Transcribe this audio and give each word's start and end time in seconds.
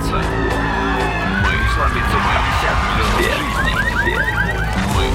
сломаться. 0.00 0.22
Мы 1.42 1.52
сломиться 1.74 2.16
мы. 2.16 2.34
Все. 4.02 4.20
Мы. 4.96 5.06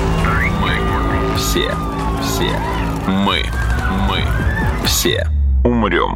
Мы. 0.62 1.38
Все. 1.38 1.72
Все. 2.22 2.60
Мы. 3.08 3.46
Мы. 4.08 4.24
Все. 4.86 5.28
Умрем. 5.64 6.16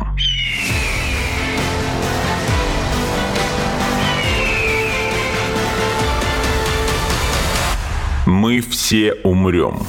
Мы 8.25 8.61
все 8.61 9.13
умрем. 9.23 9.79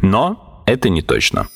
Но 0.00 0.62
это 0.66 0.88
не 0.88 1.02
точно. 1.02 1.48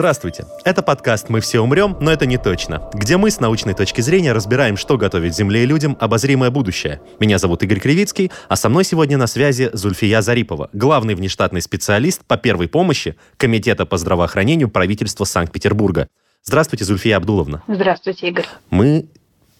Здравствуйте. 0.00 0.46
Это 0.64 0.80
подкаст 0.80 1.28
«Мы 1.28 1.42
все 1.42 1.60
умрем, 1.60 1.94
но 2.00 2.10
это 2.10 2.24
не 2.24 2.38
точно», 2.38 2.88
где 2.94 3.18
мы 3.18 3.30
с 3.30 3.38
научной 3.38 3.74
точки 3.74 4.00
зрения 4.00 4.32
разбираем, 4.32 4.78
что 4.78 4.96
готовит 4.96 5.36
Земле 5.36 5.64
и 5.64 5.66
людям 5.66 5.94
обозримое 6.00 6.50
будущее. 6.50 7.02
Меня 7.18 7.36
зовут 7.36 7.62
Игорь 7.64 7.80
Кривицкий, 7.80 8.32
а 8.48 8.56
со 8.56 8.70
мной 8.70 8.84
сегодня 8.84 9.18
на 9.18 9.26
связи 9.26 9.68
Зульфия 9.74 10.22
Зарипова, 10.22 10.70
главный 10.72 11.14
внештатный 11.14 11.60
специалист 11.60 12.24
по 12.24 12.38
первой 12.38 12.66
помощи 12.66 13.14
Комитета 13.36 13.84
по 13.84 13.98
здравоохранению 13.98 14.70
правительства 14.70 15.24
Санкт-Петербурга. 15.24 16.08
Здравствуйте, 16.44 16.86
Зульфия 16.86 17.18
Абдуловна. 17.18 17.62
Здравствуйте, 17.68 18.28
Игорь. 18.28 18.46
Мы 18.70 19.06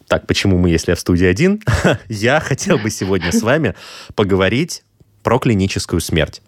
так, 0.07 0.25
почему 0.25 0.57
мы, 0.57 0.71
если 0.71 0.93
я 0.93 0.95
в 0.95 0.99
студии 0.99 1.27
один? 1.27 1.61
я 2.09 2.39
хотел 2.39 2.79
бы 2.79 2.89
сегодня 2.89 3.31
с 3.31 3.43
вами 3.43 3.75
поговорить 4.15 4.81
про 5.21 5.37
клиническую 5.37 6.01
смерть 6.01 6.41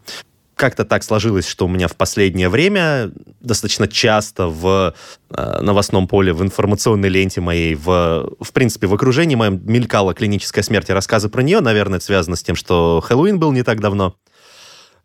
как-то 0.63 0.85
так 0.85 1.03
сложилось, 1.03 1.45
что 1.45 1.65
у 1.65 1.67
меня 1.67 1.89
в 1.89 1.97
последнее 1.97 2.47
время 2.47 3.11
достаточно 3.41 3.85
часто 3.85 4.47
в 4.47 4.93
э, 5.29 5.61
новостном 5.61 6.07
поле, 6.07 6.31
в 6.31 6.41
информационной 6.41 7.09
ленте 7.09 7.41
моей, 7.41 7.75
в, 7.75 8.33
в 8.39 8.53
принципе, 8.53 8.87
в 8.87 8.93
окружении 8.93 9.35
моем 9.35 9.59
мелькала 9.65 10.13
клиническая 10.13 10.63
смерть 10.63 10.89
и 10.89 10.93
рассказы 10.93 11.27
про 11.27 11.41
нее. 11.43 11.59
Наверное, 11.59 11.97
это 11.97 12.05
связано 12.05 12.37
с 12.37 12.43
тем, 12.43 12.55
что 12.55 13.03
Хэллоуин 13.03 13.39
был 13.39 13.51
не 13.51 13.63
так 13.63 13.81
давно. 13.81 14.15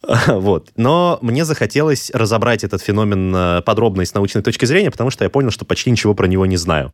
Вот. 0.29 0.69
Но 0.77 1.19
мне 1.23 1.45
захотелось 1.45 2.12
разобрать 2.14 2.62
этот 2.62 2.81
феномен 2.81 3.34
э, 3.34 3.62
подробно 3.62 4.03
и 4.03 4.05
с 4.05 4.14
научной 4.14 4.42
точки 4.42 4.64
зрения, 4.64 4.92
потому 4.92 5.11
что 5.11 5.25
я 5.25 5.29
понял, 5.29 5.51
что 5.51 5.64
почти 5.64 5.91
ничего 5.91 6.14
про 6.14 6.29
него 6.29 6.47
не 6.47 6.56
знаю. 6.56 6.92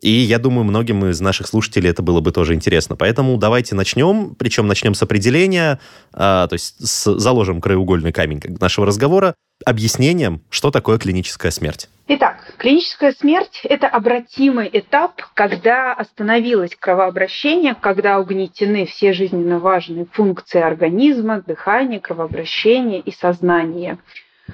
И 0.00 0.10
я 0.10 0.38
думаю, 0.38 0.64
многим 0.64 1.06
из 1.06 1.20
наших 1.20 1.46
слушателей 1.46 1.90
это 1.90 2.02
было 2.02 2.20
бы 2.20 2.30
тоже 2.30 2.54
интересно. 2.54 2.96
Поэтому 2.96 3.36
давайте 3.38 3.74
начнем, 3.74 4.34
причем 4.34 4.66
начнем 4.66 4.94
с 4.94 5.02
определения, 5.02 5.80
а, 6.12 6.46
то 6.48 6.52
есть 6.52 6.86
с, 6.86 7.18
заложим 7.18 7.60
краеугольный 7.60 8.12
камень 8.12 8.40
нашего 8.60 8.86
разговора, 8.86 9.34
объяснением, 9.64 10.42
что 10.50 10.70
такое 10.70 10.98
клиническая 10.98 11.50
смерть. 11.50 11.88
Итак, 12.08 12.54
клиническая 12.58 13.12
смерть– 13.12 13.62
это 13.64 13.88
обратимый 13.88 14.68
этап, 14.70 15.22
когда 15.32 15.94
остановилось 15.94 16.76
кровообращение, 16.78 17.74
когда 17.74 18.20
угнетены 18.20 18.84
все 18.84 19.14
жизненно 19.14 19.58
важные 19.58 20.04
функции 20.12 20.60
организма, 20.60 21.40
дыхание, 21.40 22.00
кровообращение 22.00 23.00
и 23.00 23.12
сознание– 23.12 23.98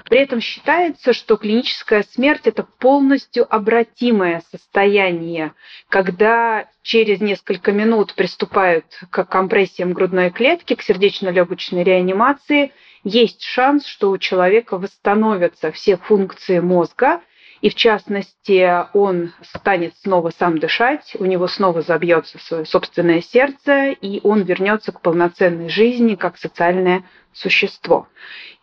при 0.05 0.19
этом 0.19 0.41
считается, 0.41 1.13
что 1.13 1.37
клиническая 1.37 2.03
смерть– 2.03 2.41
это 2.45 2.63
полностью 2.63 3.45
обратимое 3.53 4.41
состояние, 4.51 5.53
когда 5.89 6.67
через 6.81 7.21
несколько 7.21 7.71
минут 7.71 8.15
приступают 8.15 8.85
к 9.09 9.23
компрессиям 9.25 9.93
грудной 9.93 10.31
клетки, 10.31 10.75
к 10.75 10.81
сердечно-легочной 10.81 11.83
реанимации, 11.83 12.71
есть 13.03 13.43
шанс, 13.43 13.85
что 13.85 14.09
у 14.09 14.17
человека 14.17 14.77
восстановятся 14.77 15.71
все 15.71 15.97
функции 15.97 16.59
мозга, 16.59 17.21
и 17.63 17.69
в 17.69 17.75
частности 17.75 18.69
он 18.93 19.31
станет 19.41 19.95
снова 19.95 20.33
сам 20.37 20.57
дышать, 20.57 21.15
у 21.17 21.23
него 21.23 21.47
снова 21.47 21.81
забьется 21.81 22.37
свое 22.37 22.65
собственное 22.65 23.21
сердце, 23.21 23.91
и 23.91 24.19
он 24.21 24.41
вернется 24.41 24.91
к 24.91 24.99
полноценной 24.99 25.69
жизни 25.69 26.15
как 26.15 26.37
социальное 26.37 27.05
существо. 27.31 28.09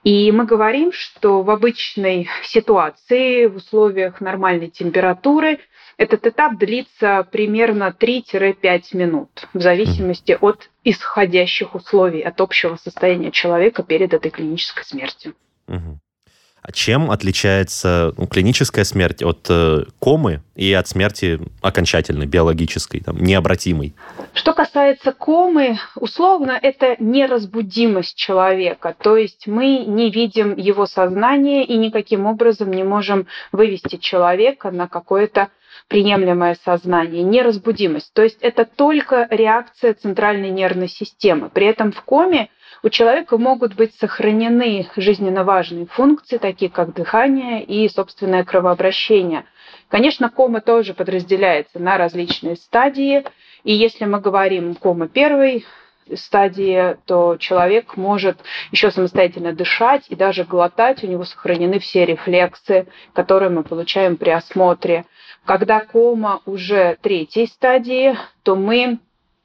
И 0.04 0.30
мы 0.32 0.44
говорим, 0.44 0.92
что 0.92 1.41
в 1.42 1.48
обычной 1.48 2.28
ситуации, 2.42 3.47
в 3.47 3.56
условиях 3.56 4.20
нормальной 4.20 4.69
температуры, 4.69 5.60
этот 5.96 6.26
этап 6.26 6.58
длится 6.58 7.26
примерно 7.32 7.96
3-5 7.98 8.82
минут, 8.92 9.48
в 9.54 9.60
зависимости 9.62 10.36
от 10.38 10.69
исходящих 10.84 11.75
условий, 11.75 12.20
от 12.20 12.38
общего 12.42 12.76
состояния 12.76 13.30
человека 13.30 13.82
перед 13.82 14.12
этой 14.12 14.30
клинической 14.30 14.84
смертью. 14.84 15.34
Угу. 15.69 16.00
А 16.62 16.72
чем 16.72 17.10
отличается 17.10 18.12
ну, 18.19 18.26
клиническая 18.26 18.84
смерть 18.84 19.22
от 19.22 19.47
э, 19.48 19.84
комы 19.98 20.43
и 20.54 20.72
от 20.72 20.88
смерти 20.88 21.41
окончательной, 21.62 22.26
биологической, 22.26 23.00
там, 23.00 23.16
необратимой? 23.16 23.94
Что 24.34 24.53
касается 24.53 25.12
комы, 25.12 25.78
условно, 25.97 26.59
это 26.60 26.97
неразбудимость 26.99 28.15
человека. 28.15 28.94
То 29.00 29.16
есть 29.16 29.47
мы 29.47 29.84
не 29.87 30.10
видим 30.10 30.54
его 30.56 30.87
сознание 30.87 31.65
и 31.65 31.76
никаким 31.78 32.26
образом 32.26 32.70
не 32.70 32.84
можем 32.84 33.26
вывести 33.53 33.97
человека 33.97 34.70
на 34.70 34.87
какое-то 34.87 35.49
приемлемое 35.88 36.56
сознание, 36.65 37.22
неразбудимость. 37.22 38.12
То 38.12 38.22
есть 38.22 38.38
это 38.41 38.65
только 38.65 39.26
реакция 39.31 39.94
центральной 39.94 40.50
нервной 40.50 40.88
системы. 40.88 41.49
При 41.49 41.66
этом 41.66 41.93
в 41.93 42.03
коме 42.03 42.50
у 42.82 42.88
человека 42.88 43.36
могут 43.38 43.74
быть 43.74 43.94
сохранены 43.96 44.88
жизненно 44.96 45.44
важные 45.44 45.86
функции, 45.86 46.38
такие 46.38 46.70
как 46.70 46.94
дыхание 46.94 47.62
и 47.62 47.88
собственное 47.88 48.44
кровообращение. 48.44 49.44
Конечно, 49.88 50.30
кома 50.30 50.60
тоже 50.60 50.94
подразделяется 50.94 51.78
на 51.78 51.98
различные 51.98 52.56
стадии. 52.56 53.24
И 53.64 53.72
если 53.72 54.04
мы 54.04 54.20
говорим 54.20 54.74
кома 54.74 55.08
первой 55.08 55.64
стадии, 56.14 56.96
то 57.06 57.36
человек 57.36 57.96
может 57.96 58.38
еще 58.72 58.90
самостоятельно 58.90 59.52
дышать 59.52 60.06
и 60.08 60.16
даже 60.16 60.44
глотать. 60.44 61.04
У 61.04 61.06
него 61.06 61.24
сохранены 61.24 61.78
все 61.78 62.06
рефлексы, 62.06 62.86
которые 63.12 63.50
мы 63.50 63.62
получаем 63.62 64.16
при 64.16 64.30
осмотре. 64.30 65.04
Когда 65.44 65.80
кома 65.80 66.40
уже 66.46 66.98
третьей 67.00 67.46
стадии, 67.46 68.16
то 68.42 68.56
мы 68.56 68.98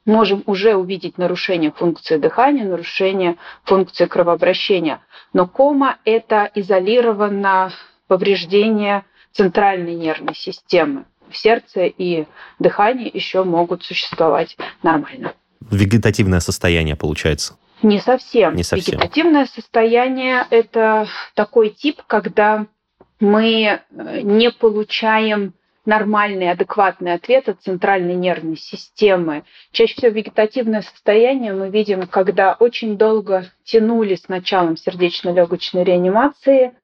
можем 0.06 0.42
уже 0.46 0.74
увидеть 0.76 1.18
нарушение 1.18 1.72
функции 1.72 2.16
дыхания, 2.16 2.64
нарушение 2.64 3.36
функции 3.64 4.06
кровообращения. 4.06 5.00
Но 5.32 5.46
кома– 5.46 5.98
это 6.04 6.50
изолированное 6.54 7.72
повреждение 8.06 9.04
центральной 9.32 9.94
нервной 9.94 10.34
системы. 10.34 11.04
Сердце 11.32 11.86
и 11.86 12.26
дыхание 12.58 13.10
еще 13.12 13.44
могут 13.44 13.84
существовать 13.84 14.56
нормально. 14.82 15.34
Вегетативное 15.60 16.40
состояние 16.40 16.94
получается? 16.94 17.58
Не 17.82 17.98
совсем. 17.98 18.54
Не 18.54 18.62
совсем. 18.62 18.94
Вегетативное 18.94 19.46
состояние– 19.46 20.46
это 20.50 21.08
такой 21.34 21.70
тип, 21.70 22.00
когда 22.06 22.66
мы 23.18 23.80
не 23.90 24.50
получаем 24.50 25.52
нормальный, 25.86 26.50
адекватный 26.50 27.14
ответ 27.14 27.48
от 27.48 27.62
центральной 27.62 28.14
нервной 28.14 28.56
системы. 28.56 29.44
Чаще 29.72 29.94
всего 29.94 30.12
вегетативное 30.12 30.82
состояние 30.82 31.52
мы 31.52 31.70
видим, 31.70 32.06
когда 32.06 32.54
очень 32.58 32.98
долго 32.98 33.46
тянули 33.64 34.16
с 34.16 34.28
началом 34.28 34.76
сердечно-легочной 34.76 35.84
реанимации, 35.84 36.74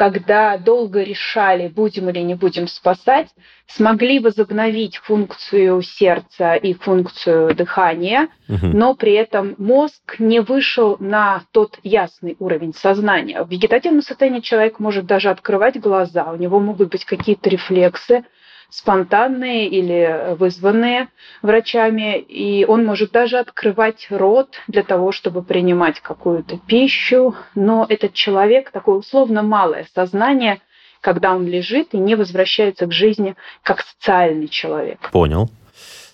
когда 0.00 0.56
долго 0.56 1.02
решали, 1.02 1.68
будем 1.68 2.08
или 2.08 2.20
не 2.20 2.34
будем 2.34 2.68
спасать, 2.68 3.28
смогли 3.66 4.18
возобновить 4.18 4.96
функцию 4.96 5.82
сердца 5.82 6.54
и 6.54 6.72
функцию 6.72 7.54
дыхания, 7.54 8.28
угу. 8.48 8.68
но 8.68 8.94
при 8.94 9.12
этом 9.12 9.56
мозг 9.58 10.16
не 10.18 10.40
вышел 10.40 10.96
на 11.00 11.42
тот 11.52 11.78
ясный 11.82 12.34
уровень 12.38 12.72
сознания. 12.72 13.42
В 13.42 13.50
вегетативном 13.50 14.00
состоянии 14.00 14.40
человек 14.40 14.78
может 14.78 15.04
даже 15.04 15.28
открывать 15.28 15.78
глаза, 15.78 16.32
у 16.32 16.36
него 16.36 16.60
могут 16.60 16.90
быть 16.92 17.04
какие-то 17.04 17.50
рефлексы, 17.50 18.24
спонтанные 18.70 19.68
или 19.68 20.34
вызванные 20.36 21.08
врачами, 21.42 22.18
и 22.18 22.64
он 22.64 22.84
может 22.84 23.12
даже 23.12 23.38
открывать 23.38 24.06
рот 24.10 24.56
для 24.68 24.82
того, 24.82 25.12
чтобы 25.12 25.42
принимать 25.42 26.00
какую-то 26.00 26.58
пищу, 26.58 27.34
но 27.54 27.86
этот 27.88 28.14
человек, 28.14 28.70
такое 28.70 28.96
условно 28.96 29.42
малое 29.42 29.86
сознание, 29.94 30.60
когда 31.00 31.34
он 31.34 31.46
лежит 31.46 31.94
и 31.94 31.98
не 31.98 32.14
возвращается 32.14 32.86
к 32.86 32.92
жизни 32.92 33.34
как 33.62 33.82
социальный 33.82 34.48
человек. 34.48 35.10
Понял. 35.10 35.50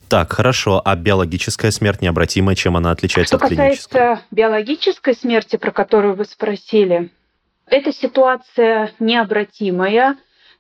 Так, 0.09 0.32
хорошо. 0.32 0.81
А 0.85 0.94
биологическая 0.94 1.73
смерть 1.73 2.00
необратимая, 2.00 2.55
чем 2.55 2.76
она 2.76 2.93
отличается 2.93 3.37
Что 3.37 3.44
от 3.44 3.50
клинической? 3.50 3.76
Что 3.76 3.88
касается 3.88 4.25
биологической 4.31 5.14
смерти, 5.14 5.56
про 5.56 5.73
которую 5.73 6.14
вы 6.14 6.25
спросили, 6.25 7.11
эта 7.67 7.93
ситуация 7.93 8.93
необратимая. 9.00 10.17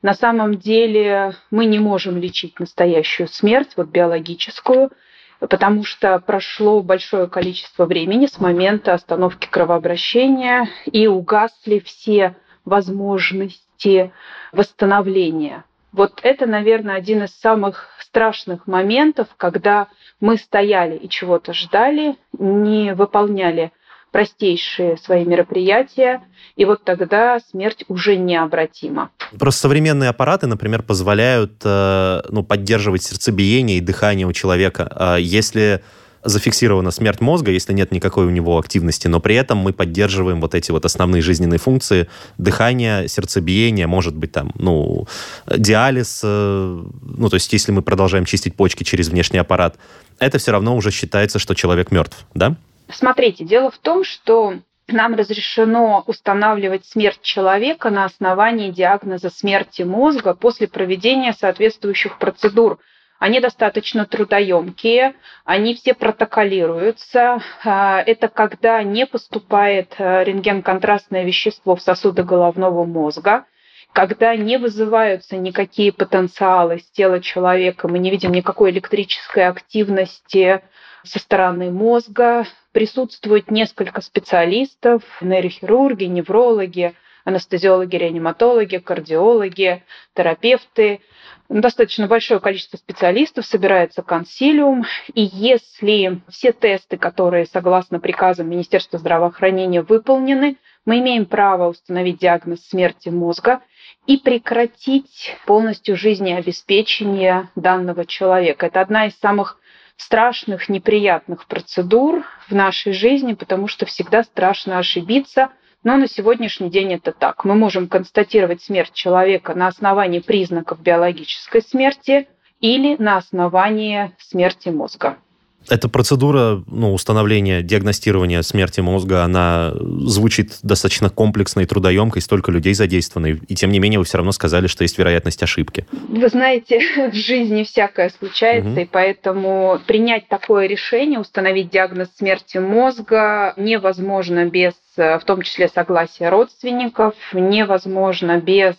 На 0.06 0.14
самом 0.14 0.54
деле 0.54 1.34
мы 1.50 1.64
не 1.64 1.80
можем 1.80 2.16
лечить 2.16 2.60
настоящую 2.60 3.26
смерть, 3.26 3.72
вот 3.74 3.88
биологическую, 3.88 4.92
потому 5.40 5.82
что 5.82 6.20
прошло 6.20 6.80
большое 6.80 7.26
количество 7.26 7.86
времени 7.86 8.26
с 8.26 8.38
момента 8.38 8.94
остановки 8.94 9.48
кровообращения 9.48 10.68
и 10.84 11.08
угасли 11.08 11.80
все 11.80 12.36
возможности 12.64 14.12
восстановления. 14.52 15.64
Вот 15.90 16.20
это, 16.22 16.46
наверное, 16.46 16.94
один 16.94 17.24
из 17.24 17.32
самых 17.40 17.88
страшных 17.98 18.68
моментов, 18.68 19.26
когда 19.36 19.88
мы 20.20 20.36
стояли 20.36 20.94
и 20.94 21.08
чего-то 21.08 21.52
ждали, 21.52 22.14
не 22.38 22.94
выполняли 22.94 23.72
простейшие 24.12 24.98
свои 24.98 25.24
мероприятия, 25.24 26.22
и 26.54 26.64
вот 26.64 26.84
тогда 26.84 27.40
смерть 27.40 27.84
уже 27.88 28.14
необратима. 28.14 29.10
Просто 29.38 29.62
современные 29.62 30.10
аппараты, 30.10 30.46
например, 30.46 30.82
позволяют 30.82 31.60
э, 31.64 32.22
ну, 32.28 32.42
поддерживать 32.42 33.02
сердцебиение 33.02 33.78
и 33.78 33.80
дыхание 33.80 34.26
у 34.26 34.32
человека. 34.32 34.88
А 34.94 35.16
если 35.16 35.82
зафиксирована 36.28 36.90
смерть 36.90 37.20
мозга, 37.20 37.50
если 37.50 37.72
нет 37.72 37.92
никакой 37.92 38.26
у 38.26 38.30
него 38.30 38.58
активности, 38.58 39.06
но 39.06 39.20
при 39.20 39.36
этом 39.36 39.58
мы 39.58 39.72
поддерживаем 39.72 40.40
вот 40.40 40.54
эти 40.54 40.70
вот 40.70 40.84
основные 40.84 41.22
жизненные 41.22 41.58
функции 41.58 42.08
дыхания, 42.38 43.06
сердцебиения, 43.06 43.86
может 43.86 44.16
быть 44.16 44.32
там, 44.32 44.52
ну, 44.56 45.06
диализ, 45.46 46.20
э, 46.24 46.84
ну, 47.02 47.28
то 47.28 47.34
есть 47.34 47.52
если 47.52 47.72
мы 47.72 47.82
продолжаем 47.82 48.24
чистить 48.24 48.56
почки 48.56 48.82
через 48.82 49.08
внешний 49.08 49.38
аппарат, 49.38 49.76
это 50.18 50.38
все 50.38 50.52
равно 50.52 50.76
уже 50.76 50.90
считается, 50.90 51.38
что 51.38 51.54
человек 51.54 51.90
мертв, 51.90 52.26
да? 52.34 52.56
Смотрите, 52.92 53.44
дело 53.44 53.70
в 53.70 53.78
том, 53.78 54.04
что 54.04 54.54
нам 54.88 55.14
разрешено 55.14 56.04
устанавливать 56.06 56.86
смерть 56.86 57.20
человека 57.22 57.90
на 57.90 58.04
основании 58.04 58.70
диагноза 58.70 59.30
смерти 59.30 59.82
мозга 59.82 60.34
после 60.34 60.68
проведения 60.68 61.32
соответствующих 61.32 62.18
процедур. 62.18 62.78
Они 63.18 63.40
достаточно 63.40 64.04
трудоемкие, 64.04 65.14
они 65.44 65.74
все 65.74 65.94
протоколируются. 65.94 67.40
А, 67.64 68.02
это 68.04 68.28
когда 68.28 68.82
не 68.82 69.06
поступает 69.06 69.94
а, 69.98 70.22
рентген-контрастное 70.22 71.24
вещество 71.24 71.76
в 71.76 71.82
сосуды 71.82 72.22
головного 72.22 72.84
мозга, 72.84 73.46
когда 73.92 74.36
не 74.36 74.58
вызываются 74.58 75.38
никакие 75.38 75.90
потенциалы 75.90 76.80
с 76.80 76.90
тела 76.90 77.20
человека, 77.20 77.88
мы 77.88 77.98
не 77.98 78.10
видим 78.10 78.32
никакой 78.32 78.70
электрической 78.70 79.46
активности 79.46 80.60
со 81.02 81.18
стороны 81.18 81.70
мозга, 81.70 82.44
присутствует 82.76 83.50
несколько 83.50 84.02
специалистов, 84.02 85.02
нейрохирурги, 85.22 86.04
неврологи, 86.04 86.92
анестезиологи, 87.24 87.96
реаниматологи, 87.96 88.76
кардиологи, 88.76 89.82
терапевты. 90.14 91.00
Достаточно 91.48 92.06
большое 92.06 92.38
количество 92.38 92.76
специалистов, 92.76 93.46
собирается 93.46 94.02
консилиум, 94.02 94.84
и 95.14 95.22
если 95.22 96.20
все 96.28 96.52
тесты, 96.52 96.98
которые 96.98 97.46
согласно 97.46 97.98
приказам 97.98 98.50
Министерства 98.50 98.98
здравоохранения 98.98 99.80
выполнены, 99.80 100.58
мы 100.84 100.98
имеем 100.98 101.24
право 101.24 101.70
установить 101.70 102.18
диагноз 102.18 102.60
смерти 102.68 103.08
мозга 103.08 103.62
и 104.06 104.18
прекратить 104.18 105.34
полностью 105.46 105.96
жизнеобеспечение 105.96 107.48
данного 107.56 108.04
человека. 108.04 108.66
Это 108.66 108.82
одна 108.82 109.06
из 109.06 109.18
самых 109.18 109.58
страшных, 109.96 110.68
неприятных 110.68 111.46
процедур 111.46 112.24
в 112.48 112.54
нашей 112.54 112.92
жизни, 112.92 113.34
потому 113.34 113.68
что 113.68 113.86
всегда 113.86 114.22
страшно 114.22 114.78
ошибиться. 114.78 115.50
Но 115.82 115.96
на 115.96 116.08
сегодняшний 116.08 116.70
день 116.70 116.94
это 116.94 117.12
так. 117.12 117.44
Мы 117.44 117.54
можем 117.54 117.88
констатировать 117.88 118.62
смерть 118.62 118.92
человека 118.92 119.54
на 119.54 119.68
основании 119.68 120.20
признаков 120.20 120.80
биологической 120.80 121.62
смерти 121.62 122.28
или 122.60 122.96
на 122.96 123.16
основании 123.16 124.12
смерти 124.18 124.68
мозга. 124.68 125.18
Эта 125.68 125.88
процедура 125.88 126.62
ну, 126.66 126.92
установления, 126.94 127.62
диагностирования 127.62 128.42
смерти 128.42 128.80
мозга, 128.80 129.24
она 129.24 129.72
звучит 129.74 130.58
достаточно 130.62 131.10
комплексно 131.10 131.60
и 131.60 131.66
трудоемкой, 131.66 132.22
столько 132.22 132.52
людей 132.52 132.74
задействовано, 132.74 133.26
и 133.26 133.54
тем 133.54 133.70
не 133.70 133.78
менее 133.78 133.98
вы 133.98 134.04
все 134.04 134.18
равно 134.18 134.32
сказали, 134.32 134.66
что 134.66 134.82
есть 134.84 134.98
вероятность 134.98 135.42
ошибки. 135.42 135.86
Вы 136.08 136.28
знаете, 136.28 136.80
в 137.12 137.14
жизни 137.14 137.64
всякое 137.64 138.10
случается, 138.10 138.70
угу. 138.70 138.80
и 138.80 138.84
поэтому 138.84 139.80
принять 139.86 140.28
такое 140.28 140.66
решение, 140.66 141.18
установить 141.18 141.70
диагноз 141.70 142.08
смерти 142.16 142.58
мозга 142.58 143.54
невозможно 143.56 144.46
без, 144.46 144.74
в 144.96 145.22
том 145.26 145.42
числе, 145.42 145.68
согласия 145.68 146.28
родственников, 146.28 147.14
невозможно 147.32 148.40
без 148.40 148.76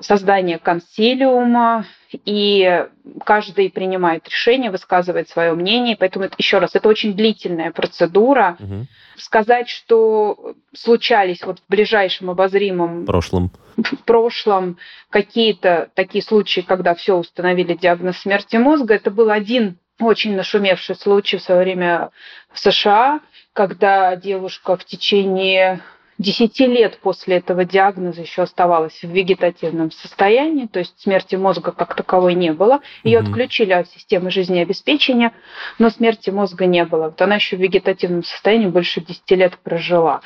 создания 0.00 0.58
консилиума, 0.58 1.86
и 2.24 2.86
каждый 3.24 3.70
принимает 3.70 4.28
решение, 4.28 4.70
высказывает 4.70 5.28
свое 5.28 5.52
мнение. 5.54 5.96
Поэтому, 5.96 6.26
это, 6.26 6.34
еще 6.38 6.58
раз, 6.58 6.74
это 6.74 6.88
очень 6.88 7.14
длительная 7.14 7.70
процедура. 7.70 8.56
Угу. 8.58 8.86
Сказать, 9.16 9.68
что 9.68 10.54
случались 10.74 11.42
вот 11.44 11.60
в 11.60 11.62
ближайшем 11.68 12.30
обозримом 12.30 13.06
прошлом, 13.06 13.50
в 13.76 13.96
прошлом 14.04 14.78
какие-то 15.10 15.90
такие 15.94 16.22
случаи, 16.22 16.60
когда 16.60 16.94
все 16.94 17.16
установили 17.16 17.74
диагноз 17.74 18.18
смерти 18.18 18.56
мозга, 18.56 18.94
это 18.94 19.10
был 19.10 19.30
один 19.30 19.78
очень 20.00 20.34
нашумевший 20.34 20.96
случай 20.96 21.36
в 21.36 21.42
свое 21.42 21.60
время 21.60 22.10
в 22.52 22.58
США, 22.58 23.20
когда 23.52 24.16
девушка 24.16 24.76
в 24.76 24.84
течение 24.84 25.80
10 26.18 26.60
лет 26.60 26.98
после 27.02 27.36
этого 27.36 27.64
диагноза 27.64 28.20
еще 28.20 28.42
оставалась 28.42 29.00
в 29.02 29.08
вегетативном 29.08 29.90
состоянии, 29.90 30.66
то 30.66 30.78
есть 30.78 30.98
смерти 31.00 31.36
мозга 31.36 31.72
как 31.72 31.94
таковой 31.94 32.34
не 32.34 32.52
было. 32.52 32.80
Ее 33.02 33.20
угу. 33.20 33.28
отключили 33.28 33.72
от 33.72 33.88
системы 33.88 34.30
жизнеобеспечения, 34.30 35.32
но 35.78 35.90
смерти 35.90 36.30
мозга 36.30 36.66
не 36.66 36.84
было. 36.84 37.04
Вот 37.04 37.20
она 37.20 37.36
еще 37.36 37.56
в 37.56 37.60
вегетативном 37.60 38.22
состоянии 38.22 38.66
больше 38.66 39.00
10 39.00 39.30
лет 39.32 39.58
прожила. 39.58 40.20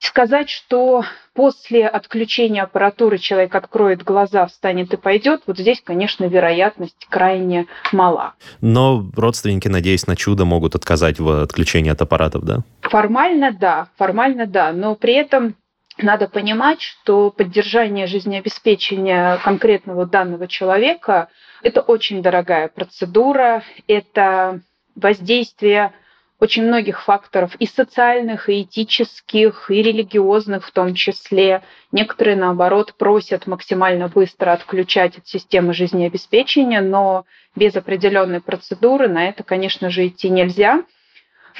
Сказать, 0.00 0.48
что 0.48 1.04
после 1.34 1.86
отключения 1.86 2.62
аппаратуры 2.62 3.18
человек 3.18 3.54
откроет 3.54 4.04
глаза, 4.04 4.46
встанет 4.46 4.92
и 4.92 4.96
пойдет, 4.96 5.42
вот 5.46 5.58
здесь, 5.58 5.80
конечно, 5.84 6.24
вероятность 6.24 7.06
крайне 7.10 7.66
мала. 7.92 8.34
Но 8.60 9.04
родственники, 9.16 9.66
надеясь 9.66 10.06
на 10.06 10.14
чудо, 10.14 10.44
могут 10.44 10.76
отказать 10.76 11.18
в 11.18 11.42
отключении 11.42 11.90
от 11.90 12.00
аппаратов, 12.00 12.44
да? 12.44 12.58
Формально 12.82 13.52
да, 13.52 13.88
формально 13.96 14.46
да, 14.46 14.72
но 14.72 14.94
при 14.94 15.14
этом 15.14 15.56
надо 16.00 16.28
понимать, 16.28 16.80
что 16.80 17.30
поддержание 17.30 18.06
жизнеобеспечения 18.06 19.38
конкретного 19.38 20.06
данного 20.06 20.46
человека– 20.46 21.28
это 21.62 21.80
очень 21.80 22.22
дорогая 22.22 22.68
процедура, 22.68 23.64
это 23.88 24.60
воздействие 24.94 25.92
очень 26.40 26.64
многих 26.64 27.02
факторов, 27.02 27.54
и 27.56 27.66
социальных, 27.66 28.48
и 28.48 28.62
этических, 28.62 29.70
и 29.70 29.82
религиозных 29.82 30.66
в 30.66 30.70
том 30.70 30.94
числе. 30.94 31.62
Некоторые, 31.90 32.36
наоборот, 32.36 32.94
просят 32.96 33.46
максимально 33.46 34.08
быстро 34.08 34.52
отключать 34.52 35.18
от 35.18 35.26
системы 35.26 35.74
жизнеобеспечения, 35.74 36.80
но 36.80 37.24
без 37.56 37.74
определенной 37.74 38.40
процедуры 38.40 39.08
на 39.08 39.28
это, 39.28 39.42
конечно 39.42 39.90
же, 39.90 40.06
идти 40.06 40.30
нельзя. 40.30 40.84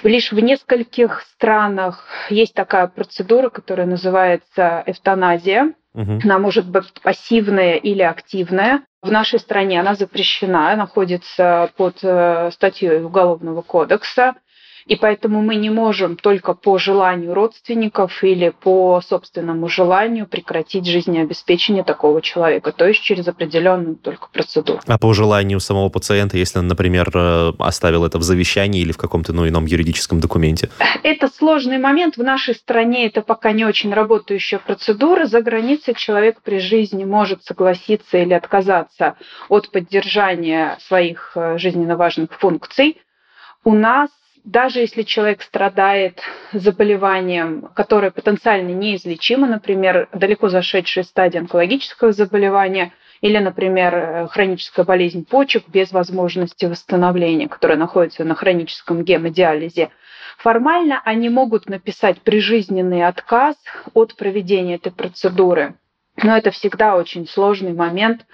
Лишь 0.05 0.31
в 0.31 0.39
нескольких 0.39 1.23
странах 1.23 2.05
есть 2.31 2.55
такая 2.55 2.87
процедура, 2.87 3.49
которая 3.49 3.87
называется 3.87 4.85
эвтаназия. 4.87 5.75
Угу. 5.95 6.21
Она 6.23 6.39
может 6.39 6.69
быть 6.69 6.93
пассивная 7.03 7.75
или 7.75 8.03
активная. 8.03 8.83
В 9.03 9.11
нашей 9.11 9.41
стране 9.41 9.81
она 9.81 9.97
запрещена, 9.97 10.77
находится 10.77 11.71
под 11.77 11.99
э, 12.03 12.51
статьей 12.53 13.03
Уголовного 13.03 13.63
кодекса. 13.63 14.35
И 14.89 14.97
поэтому 14.97 15.43
мы 15.43 15.57
не 15.57 15.69
можем 15.69 16.17
только 16.17 16.55
по 16.55 16.79
желанию 16.79 17.35
родственников 17.35 18.25
или 18.25 18.49
по 18.49 19.03
собственному 19.07 19.69
желанию 19.69 20.27
прекратить 20.27 20.87
жизнеобеспечение 20.87 21.85
такого 21.85 22.23
человека, 22.23 22.73
то 22.73 22.89
есть 22.89 23.03
через 23.03 23.29
определенную 23.29 23.97
только 23.97 24.29
процедуру. 24.33 24.81
А 24.87 24.99
по 24.99 25.13
желанию 25.13 25.61
самого 25.61 25.91
пациента, 25.91 26.39
если 26.39 26.59
он, 26.59 26.69
например, 26.69 27.11
э, 27.15 27.53
оставил 27.59 28.07
это 28.07 28.17
в 28.19 28.23
завещании 28.23 28.81
или 28.81 28.93
в 28.93 28.97
каком-то 28.97 29.35
ну, 29.35 29.47
ином 29.47 29.67
юридическом 29.67 30.21
документе? 30.21 30.71
Это 31.03 31.29
сложный 31.29 31.79
момент. 31.79 32.17
В 32.17 32.23
нашей 32.23 32.55
стране 32.55 33.07
это 33.07 33.21
пока 33.21 33.53
не 33.53 33.67
очень 33.67 33.93
работающая 33.93 34.59
процедура. 34.59 35.27
За 35.27 35.43
границей 35.43 35.95
человек 35.95 36.41
при 36.43 36.61
жизни 36.61 37.05
может 37.05 37.45
согласиться 37.45 38.17
или 38.17 38.33
отказаться 38.33 39.17
от 39.51 39.71
поддержания 39.71 40.79
своих 40.81 41.33
э, 41.35 41.59
жизненно 41.59 41.97
важных 41.97 42.33
функций. 42.33 42.97
У 43.65 43.75
нас 43.75 44.09
даже 44.45 44.81
если 44.81 45.03
человек 45.03 45.43
страдает 45.43 46.21
заболеванием, 46.53 47.71
которое 47.75 48.11
потенциально 48.11 48.71
неизлечимо, 48.71 49.47
например, 49.47 50.09
далеко 50.13 50.49
зашедшей 50.49 51.05
стадии 51.05 51.39
онкологического 51.39 52.13
заболевания, 52.13 52.93
или, 53.21 53.39
например, 53.39 54.29
хроническая 54.29 54.85
болезнь 54.85 55.27
почек 55.27 55.65
без 55.69 55.93
возможности 55.93 56.67
восстановления, 56.67 57.49
которая 57.49 57.77
находится 57.77 58.25
на 58.25 58.35
хроническом 58.35 59.03
гемодиализе, 59.03 59.91
формально 60.37 61.03
они 61.05 61.29
могут 61.29 61.69
написать 61.69 62.21
прижизненный 62.21 63.05
отказ 63.07 63.57
от 63.95 64.15
проведения 64.17 64.77
этой 64.77 64.93
процедуры. 64.93 65.75
Но 66.23 66.37
это 66.37 66.51
всегда 66.51 66.97
очень 66.97 67.27
сложный 67.27 67.73
момент, 67.73 68.25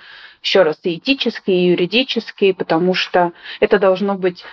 еще 0.43 0.63
раз, 0.63 0.79
и 0.85 0.97
этический, 0.97 1.55
и 1.55 1.71
юридический, 1.71 2.53
потому 2.53 2.93
что 2.93 3.33
это 3.61 3.79
должно 3.79 4.15
быть 4.15 4.45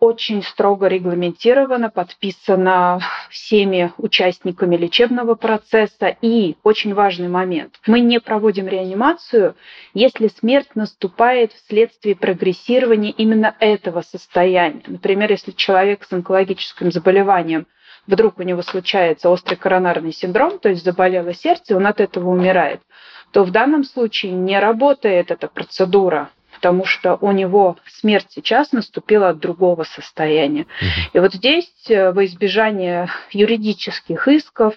очень 0.00 0.42
строго 0.42 0.86
регламентировано, 0.86 1.90
подписано 1.90 3.00
всеми 3.30 3.92
участниками 3.98 4.76
лечебного 4.76 5.34
процесса. 5.34 6.16
И 6.20 6.56
очень 6.62 6.94
важный 6.94 7.28
момент. 7.28 7.80
Мы 7.86 8.00
не 8.00 8.20
проводим 8.20 8.68
реанимацию, 8.68 9.56
если 9.94 10.28
смерть 10.28 10.74
наступает 10.74 11.52
вследствие 11.52 12.14
прогрессирования 12.14 13.10
именно 13.10 13.56
этого 13.58 14.02
состояния. 14.02 14.82
Например, 14.86 15.30
если 15.30 15.50
человек 15.50 16.04
с 16.04 16.12
онкологическим 16.12 16.92
заболеванием 16.92 17.66
вдруг 18.06 18.38
у 18.38 18.42
него 18.42 18.62
случается 18.62 19.28
острый 19.28 19.56
коронарный 19.56 20.12
синдром, 20.12 20.58
то 20.58 20.68
есть 20.70 20.84
заболело 20.84 21.34
сердце, 21.34 21.76
он 21.76 21.86
от 21.86 22.00
этого 22.00 22.30
умирает, 22.30 22.80
то 23.32 23.44
в 23.44 23.50
данном 23.50 23.84
случае 23.84 24.32
не 24.32 24.58
работает 24.58 25.30
эта 25.30 25.48
процедура 25.48 26.30
потому 26.58 26.84
что 26.84 27.16
у 27.20 27.30
него 27.30 27.76
смерть 27.86 28.26
сейчас 28.30 28.72
наступила 28.72 29.28
от 29.28 29.38
другого 29.38 29.84
состояния. 29.84 30.66
И 31.12 31.20
вот 31.20 31.32
здесь 31.32 31.70
э, 31.88 32.10
во 32.10 32.24
избежание 32.24 33.08
юридических 33.30 34.26
исков 34.26 34.74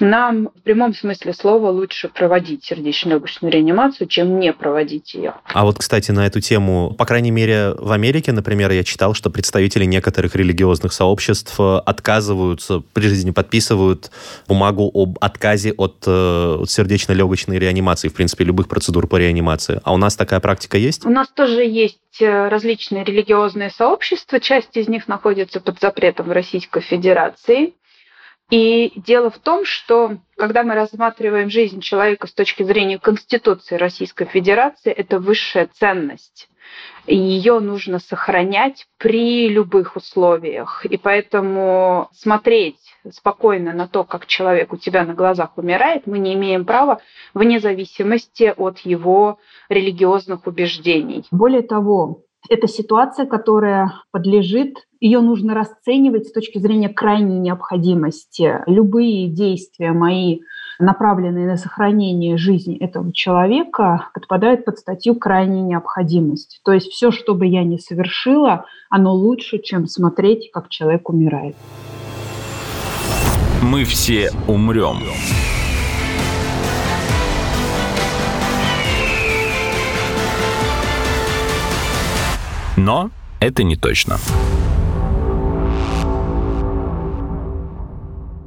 нам 0.00 0.48
в 0.54 0.62
прямом 0.62 0.94
смысле 0.94 1.32
слова 1.34 1.70
лучше 1.70 2.08
проводить 2.08 2.64
сердечно-легочную 2.64 3.52
реанимацию, 3.52 4.06
чем 4.08 4.38
не 4.38 4.52
проводить 4.52 5.14
ее. 5.14 5.34
А 5.44 5.64
вот, 5.64 5.78
кстати, 5.78 6.10
на 6.10 6.26
эту 6.26 6.40
тему, 6.40 6.94
по 6.96 7.04
крайней 7.04 7.30
мере, 7.30 7.74
в 7.76 7.92
Америке, 7.92 8.32
например, 8.32 8.70
я 8.72 8.84
читал, 8.84 9.14
что 9.14 9.30
представители 9.30 9.84
некоторых 9.84 10.34
религиозных 10.34 10.92
сообществ 10.92 11.58
э, 11.58 11.76
отказываются, 11.84 12.82
при 12.92 13.08
жизни 13.08 13.30
подписывают 13.30 14.10
бумагу 14.48 14.90
об 14.92 15.18
отказе 15.20 15.72
от, 15.72 16.04
э, 16.06 16.64
сердечно-легочной 16.66 17.58
реанимации, 17.58 18.08
в 18.08 18.14
принципе, 18.14 18.44
любых 18.44 18.68
процедур 18.68 19.06
по 19.06 19.16
реанимации. 19.16 19.80
А 19.84 19.92
у 19.92 19.96
нас 19.96 20.16
такая 20.16 20.40
практика 20.40 20.78
есть? 20.78 21.04
У 21.04 21.10
нас 21.10 21.28
тоже 21.28 21.62
есть 21.62 21.98
э, 22.20 22.48
различные 22.48 23.04
религиозные 23.04 23.70
сообщества. 23.70 24.40
Часть 24.40 24.76
из 24.76 24.88
них 24.88 25.08
находится 25.08 25.60
под 25.60 25.80
запретом 25.80 26.28
в 26.28 26.32
Российской 26.32 26.80
Федерации. 26.80 27.74
И 28.50 28.92
дело 28.96 29.30
в 29.30 29.38
том, 29.38 29.64
что 29.64 30.16
когда 30.36 30.64
мы 30.64 30.74
рассматриваем 30.74 31.50
жизнь 31.50 31.80
человека 31.80 32.26
с 32.26 32.32
точки 32.32 32.64
зрения 32.64 32.98
Конституции 32.98 33.76
Российской 33.76 34.26
Федерации, 34.26 34.92
это 34.92 35.20
высшая 35.20 35.68
ценность. 35.72 36.48
Ее 37.06 37.60
нужно 37.60 37.98
сохранять 37.98 38.86
при 38.98 39.48
любых 39.48 39.96
условиях. 39.96 40.84
И 40.84 40.96
поэтому 40.96 42.08
смотреть 42.12 42.78
спокойно 43.10 43.72
на 43.72 43.88
то, 43.88 44.04
как 44.04 44.26
человек 44.26 44.72
у 44.72 44.76
тебя 44.76 45.04
на 45.04 45.14
глазах 45.14 45.56
умирает, 45.56 46.06
мы 46.06 46.18
не 46.18 46.34
имеем 46.34 46.64
права 46.64 47.00
вне 47.34 47.60
зависимости 47.60 48.52
от 48.56 48.80
его 48.80 49.38
религиозных 49.68 50.46
убеждений. 50.46 51.24
Более 51.30 51.62
того, 51.62 52.22
это 52.48 52.66
ситуация, 52.66 53.26
которая 53.26 53.92
подлежит, 54.10 54.86
ее 55.00 55.20
нужно 55.20 55.54
расценивать 55.54 56.28
с 56.28 56.32
точки 56.32 56.58
зрения 56.58 56.88
крайней 56.88 57.38
необходимости. 57.38 58.62
Любые 58.66 59.28
действия 59.28 59.92
мои, 59.92 60.40
направленные 60.78 61.46
на 61.46 61.56
сохранение 61.56 62.36
жизни 62.36 62.76
этого 62.76 63.12
человека, 63.12 64.08
подпадают 64.14 64.64
под 64.64 64.78
статью 64.78 65.14
крайней 65.14 65.62
необходимости. 65.62 66.58
То 66.64 66.72
есть 66.72 66.90
все, 66.90 67.10
что 67.10 67.34
бы 67.34 67.46
я 67.46 67.64
ни 67.64 67.76
совершила, 67.76 68.66
оно 68.88 69.14
лучше, 69.14 69.58
чем 69.58 69.86
смотреть, 69.86 70.50
как 70.52 70.68
человек 70.68 71.08
умирает. 71.08 71.56
Мы 73.62 73.84
все 73.84 74.30
умрем. 74.48 74.96
Но 82.82 83.10
это 83.40 83.62
не 83.62 83.76
точно. 83.76 84.16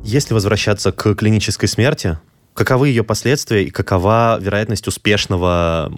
Если 0.04 0.34
возвращаться 0.34 0.92
к 0.92 1.14
клинической 1.14 1.70
смерти, 1.70 2.18
каковы 2.56 2.88
ее 2.88 3.04
последствия 3.04 3.64
и 3.64 3.70
какова 3.70 4.40
вероятность 4.42 4.88
успешного 4.88 5.92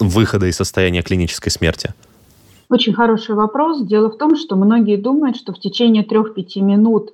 выхода 0.00 0.46
из 0.46 0.56
состояния 0.56 1.02
клинической 1.02 1.52
смерти? 1.52 1.94
Очень 2.68 2.94
хороший 2.94 3.36
вопрос. 3.36 3.80
Дело 3.86 4.10
в 4.10 4.18
том, 4.18 4.36
что 4.36 4.56
многие 4.56 4.96
думают, 4.96 5.36
что 5.36 5.52
в 5.52 5.60
течение 5.60 6.04
3-5 6.04 6.60
минут 6.60 7.10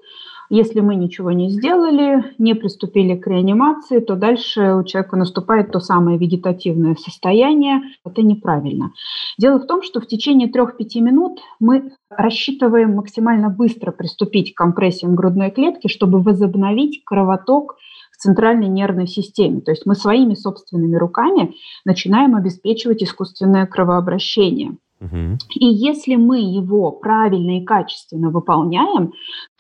если 0.51 0.81
мы 0.81 0.95
ничего 0.95 1.33
не 1.33 1.51
сделали, 1.51 2.35
не 2.39 2.55
приступили 2.55 3.17
к 3.17 3.27
реанимации, 3.27 4.01
то 4.01 4.17
дальше 4.17 4.75
у 4.75 4.85
человека 4.85 5.17
наступает 5.17 5.73
то 5.73 5.81
самое 5.81 6.19
вегетативное 6.19 6.95
состояние. 6.97 7.81
Это 8.05 8.23
неправильно. 8.23 8.93
Дело 9.39 9.59
в 9.59 9.67
том, 9.67 9.83
что 9.83 10.01
в 10.01 10.07
течение 10.07 10.51
3-5 10.51 11.01
минут 11.01 11.41
мы 11.61 11.93
рассчитываем 12.11 12.95
максимально 12.95 13.49
быстро 13.51 13.91
приступить 13.91 14.55
к 14.55 14.57
компрессиям 14.57 15.15
грудной 15.15 15.51
клетки, 15.51 15.89
чтобы 15.89 16.21
возобновить 16.21 17.03
кровоток 17.05 17.77
в 18.13 18.17
центральной 18.17 18.69
нервной 18.69 19.07
системе. 19.07 19.61
То 19.61 19.73
есть 19.73 19.87
мы 19.87 19.95
своими 19.95 20.35
собственными 20.35 20.97
руками 20.97 21.55
начинаем 21.85 22.37
обеспечивать 22.37 23.03
искусственное 23.03 23.67
кровообращение. 23.67 24.77
И 25.55 25.67
если 25.67 26.17
мы 26.17 26.39
его 26.41 26.91
правильно 26.91 27.59
и 27.59 27.65
качественно 27.65 28.31
выполняем, 28.31 29.13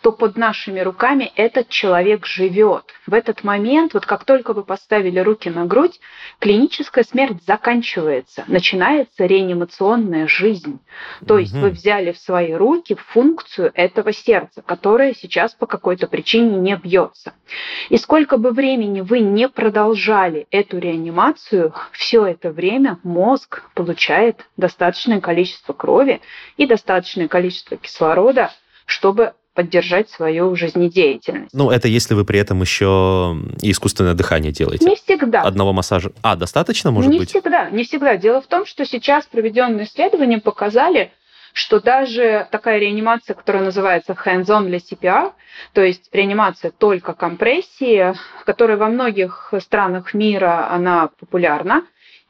то 0.04 0.12
под 0.12 0.36
нашими 0.36 0.80
руками 0.80 1.32
этот 1.34 1.70
человек 1.70 2.26
живет. 2.26 2.84
В 3.06 3.14
этот 3.14 3.42
момент, 3.42 3.94
вот 3.94 4.04
как 4.04 4.24
только 4.24 4.52
вы 4.52 4.62
поставили 4.62 5.18
руки 5.18 5.48
на 5.48 5.64
грудь, 5.64 5.98
клиническая 6.40 7.04
смерть 7.04 7.42
заканчивается, 7.46 8.44
начинается 8.46 9.24
реанимационная 9.24 10.28
жизнь. 10.28 10.78
То 11.26 11.38
есть 11.38 11.54
вы 11.54 11.70
взяли 11.70 12.12
в 12.12 12.18
свои 12.18 12.52
руки 12.52 12.94
функцию 13.12 13.72
этого 13.74 14.12
сердца, 14.12 14.60
которое 14.60 15.14
сейчас 15.14 15.54
по 15.54 15.64
какой-то 15.64 16.06
причине 16.06 16.58
не 16.58 16.76
бьется. 16.76 17.32
И 17.88 17.96
сколько 17.96 18.36
бы 18.36 18.50
времени 18.50 19.00
вы 19.00 19.20
не 19.20 19.48
продолжали 19.48 20.46
эту 20.50 20.76
реанимацию, 20.80 21.72
все 21.92 22.26
это 22.26 22.50
время 22.50 22.98
мозг 23.04 23.62
получает 23.72 24.44
достаточное 24.58 25.22
количество 25.22 25.72
крови 25.72 26.20
и 26.58 26.66
достаточное 26.66 27.26
количество 27.26 27.78
кислорода, 27.78 28.52
чтобы 28.84 29.32
поддержать 29.54 30.10
свою 30.10 30.54
жизнедеятельность. 30.56 31.54
Ну, 31.54 31.70
это 31.70 31.88
если 31.88 32.14
вы 32.14 32.24
при 32.24 32.38
этом 32.38 32.60
еще 32.60 33.36
искусственное 33.62 34.14
дыхание 34.14 34.52
делаете. 34.52 34.84
Не 34.84 34.96
всегда. 34.96 35.42
Одного 35.42 35.72
массажа. 35.72 36.12
А, 36.22 36.36
достаточно, 36.36 36.90
может 36.90 37.10
не 37.10 37.18
быть? 37.18 37.32
Не 37.34 37.40
всегда, 37.40 37.70
не 37.70 37.84
всегда. 37.84 38.16
Дело 38.16 38.40
в 38.42 38.46
том, 38.46 38.66
что 38.66 38.84
сейчас 38.84 39.26
проведенные 39.26 39.86
исследования 39.86 40.38
показали, 40.38 41.12
что 41.52 41.80
даже 41.80 42.48
такая 42.50 42.78
реанимация, 42.78 43.34
которая 43.34 43.62
называется 43.62 44.12
hands-on 44.12 44.66
для 44.66 44.78
CPR, 44.78 45.32
то 45.72 45.82
есть 45.82 46.08
реанимация 46.12 46.72
только 46.72 47.14
компрессии, 47.14 48.12
которая 48.44 48.76
во 48.76 48.88
многих 48.88 49.54
странах 49.60 50.14
мира 50.14 50.68
она 50.70 51.10
популярна, 51.20 51.84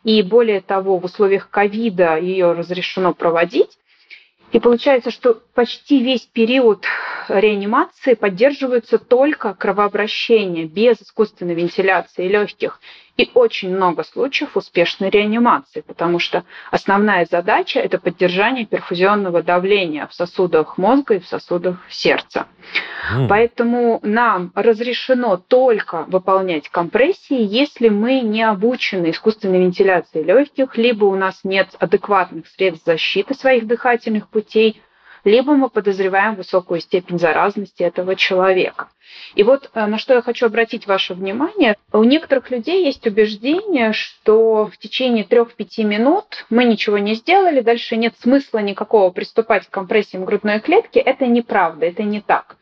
и 0.05 0.23
более 0.23 0.61
того, 0.61 0.99
в 0.99 1.05
условиях 1.07 1.49
ковида 1.49 2.19
ее 2.19 2.53
разрешено 2.53 3.15
проводить, 3.15 3.79
и 4.55 4.61
получается, 4.61 5.11
что 5.11 5.43
почти 5.55 6.01
весь 6.01 6.27
период 6.27 6.87
реанимации 7.27 8.15
поддерживаются 8.15 8.99
только 8.99 9.53
кровообращение 9.53 10.65
без 10.67 11.03
искусственной 11.03 11.55
вентиляции 11.55 12.29
легких 12.29 12.81
и 13.17 13.31
очень 13.35 13.75
много 13.75 14.03
случаев 14.03 14.57
успешной 14.57 15.09
реанимации, 15.11 15.83
потому 15.83 16.19
что 16.19 16.45
основная 16.71 17.27
задача– 17.31 17.79
это 17.81 17.99
поддержание 17.99 18.67
перфузионного 18.67 19.43
давления 19.43 20.07
в 20.07 20.15
сосудах 20.15 20.79
мозга 20.79 21.15
и 21.15 21.21
в 21.21 21.27
сосудах 21.27 21.79
сердца. 21.89 22.47
Mm. 23.13 23.29
Поэтому 23.29 24.01
нам 24.03 24.51
разрешено 24.55 25.37
только 25.37 26.05
выполнять 26.09 26.69
компрессии, 26.69 27.41
если 27.41 27.89
мы 27.89 28.21
не 28.21 28.43
обучены 28.43 29.11
искусственной 29.11 29.61
вентиляции 29.61 30.23
легких, 30.23 30.77
либо 30.77 31.05
у 31.05 31.15
нас 31.15 31.41
нет 31.45 31.69
адекватных 31.79 32.49
средств 32.49 32.87
защиты 32.87 33.35
своих 33.35 33.67
дыхательных 33.67 34.29
путей, 34.29 34.81
либо 35.25 35.55
мы 35.55 35.71
подозреваем 35.71 36.35
высокую 36.35 36.81
степень 36.81 37.19
заразности 37.19 37.83
этого 37.83 38.15
человека. 38.15 38.89
И 39.35 39.43
вот 39.43 39.71
э, 39.75 39.87
на 39.87 39.99
что 39.99 40.15
я 40.15 40.23
хочу 40.23 40.47
обратить 40.47 40.87
ваше 40.87 41.15
внимание. 41.15 41.77
У 41.93 42.05
некоторых 42.05 42.51
людей 42.51 42.85
есть 42.85 43.07
убеждение, 43.07 43.93
что 43.93 44.67
в 44.67 44.77
течение 44.79 45.25
3-5 45.25 45.85
минут 45.85 46.47
мы 46.51 46.65
ничего 46.65 46.99
не 46.99 47.15
сделали, 47.15 47.61
дальше 47.61 47.97
нет 47.97 48.15
смысла 48.21 48.59
никакого 48.59 49.11
приступать 49.11 49.67
к 49.67 49.71
компрессиям 49.71 50.25
грудной 50.25 50.61
клетки. 50.61 50.99
Это 50.99 51.27
неправда, 51.27 51.87
это 51.87 52.03
не 52.03 52.21
так. 52.21 52.57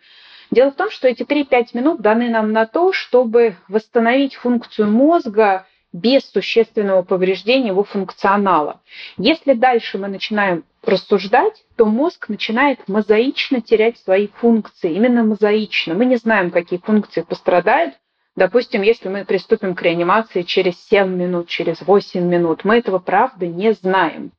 Дело 0.51 0.71
в 0.71 0.75
том, 0.75 0.91
что 0.91 1.09
эти 1.09 1.23
3-5 1.23 1.69
минут 1.73 2.01
даны 2.01 2.29
нам 2.29 2.53
на 2.53 2.67
то, 2.67 2.93
чтобы 2.93 3.57
восстановить 3.69 4.35
функцию 4.35 4.91
мозга 4.91 5.67
без 5.93 6.31
существенного 6.31 7.03
повреждения 7.03 7.69
его 7.69 7.85
функционала. 7.85 8.81
Если 9.17 9.55
дальше 9.55 9.99
мы 9.99 10.09
начинаем 10.09 10.65
рассуждать, 10.83 11.65
то 11.77 11.87
мозг 11.87 12.29
начинает 12.29 12.89
мозаично 12.89 13.61
терять 13.61 13.99
свои 13.99 14.29
функции, 14.29 14.93
именно 14.95 15.23
мозаично. 15.23 15.95
Мы 15.95 16.07
не 16.07 16.17
знаем, 16.17 16.51
какие 16.51 16.79
функции 16.79 17.23
пострадают. 17.23 17.95
Допустим, 18.35 18.83
если 18.83 19.09
мы 19.09 19.25
приступим 19.25 19.75
к 19.75 19.83
реанимации 19.83 20.43
через 20.43 20.83
7 20.89 21.09
минут, 21.09 21.49
через 21.49 21.83
8 21.83 22.23
минут, 22.23 22.65
мы 22.65 22.79
этого 22.79 22.99
правда 22.99 23.47
не 23.47 23.73
знаем. 23.73 24.33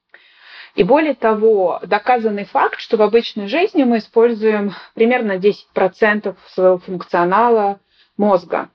И 0.75 0.83
более 0.83 1.13
того, 1.13 1.79
доказанный 1.83 2.45
факт, 2.45 2.79
что 2.79 2.97
в 2.97 3.01
обычной 3.03 3.47
жизни 3.47 3.83
мы 3.83 3.99
используем 3.99 4.73
примерно 4.95 5.37
10% 5.37 6.35
своего 6.47 6.79
функционала 6.79 7.79
мозга. 8.17 8.69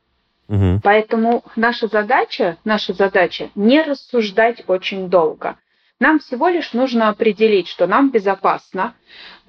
Угу. 0.49 0.81
Поэтому 0.83 1.45
наша 1.57 1.89
задача, 1.89 2.57
наша 2.65 2.93
задача 2.93 3.51
не 3.57 3.83
рассуждать 3.83 4.63
очень 4.69 5.11
долго. 5.11 5.57
Нам 6.01 6.21
всего 6.21 6.49
лишь 6.49 6.73
нужно 6.73 7.09
определить, 7.09 7.67
что 7.69 7.87
нам 7.87 8.11
безопасно. 8.11 8.95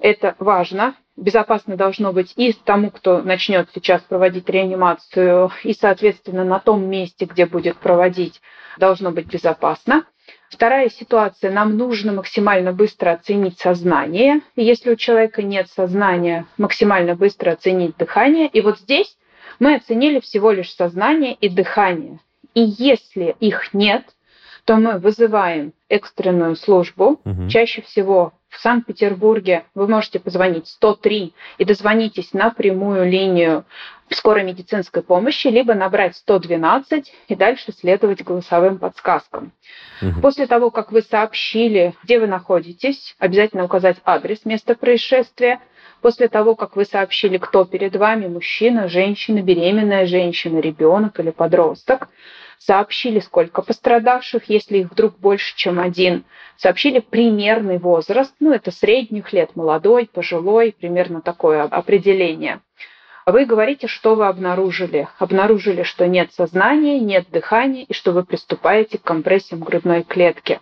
Это 0.00 0.34
важно. 0.38 0.96
Безопасно 1.16 1.76
должно 1.76 2.12
быть 2.12 2.32
и 2.36 2.52
тому, 2.52 2.90
кто 2.90 3.20
начнет 3.20 3.68
сейчас 3.74 4.00
проводить 4.02 4.48
реанимацию, 4.48 5.50
и, 5.62 5.74
соответственно, 5.74 6.44
на 6.44 6.58
том 6.58 6.88
месте, 6.88 7.26
где 7.26 7.46
будет 7.46 7.76
проводить, 7.76 8.40
должно 8.78 9.10
быть 9.10 9.26
безопасно. 9.26 10.04
Вторая 10.48 10.88
ситуация. 10.88 11.52
Нам 11.52 11.76
нужно 11.76 12.12
максимально 12.12 12.72
быстро 12.72 13.12
оценить 13.12 13.58
сознание. 13.58 14.40
Если 14.56 14.90
у 14.90 14.96
человека 14.96 15.42
нет 15.42 15.68
сознания, 15.68 16.46
максимально 16.56 17.14
быстро 17.14 17.52
оценить 17.52 17.96
дыхание. 17.96 18.48
И 18.48 18.60
вот 18.60 18.78
здесь 18.78 19.16
мы 19.58 19.74
оценили 19.74 20.18
всего 20.20 20.50
лишь 20.50 20.74
сознание 20.74 21.34
и 21.34 21.48
дыхание. 21.48 22.18
И 22.54 22.62
если 22.62 23.36
их 23.38 23.74
нет, 23.74 24.04
то 24.70 24.76
мы 24.76 24.98
вызываем 24.98 25.72
экстренную 25.88 26.54
службу. 26.54 27.20
Угу. 27.24 27.48
Чаще 27.48 27.82
всего 27.82 28.34
в 28.48 28.60
Санкт-Петербурге 28.60 29.64
вы 29.74 29.88
можете 29.88 30.20
позвонить 30.20 30.68
103 30.68 31.34
и 31.58 31.64
дозвонитесь 31.64 32.32
на 32.32 32.50
прямую 32.50 33.10
линию 33.10 33.64
скорой 34.10 34.44
медицинской 34.44 35.02
помощи, 35.02 35.48
либо 35.48 35.74
набрать 35.74 36.14
112 36.14 37.12
и 37.26 37.34
дальше 37.34 37.72
следовать 37.72 38.22
голосовым 38.22 38.78
подсказкам. 38.78 39.50
Угу. 40.02 40.20
После 40.20 40.46
того, 40.46 40.70
как 40.70 40.92
вы 40.92 41.02
сообщили, 41.02 41.96
где 42.04 42.20
вы 42.20 42.28
находитесь, 42.28 43.16
обязательно 43.18 43.64
указать 43.64 43.96
адрес 44.04 44.44
места 44.44 44.76
происшествия, 44.76 45.58
После 46.02 46.28
того, 46.28 46.54
как 46.54 46.76
вы 46.76 46.86
сообщили, 46.86 47.36
кто 47.36 47.66
перед 47.66 47.94
вами, 47.94 48.26
мужчина, 48.26 48.88
женщина, 48.88 49.42
беременная 49.42 50.06
женщина, 50.06 50.58
ребенок 50.58 51.20
или 51.20 51.30
подросток, 51.30 52.08
сообщили, 52.60 53.20
сколько 53.20 53.62
пострадавших, 53.62 54.44
если 54.48 54.78
их 54.78 54.90
вдруг 54.90 55.18
больше, 55.18 55.56
чем 55.56 55.80
один, 55.80 56.24
сообщили 56.56 57.00
примерный 57.00 57.78
возраст, 57.78 58.34
ну 58.38 58.52
это 58.52 58.70
средних 58.70 59.32
лет, 59.32 59.56
молодой, 59.56 60.08
пожилой, 60.12 60.76
примерно 60.78 61.22
такое 61.22 61.62
определение. 61.62 62.60
Вы 63.24 63.46
говорите, 63.46 63.86
что 63.86 64.14
вы 64.14 64.26
обнаружили. 64.26 65.08
Обнаружили, 65.18 65.84
что 65.84 66.06
нет 66.06 66.32
сознания, 66.32 66.98
нет 66.98 67.30
дыхания 67.30 67.84
и 67.84 67.94
что 67.94 68.12
вы 68.12 68.24
приступаете 68.24 68.98
к 68.98 69.02
компрессиям 69.02 69.60
грудной 69.60 70.02
клетки. 70.02 70.60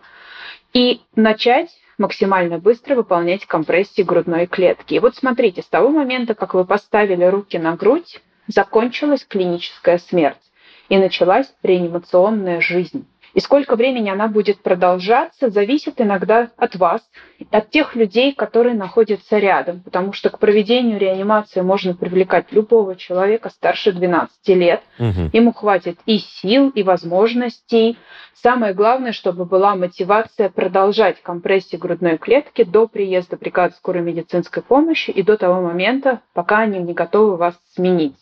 И 0.73 1.01
начать 1.17 1.71
максимально 1.99 2.59
быстро 2.59 2.95
выполнять 2.95 3.47
компрессии 3.47 4.03
грудной 4.03 4.47
клетки. 4.47 4.95
И 4.95 4.99
вот 4.99 5.17
смотрите, 5.17 5.63
с 5.63 5.67
того 5.67 5.89
момента, 5.89 6.35
как 6.35 6.55
вы 6.55 6.65
поставили 6.65 7.25
руки 7.25 7.59
на 7.59 7.75
грудь, 7.75 8.21
закончилась 8.47 9.25
клиническая 9.25 9.99
смерть 9.99 10.48
и 10.89 10.99
началась 10.99 11.53
реанимационная 11.63 12.61
жизнь. 12.61 13.07
И 13.35 13.41
сколько 13.41 13.77
времени 13.77 14.09
она 14.09 14.27
будет 14.29 14.63
продолжаться, 14.63 15.51
зависит 15.51 16.01
иногда 16.01 16.51
от 16.57 16.77
вас, 16.77 17.03
от 17.51 17.71
тех 17.71 17.95
людей, 17.95 18.33
которые 18.33 18.75
находятся 18.75 19.39
рядом, 19.39 19.81
потому 19.81 20.13
что 20.13 20.31
к 20.31 20.39
проведению 20.39 20.99
реанимации 20.99 21.61
можно 21.61 21.95
привлекать 21.95 22.51
любого 22.53 22.97
человека 22.97 23.51
старше 23.51 23.93
12 23.93 24.49
лет. 24.49 24.83
Угу. 24.99 25.31
Ему 25.33 25.53
хватит 25.53 25.99
и 26.07 26.19
сил, 26.19 26.71
и 26.71 26.83
возможностей. 26.83 27.99
Самое 28.35 28.73
главное, 28.73 29.13
чтобы 29.13 29.45
была 29.45 29.75
мотивация 29.75 30.49
продолжать 30.49 31.21
компрессию 31.23 31.81
грудной 31.81 32.19
клетки 32.19 32.65
до 32.65 32.87
приезда 32.89 33.37
бригады 33.37 33.75
скорой 33.75 34.03
медицинской 34.03 34.63
помощи 34.63 35.11
и 35.11 35.23
до 35.23 35.37
того 35.37 35.61
момента, 35.61 36.23
пока 36.33 36.59
они 36.59 36.79
не 36.79 36.95
готовы 36.95 37.37
вас 37.37 37.55
сменить. 37.79 38.15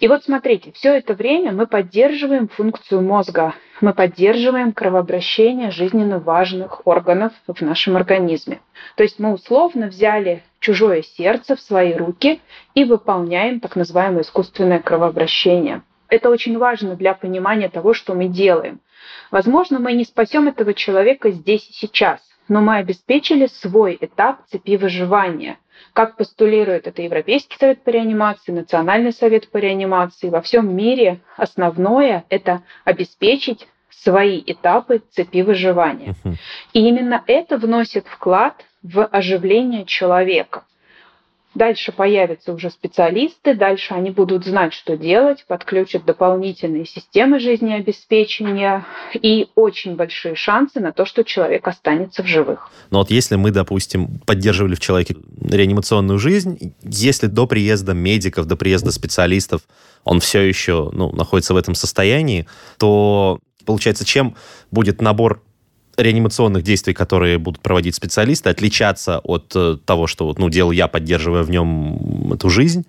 И 0.00 0.08
вот 0.08 0.24
смотрите, 0.24 0.72
все 0.72 0.96
это 0.96 1.14
время 1.14 1.52
мы 1.52 1.66
поддерживаем 1.66 2.48
функцию 2.48 3.00
мозга, 3.00 3.54
мы 3.80 3.94
поддерживаем 3.94 4.72
кровообращение 4.72 5.70
жизненно 5.70 6.18
важных 6.18 6.84
органов 6.84 7.32
в 7.46 7.60
нашем 7.62 7.96
организме. 7.96 8.60
То 8.96 9.04
есть 9.04 9.20
мы 9.20 9.32
условно 9.32 9.86
взяли 9.86 10.42
чужое 10.58 11.02
сердце 11.02 11.54
в 11.54 11.60
свои 11.60 11.94
руки 11.94 12.40
и 12.74 12.84
выполняем 12.84 13.60
так 13.60 13.76
называемое 13.76 14.22
искусственное 14.22 14.80
кровообращение. 14.80 15.82
Это 16.08 16.28
очень 16.28 16.58
важно 16.58 16.96
для 16.96 17.14
понимания 17.14 17.68
того, 17.68 17.94
что 17.94 18.14
мы 18.14 18.26
делаем. 18.26 18.80
Возможно, 19.30 19.78
мы 19.78 19.92
не 19.92 20.04
спасем 20.04 20.48
этого 20.48 20.74
человека 20.74 21.30
здесь 21.30 21.68
и 21.68 21.72
сейчас, 21.72 22.20
но 22.48 22.60
мы 22.60 22.78
обеспечили 22.78 23.46
свой 23.46 23.96
этап 24.00 24.40
цепи 24.48 24.76
выживания– 24.76 25.58
как 25.92 26.16
постулирует 26.16 26.86
это 26.86 27.02
Европейский 27.02 27.56
совет 27.58 27.82
по 27.82 27.90
реанимации, 27.90 28.52
Национальный 28.52 29.12
совет 29.12 29.48
по 29.48 29.58
реанимации, 29.58 30.28
во 30.28 30.40
всем 30.40 30.74
мире 30.74 31.20
основное– 31.36 32.24
это 32.28 32.62
обеспечить 32.84 33.66
свои 33.90 34.42
этапы 34.44 35.02
цепи 35.10 35.42
выживания. 35.42 36.14
И 36.72 36.80
именно 36.80 37.22
это 37.26 37.56
вносит 37.56 38.06
вклад 38.06 38.64
в 38.82 39.04
оживление 39.06 39.86
человека. 39.86 40.64
Дальше 41.54 41.92
появятся 41.92 42.52
уже 42.52 42.70
специалисты, 42.70 43.54
дальше 43.54 43.94
они 43.94 44.10
будут 44.10 44.44
знать, 44.44 44.72
что 44.72 44.96
делать, 44.96 45.44
подключат 45.46 46.04
дополнительные 46.04 46.84
системы 46.84 47.38
жизнеобеспечения 47.38 48.84
и 49.14 49.48
очень 49.54 49.94
большие 49.94 50.34
шансы 50.34 50.80
на 50.80 50.92
то, 50.92 51.04
что 51.04 51.22
человек 51.22 51.66
останется 51.68 52.22
в 52.22 52.26
живых. 52.26 52.70
Но 52.90 52.98
вот 52.98 53.10
если 53.10 53.36
мы, 53.36 53.52
допустим, 53.52 54.18
поддерживали 54.26 54.74
в 54.74 54.80
человеке 54.80 55.16
реанимационную 55.40 56.18
жизнь, 56.18 56.74
если 56.82 57.26
до 57.26 57.46
приезда 57.46 57.94
медиков, 57.94 58.46
до 58.46 58.56
приезда 58.56 58.90
специалистов 58.90 59.62
он 60.02 60.20
все 60.20 60.40
еще 60.40 60.90
ну, 60.92 61.12
находится 61.12 61.54
в 61.54 61.56
этом 61.56 61.74
состоянии, 61.74 62.46
то 62.78 63.38
получается, 63.64 64.04
чем 64.04 64.36
будет 64.70 65.00
набор 65.00 65.42
реанимационных 65.96 66.62
действий, 66.62 66.94
которые 66.94 67.38
будут 67.38 67.62
проводить 67.62 67.94
специалисты, 67.94 68.50
отличаться 68.50 69.18
от 69.20 69.52
э, 69.54 69.76
того, 69.84 70.06
что 70.06 70.34
ну, 70.36 70.48
делал 70.48 70.72
я, 70.72 70.88
поддерживая 70.88 71.42
в 71.42 71.50
нем 71.50 72.32
эту 72.32 72.50
жизнь, 72.50 72.84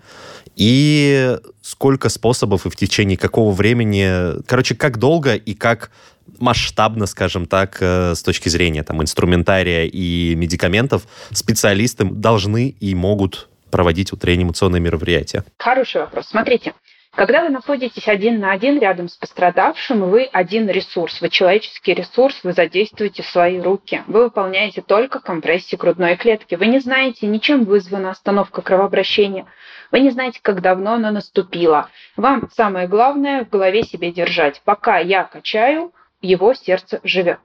и 0.55 1.37
сколько 1.61 2.09
способов 2.09 2.65
и 2.65 2.69
в 2.69 2.75
течение 2.75 3.17
какого 3.17 3.51
времени, 3.51 4.41
короче, 4.47 4.75
как 4.75 4.97
долго 4.97 5.35
и 5.35 5.53
как 5.53 5.91
масштабно, 6.39 7.05
скажем 7.05 7.45
так, 7.45 7.77
э, 7.79 8.15
с 8.15 8.23
точки 8.23 8.49
зрения 8.49 8.83
там, 8.83 9.01
инструментария 9.01 9.85
и 9.85 10.35
медикаментов 10.35 11.03
специалисты 11.31 12.05
должны 12.05 12.69
и 12.79 12.95
могут 12.95 13.49
проводить 13.69 14.11
вот 14.11 14.23
реанимационные 14.23 14.79
мероприятия? 14.79 15.43
Хороший 15.57 16.01
вопрос. 16.01 16.27
Смотрите, 16.29 16.73
когда 17.15 17.43
вы 17.43 17.49
находитесь 17.49 18.07
один 18.07 18.39
на 18.39 18.51
один 18.51 18.79
рядом 18.79 19.07
с 19.07 19.15
пострадавшим, 19.15 20.09
вы 20.09 20.23
один 20.31 20.69
ресурс, 20.69 21.21
вы 21.21 21.29
человеческий 21.29 21.93
ресурс, 21.93 22.39
вы 22.43 22.53
задействуете 22.53 23.23
свои 23.23 23.59
руки. 23.59 24.03
Вы 24.07 24.25
выполняете 24.25 24.81
только 24.81 25.19
компрессии 25.19 25.75
грудной 25.75 26.17
клетки. 26.17 26.55
Вы 26.55 26.67
не 26.67 26.79
знаете, 26.79 27.27
ничем 27.27 27.63
вызвана 27.63 28.11
остановка 28.11 28.61
кровообращения. 28.61 29.45
Вы 29.91 30.01
не 30.01 30.09
знаете, 30.09 30.39
как 30.41 30.61
давно 30.61 30.93
она 30.93 31.11
наступила. 31.11 31.89
Вам 32.17 32.49
самое 32.53 32.87
главное 32.87 33.45
в 33.45 33.49
голове 33.49 33.83
себе 33.83 34.11
держать. 34.11 34.61
Пока 34.65 34.99
я 34.99 35.23
качаю, 35.23 35.93
его 36.21 36.53
сердце 36.53 36.99
живет 37.03 37.39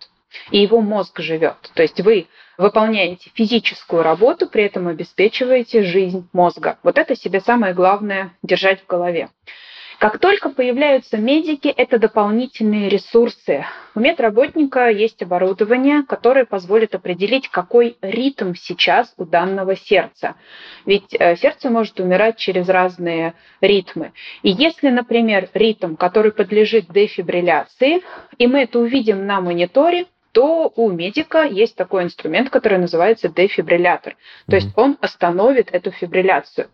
и 0.51 0.59
его 0.59 0.81
мозг 0.81 1.21
живет. 1.21 1.57
То 1.75 1.83
есть 1.83 2.01
вы 2.01 2.29
выполняете 2.61 3.31
физическую 3.35 4.03
работу, 4.03 4.47
при 4.47 4.65
этом 4.65 4.87
обеспечиваете 4.89 5.83
жизнь 5.83 6.29
мозга. 6.33 6.79
Вот 6.83 6.99
это 6.99 7.17
себе 7.17 7.41
самое 7.41 7.75
главное 7.75 8.33
держать 8.43 8.83
в 8.83 8.87
голове. 8.87 9.31
Как 9.99 10.19
только 10.19 10.49
появляются 10.49 11.19
медики, 11.19 11.69
это 11.69 11.99
дополнительные 11.99 12.89
ресурсы. 12.89 13.67
У 13.95 14.01
медработника 14.01 14.89
есть 14.89 15.23
оборудование, 15.23 16.05
которое 16.05 16.47
позволит 16.47 16.95
определить, 16.95 17.49
какой 17.49 17.99
ритм 18.01 18.55
сейчас 18.55 19.13
у 19.19 19.27
данного 19.27 19.77
сердца. 19.77 20.37
Ведь 20.87 21.15
э, 21.19 21.37
сердце 21.37 21.69
может 21.69 22.01
умирать 22.01 22.39
через 22.39 22.71
разные 22.71 23.35
ритмы. 23.61 24.13
И 24.43 24.51
если, 24.51 24.89
например, 24.89 25.51
ритм, 25.53 25.97
который 25.97 26.33
подлежит 26.33 26.91
дефибрилляции, 26.91 28.03
и 28.39 28.47
мы 28.47 28.63
это 28.63 28.79
увидим 28.79 29.27
на 29.27 29.43
мониторе, 29.43 30.07
то 30.33 30.73
у 30.77 30.91
медика 30.91 31.43
есть 31.43 31.77
такой 31.77 32.05
инструмент, 32.05 32.51
который 32.51 32.79
называется 32.79 33.29
дефибриллятор. 33.29 34.17
То 34.49 34.57
есть 34.57 34.69
он 34.77 34.97
остановит 35.01 35.71
эту 35.73 35.91
фибрилляцию. 35.91 36.69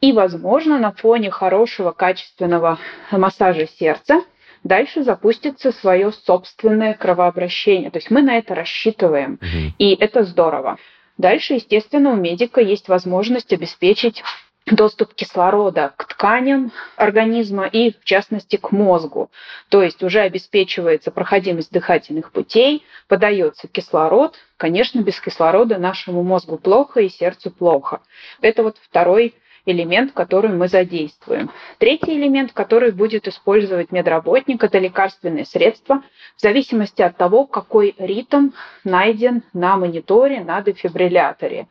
И, 0.00 0.12
возможно, 0.12 0.78
на 0.78 0.92
фоне 0.92 1.30
хорошего, 1.30 1.92
качественного 1.92 2.78
массажа 3.10 3.66
сердца 3.66 4.22
дальше 4.62 5.02
запустится 5.02 5.72
свое 5.72 6.12
собственное 6.12 6.94
кровообращение. 6.94 7.90
То 7.90 7.98
есть 7.98 8.10
мы 8.10 8.22
на 8.22 8.38
это 8.38 8.54
рассчитываем, 8.54 9.38
и 9.78 9.94
это 9.94 10.22
здорово. 10.22 10.78
Дальше, 11.18 11.54
естественно, 11.54 12.12
у 12.12 12.16
медика 12.16 12.60
есть 12.60 12.88
возможность 12.88 13.52
обеспечить 13.52 14.22
доступ 14.66 15.14
кислорода 15.14 15.92
к 15.96 16.04
тканям 16.04 16.72
организма 16.96 17.66
и, 17.66 17.92
в 17.92 18.04
частности, 18.04 18.56
к 18.56 18.72
мозгу. 18.72 19.30
То 19.68 19.82
есть 19.82 20.02
уже 20.02 20.20
обеспечивается 20.20 21.10
проходимость 21.10 21.72
дыхательных 21.72 22.32
путей, 22.32 22.84
подается 23.08 23.68
кислород. 23.68 24.36
Конечно, 24.56 25.00
без 25.00 25.20
кислорода 25.20 25.78
нашему 25.78 26.22
мозгу 26.22 26.58
плохо 26.58 27.00
и 27.00 27.08
сердцу 27.08 27.50
плохо. 27.50 28.00
Это 28.40 28.62
вот 28.62 28.76
второй 28.82 29.34
элемент, 29.66 30.12
который 30.12 30.50
мы 30.50 30.68
задействуем. 30.68 31.50
Третий 31.78 32.14
элемент, 32.14 32.52
который 32.52 32.92
будет 32.92 33.28
использовать 33.28 33.92
медработник, 33.92 34.62
это 34.62 34.78
лекарственные 34.78 35.44
средства, 35.44 36.02
в 36.36 36.40
зависимости 36.40 37.02
от 37.02 37.16
того, 37.16 37.46
какой 37.46 37.94
ритм 37.98 38.50
найден 38.84 39.42
на 39.52 39.76
мониторе, 39.76 40.40
на 40.40 40.62
дефибрилляторе. 40.62 41.66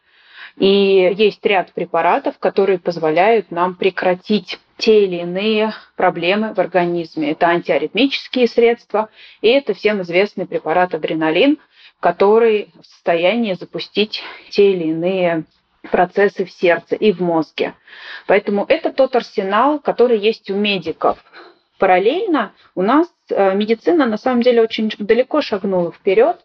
И 0.58 1.14
есть 1.18 1.46
ряд 1.46 1.74
препаратов, 1.74 2.38
которые 2.40 2.80
позволяют 2.80 3.52
нам 3.52 3.76
прекратить 3.76 4.60
те 4.78 5.06
или 5.06 5.18
иные 5.18 5.74
проблемы 5.96 6.54
в 6.54 6.60
организме. 6.60 7.32
Это 7.32 7.48
антиаритмические 7.48 8.48
средства, 8.48 9.10
и 9.42 9.50
это 9.50 9.74
всем 9.74 10.02
известный 10.02 10.48
препарат 10.48 10.94
адреналин, 10.94 11.60
который 12.00 12.70
в 12.82 12.86
состоянии 12.86 13.54
запустить 13.54 14.24
те 14.50 14.72
или 14.72 14.86
иные 14.86 15.44
процессы 15.92 16.46
в 16.46 16.52
сердце 16.52 16.96
и 16.96 17.12
в 17.12 17.20
мозге. 17.22 17.74
Поэтому 18.28 18.66
это 18.68 18.92
тот 18.92 19.16
арсенал, 19.16 19.80
который 19.80 20.20
есть 20.20 20.50
у 20.50 20.56
медиков. 20.56 21.24
Параллельно 21.78 22.54
у 22.76 22.82
нас 22.82 23.08
э, 23.30 23.56
медицина 23.56 24.06
на 24.06 24.18
самом 24.18 24.42
деле 24.42 24.62
очень 24.62 24.92
далеко 24.98 25.42
шагнула 25.42 25.92
вперед, 25.92 26.38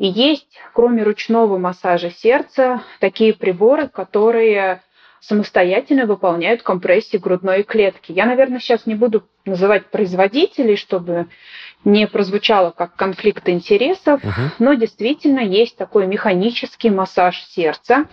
и 0.00 0.06
есть, 0.06 0.58
кроме 0.72 1.02
ручного 1.02 1.58
массажа 1.58 2.10
сердца, 2.10 2.82
такие 3.00 3.34
приборы, 3.34 3.86
которые 3.86 4.82
самостоятельно 5.20 6.06
выполняют 6.06 6.62
компрессии 6.62 7.18
грудной 7.18 7.64
клетки. 7.64 8.10
Я, 8.10 8.24
наверное, 8.24 8.60
сейчас 8.60 8.86
не 8.86 8.94
буду 8.94 9.24
называть 9.44 9.90
производителей, 9.90 10.76
чтобы 10.76 11.26
не 11.84 12.06
прозвучало 12.06 12.70
как 12.70 12.96
конфликт 12.96 13.46
интересов, 13.50 14.24
угу. 14.24 14.32
но 14.58 14.72
действительно 14.72 15.40
есть 15.40 15.76
такой 15.76 16.06
механический 16.06 16.88
массаж 16.88 17.38
сердца, 17.44 18.06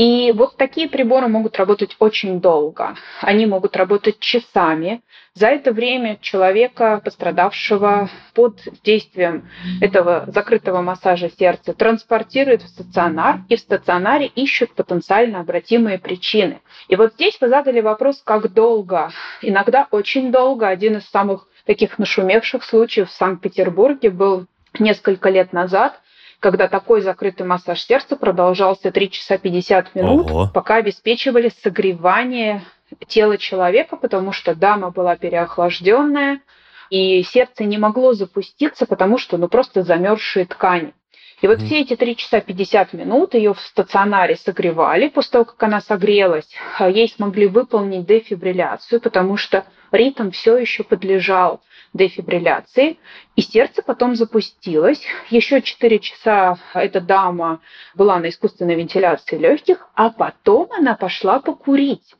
и 0.00 0.32
вот 0.32 0.56
такие 0.56 0.88
приборы 0.88 1.28
могут 1.28 1.58
работать 1.58 1.94
очень 1.98 2.40
долго. 2.40 2.96
Они 3.20 3.44
могут 3.44 3.76
работать 3.76 4.18
часами. 4.18 5.02
За 5.34 5.48
это 5.48 5.72
время 5.72 6.16
человека, 6.22 7.02
пострадавшего 7.04 8.08
под 8.32 8.62
действием 8.82 9.50
этого 9.82 10.24
закрытого 10.28 10.80
массажа 10.80 11.28
сердца, 11.28 11.74
транспортируют 11.74 12.62
в 12.62 12.68
стационар, 12.68 13.40
и 13.50 13.56
в 13.56 13.60
стационаре 13.60 14.24
ищут 14.28 14.72
потенциально 14.72 15.40
обратимые 15.40 15.98
причины. 15.98 16.62
И 16.88 16.96
вот 16.96 17.12
здесь 17.12 17.36
вы 17.38 17.50
задали 17.50 17.82
вопрос, 17.82 18.22
как 18.24 18.54
долго. 18.54 19.10
Иногда 19.42 19.86
очень 19.90 20.32
долго. 20.32 20.66
Один 20.66 20.96
из 20.96 21.10
самых 21.10 21.46
таких 21.66 21.98
нашумевших 21.98 22.64
случаев 22.64 23.10
в 23.10 23.12
Санкт-Петербурге 23.12 24.08
был 24.08 24.46
несколько 24.78 25.28
лет 25.28 25.52
назад– 25.52 26.00
когда 26.40 26.68
такой 26.68 27.02
закрытый 27.02 27.46
массаж 27.46 27.80
сердца 27.82 28.16
продолжался 28.16 28.90
3 28.90 29.10
часа 29.10 29.38
50 29.38 29.94
минут, 29.94 30.30
Ого. 30.30 30.50
пока 30.52 30.76
обеспечивали 30.76 31.52
согревание 31.62 32.64
тела 33.06 33.36
человека, 33.38 33.96
потому 33.96 34.32
что 34.32 34.54
дама 34.54 34.90
была 34.90 35.16
переохлажденная, 35.16 36.40
и 36.88 37.22
сердце 37.22 37.64
не 37.64 37.78
могло 37.78 38.14
запуститься, 38.14 38.86
потому 38.86 39.18
что 39.18 39.36
ну, 39.36 39.48
просто 39.48 39.82
замерзшие 39.82 40.46
ткани. 40.46 40.94
И 41.40 41.46
вот 41.46 41.58
mm. 41.58 41.66
все 41.66 41.80
эти 41.80 41.94
3 41.94 42.16
часа 42.16 42.40
50 42.40 42.94
минут 42.94 43.34
ее 43.34 43.54
в 43.54 43.60
стационаре 43.60 44.36
согревали. 44.36 45.08
После 45.08 45.32
того, 45.32 45.44
как 45.44 45.62
она 45.62 45.80
согрелась, 45.80 46.48
а 46.78 46.90
ей 46.90 47.08
смогли 47.08 47.46
выполнить 47.46 48.06
дефибрилляцию, 48.06 49.00
потому 49.00 49.36
что 49.36 49.64
ритм 49.92 50.30
все 50.30 50.56
еще 50.56 50.84
подлежал 50.84 51.60
дефибрилляции, 51.92 52.98
и 53.34 53.42
сердце 53.42 53.82
потом 53.82 54.14
запустилось. 54.14 55.02
Еще 55.28 55.60
4 55.60 55.98
часа 55.98 56.58
эта 56.74 57.00
дама 57.00 57.60
была 57.94 58.18
на 58.20 58.28
искусственной 58.28 58.76
вентиляции 58.76 59.36
легких, 59.36 59.88
а 59.94 60.10
потом 60.10 60.68
она 60.72 60.94
пошла 60.94 61.40
покурить. 61.40 62.14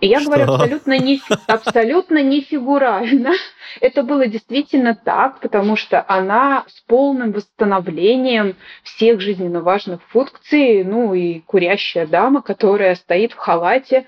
И 0.00 0.08
я 0.08 0.20
Что? 0.20 0.30
говорю 0.30 0.52
абсолютно 0.52 0.98
не, 0.98 1.22
абсолютно 1.46 2.22
не 2.22 2.42
фигурально. 2.42 3.32
Это 3.80 4.02
было 4.02 4.26
действительно 4.26 4.94
так, 4.94 5.40
потому 5.40 5.76
что 5.76 6.04
она 6.06 6.64
с 6.68 6.80
полным 6.82 7.32
восстановлением 7.32 8.56
всех 8.82 9.20
жизненно 9.20 9.60
важных 9.60 10.02
функций, 10.08 10.84
ну 10.84 11.14
и 11.14 11.40
курящая 11.40 12.06
дама, 12.06 12.42
которая 12.42 12.94
стоит 12.94 13.32
в 13.32 13.36
халате, 13.36 14.06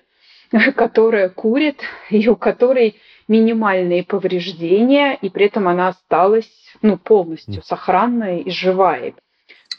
которая 0.76 1.28
курит, 1.28 1.80
и 2.10 2.28
у 2.28 2.36
которой 2.36 2.96
минимальные 3.28 4.04
повреждения, 4.04 5.14
и 5.20 5.28
при 5.28 5.46
этом 5.46 5.68
она 5.68 5.88
осталась 5.88 6.50
ну, 6.82 6.96
полностью 6.96 7.62
сохранной 7.62 8.40
и 8.40 8.50
живая. 8.50 9.14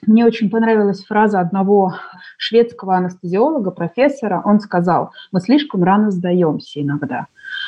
Мне 0.05 0.25
очень 0.25 0.49
понравилась 0.49 1.03
фраза 1.03 1.39
одного 1.39 1.93
шведского 2.37 2.95
анестезиолога, 2.95 3.71
профессора. 3.71 4.41
Он 4.45 4.59
сказал, 4.59 5.11
мы 5.31 5.41
слишком 5.41 5.83
рано 5.83 6.09
сдаемся 6.11 6.81
иногда. 6.81 7.27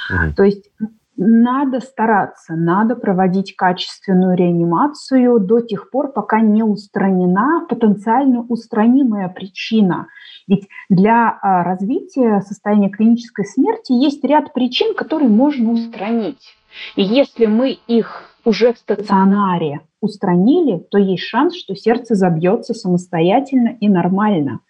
Угу. 0.09 0.33
То 0.35 0.43
есть 0.43 0.71
надо 1.17 1.81
стараться, 1.81 2.55
надо 2.55 2.95
проводить 2.95 3.55
качественную 3.55 4.35
реанимацию 4.35 5.39
до 5.39 5.61
тех 5.61 5.91
пор, 5.91 6.11
пока 6.13 6.41
не 6.41 6.63
устранена 6.63 7.65
потенциально 7.67 8.41
устранимая 8.41 9.29
причина. 9.29 10.07
Ведь 10.47 10.67
для 10.89 11.37
а, 11.41 11.63
развития 11.63 12.41
состояния 12.41 12.89
клинической 12.89 13.45
смерти 13.45 13.91
есть 13.91 14.23
ряд 14.23 14.53
причин, 14.53 14.95
которые 14.95 15.29
можно 15.29 15.71
устранить. 15.71 16.55
И 16.95 17.03
если 17.03 17.45
мы 17.45 17.77
их 17.87 18.23
уже 18.45 18.73
в 18.73 18.77
стационаре 18.77 19.81
устранили, 19.99 20.79
то 20.89 20.97
есть 20.97 21.23
шанс, 21.23 21.55
что 21.55 21.75
сердце 21.75 22.15
забьется 22.15 22.73
самостоятельно 22.73 23.77
и 23.79 23.87
нормально. 23.87 24.61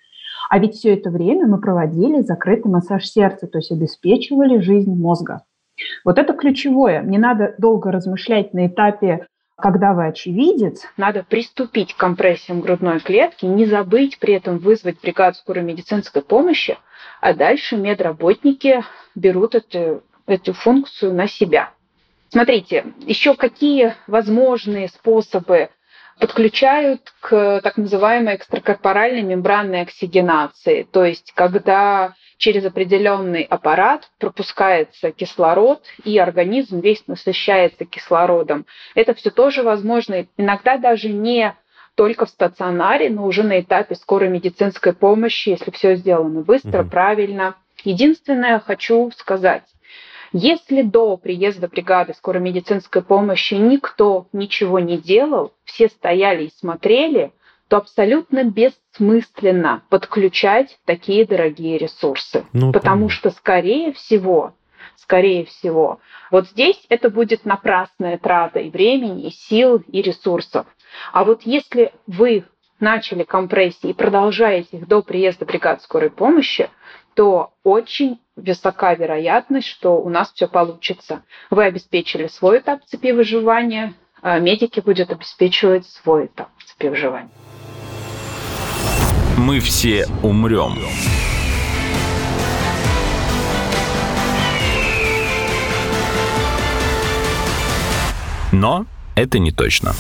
А 0.50 0.60
ведь 0.60 0.76
все 0.76 0.96
это 0.96 1.10
время 1.10 1.48
мы 1.48 1.62
проводили 1.62 2.22
закрытый 2.22 2.72
массаж 2.72 3.06
сердца, 3.06 3.48
то 3.48 3.60
есть 3.60 3.72
обеспечивали 3.72 4.60
жизнь 4.60 4.94
мозга. 4.94 5.44
Вот 6.06 6.20
это 6.20 6.34
ключевое. 6.34 7.02
Не 7.02 7.18
надо 7.18 7.56
долго 7.58 7.92
размышлять 7.92 8.54
на 8.54 8.68
этапе 8.68 9.28
когда 9.62 9.94
вы 9.94 10.08
очевидец, 10.08 10.82
надо 10.98 11.24
приступить 11.24 11.94
к 11.94 11.98
компрессиям 11.98 12.62
грудной 12.62 13.00
клетки, 13.00 13.46
не 13.46 13.66
забыть 13.66 14.18
при 14.20 14.34
этом 14.34 14.58
вызвать 14.58 15.00
бригаду 15.00 15.38
скорой 15.38 15.64
медицинской 15.64 16.22
помощи, 16.22 16.78
а 17.22 17.34
дальше 17.34 17.78
медработники 17.78 18.84
берут 19.16 19.56
эту, 19.56 20.04
эту 20.26 20.54
функцию 20.54 21.14
на 21.14 21.28
себя. 21.28 21.72
Смотрите, 22.30 22.86
еще 23.02 23.36
какие 23.36 23.94
возможные 24.08 24.88
способы 24.88 25.70
подключают 26.22 27.12
к 27.20 27.62
так 27.64 27.78
называемой 27.78 28.36
экстракорпоральной 28.36 29.24
мембранной 29.24 29.82
оксигенации, 29.82 30.84
то 30.84 31.04
есть 31.04 31.32
когда 31.34 32.14
через 32.38 32.64
определенный 32.64 33.42
аппарат 33.42 34.10
пропускается 34.20 35.12
кислород, 35.12 35.82
и 36.04 36.20
организм 36.20 36.80
весь 36.80 37.08
насыщается 37.08 37.86
кислородом. 37.86 38.66
Это 38.94 39.16
все 39.16 39.32
тоже 39.32 39.64
возможно, 39.64 40.28
иногда 40.38 40.78
даже 40.78 41.10
не 41.10 41.56
только 41.96 42.26
в 42.26 42.30
стационаре, 42.30 43.10
но 43.10 43.26
уже 43.26 43.44
на 43.44 43.60
этапе 43.60 43.96
скорой 43.96 44.30
медицинской 44.30 44.94
помощи, 44.94 45.50
если 45.50 45.72
все 45.72 45.96
сделано 45.96 46.42
быстро, 46.42 46.82
угу. 46.82 46.90
правильно. 46.90 47.56
Единственное, 47.84 48.60
хочу 48.60 49.12
сказать, 49.18 49.64
если 50.34 50.82
до 50.82 51.18
приезда 51.18 51.68
бригады 51.68 52.14
скорой 52.14 52.42
медицинской 52.42 53.02
помощи 53.02 53.56
никто 53.56 54.28
ничего 54.32 54.80
не 54.80 54.98
делал, 54.98 55.54
все 55.66 55.90
стояли 55.90 56.46
и 56.46 56.54
смотрели, 56.58 57.32
то 57.68 57.78
абсолютно 57.78 58.44
бессмысленно 58.44 59.84
подключать 59.90 60.78
такие 60.86 61.26
дорогие 61.26 61.78
ресурсы. 61.78 62.46
Ну, 62.54 62.72
потому 62.72 63.08
понятно. 63.08 63.16
что, 63.16 63.30
скорее 63.32 63.94
всего, 63.94 64.54
скорее 64.98 65.46
всего, 65.46 66.00
вот 66.32 66.48
здесь 66.48 66.86
это 66.90 67.10
будет 67.10 67.46
напрасная 67.46 68.18
трата 68.18 68.60
и 68.60 68.70
времени, 68.70 69.28
и 69.28 69.32
сил, 69.32 69.84
и 69.88 70.02
ресурсов. 70.02 70.66
А 71.14 71.24
вот 71.24 71.44
если 71.44 71.94
вы 72.08 72.46
начали 72.80 73.24
компрессии 73.24 73.92
и 73.92 73.94
продолжаете 73.94 74.78
их 74.78 74.88
до 74.88 75.02
приезда 75.02 75.46
бригад 75.46 75.82
скорой 75.82 76.10
помощи, 76.10 76.70
то 77.14 77.52
очень 77.64 78.20
высока 78.42 78.94
вероятность, 78.94 79.68
что 79.68 80.02
у 80.02 80.10
нас 80.10 80.32
все 80.34 80.48
получится. 80.48 81.24
Вы 81.50 81.66
обеспечили 81.66 82.28
свой 82.28 82.60
этап 82.60 82.84
цепи 82.86 83.12
выживания, 83.12 83.94
а 84.22 84.40
медики 84.40 84.80
будут 84.80 85.12
обеспечивать 85.12 85.86
свой 85.86 86.26
этап 86.26 86.50
цепи 86.66 86.88
выживания 86.88 87.30
мы 89.42 89.60
все 89.60 90.08
умрем. 90.22 90.78
Но 98.52 98.86
это 99.16 99.40
не 99.40 99.52
точно. 99.52 99.94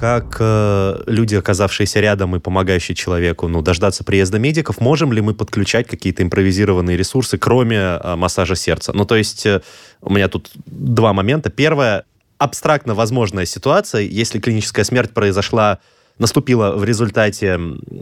Как 0.00 0.38
э, 0.40 1.02
люди, 1.06 1.34
оказавшиеся 1.34 2.00
рядом 2.00 2.34
и 2.34 2.40
помогающие 2.40 2.94
человеку, 2.94 3.48
ну, 3.48 3.60
дождаться 3.60 4.02
приезда 4.02 4.38
медиков, 4.38 4.80
можем 4.80 5.12
ли 5.12 5.20
мы 5.20 5.34
подключать 5.34 5.86
какие-то 5.86 6.22
импровизированные 6.22 6.96
ресурсы, 6.96 7.36
кроме 7.36 7.76
э, 7.76 8.16
массажа 8.16 8.56
сердца? 8.56 8.92
Ну, 8.94 9.04
то 9.04 9.16
есть 9.16 9.44
э, 9.44 9.60
у 10.00 10.10
меня 10.10 10.28
тут 10.28 10.52
два 10.64 11.12
момента. 11.12 11.50
Первое, 11.50 12.04
абстрактно 12.38 12.94
возможная 12.94 13.44
ситуация, 13.44 14.00
если 14.00 14.38
клиническая 14.38 14.86
смерть 14.86 15.12
произошла 15.12 15.80
наступила 16.20 16.76
в 16.76 16.84
результате 16.84 17.58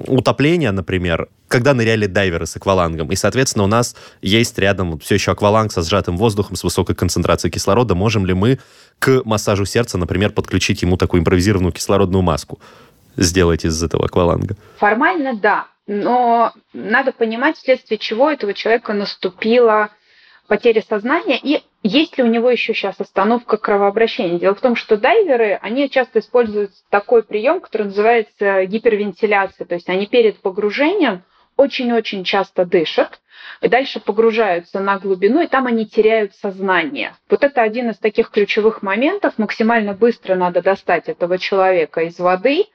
утопления, 0.06 0.72
например, 0.72 1.28
когда 1.46 1.72
ныряли 1.72 2.06
дайверы 2.06 2.44
с 2.44 2.56
аквалангом. 2.56 3.10
И, 3.10 3.16
соответственно, 3.16 3.64
у 3.64 3.68
нас 3.68 3.96
есть 4.20 4.58
рядом 4.58 4.98
все 4.98 5.14
еще 5.14 5.30
акваланг 5.30 5.72
со 5.72 5.82
сжатым 5.82 6.18
воздухом, 6.18 6.56
с 6.56 6.64
высокой 6.64 6.94
концентрацией 6.94 7.50
кислорода. 7.50 7.94
Можем 7.94 8.26
ли 8.26 8.34
мы 8.34 8.58
к 8.98 9.22
массажу 9.24 9.64
сердца, 9.64 9.96
например, 9.96 10.30
подключить 10.30 10.82
ему 10.82 10.96
такую 10.96 11.20
импровизированную 11.20 11.72
кислородную 11.72 12.22
маску? 12.22 12.58
Сделать 13.16 13.64
из 13.64 13.82
этого 13.82 14.04
акваланга. 14.04 14.56
Формально 14.78 15.38
да, 15.40 15.68
но 15.86 16.52
надо 16.72 17.12
понимать, 17.12 17.56
вследствие 17.56 17.98
чего 17.98 18.30
этого 18.30 18.52
человека 18.52 18.92
наступила 18.92 19.90
потеря 20.48 20.82
сознания 20.82 21.38
и 21.40 21.62
есть 21.84 22.18
ли 22.18 22.24
у 22.24 22.26
него 22.26 22.50
еще 22.50 22.74
сейчас 22.74 22.96
остановка 22.98 23.56
кровообращения? 23.56 24.40
Дело 24.40 24.56
в 24.56 24.60
том, 24.60 24.74
что 24.74 24.96
дайверы, 24.96 25.58
они 25.62 25.88
часто 25.88 26.18
используют 26.18 26.72
такой 26.90 27.22
прием, 27.22 27.60
который 27.60 27.84
называется 27.84 28.64
гипервентиляция. 28.64 29.64
То 29.64 29.76
есть 29.76 29.88
они 29.88 30.06
перед 30.06 30.40
погружением 30.40 31.22
очень-очень 31.56 32.24
часто 32.24 32.64
дышат, 32.64 33.20
и 33.60 33.68
дальше 33.68 34.00
погружаются 34.00 34.80
на 34.80 34.98
глубину, 34.98 35.40
и 35.40 35.46
там 35.46 35.66
они 35.66 35.86
теряют 35.86 36.34
сознание. 36.34 37.14
Вот 37.30 37.44
это 37.44 37.62
один 37.62 37.90
из 37.90 37.98
таких 37.98 38.30
ключевых 38.30 38.82
моментов. 38.82 39.34
Максимально 39.38 39.94
быстро 39.94 40.34
надо 40.34 40.62
достать 40.62 41.08
этого 41.08 41.38
человека 41.38 42.02
из 42.02 42.18
воды, 42.18 42.66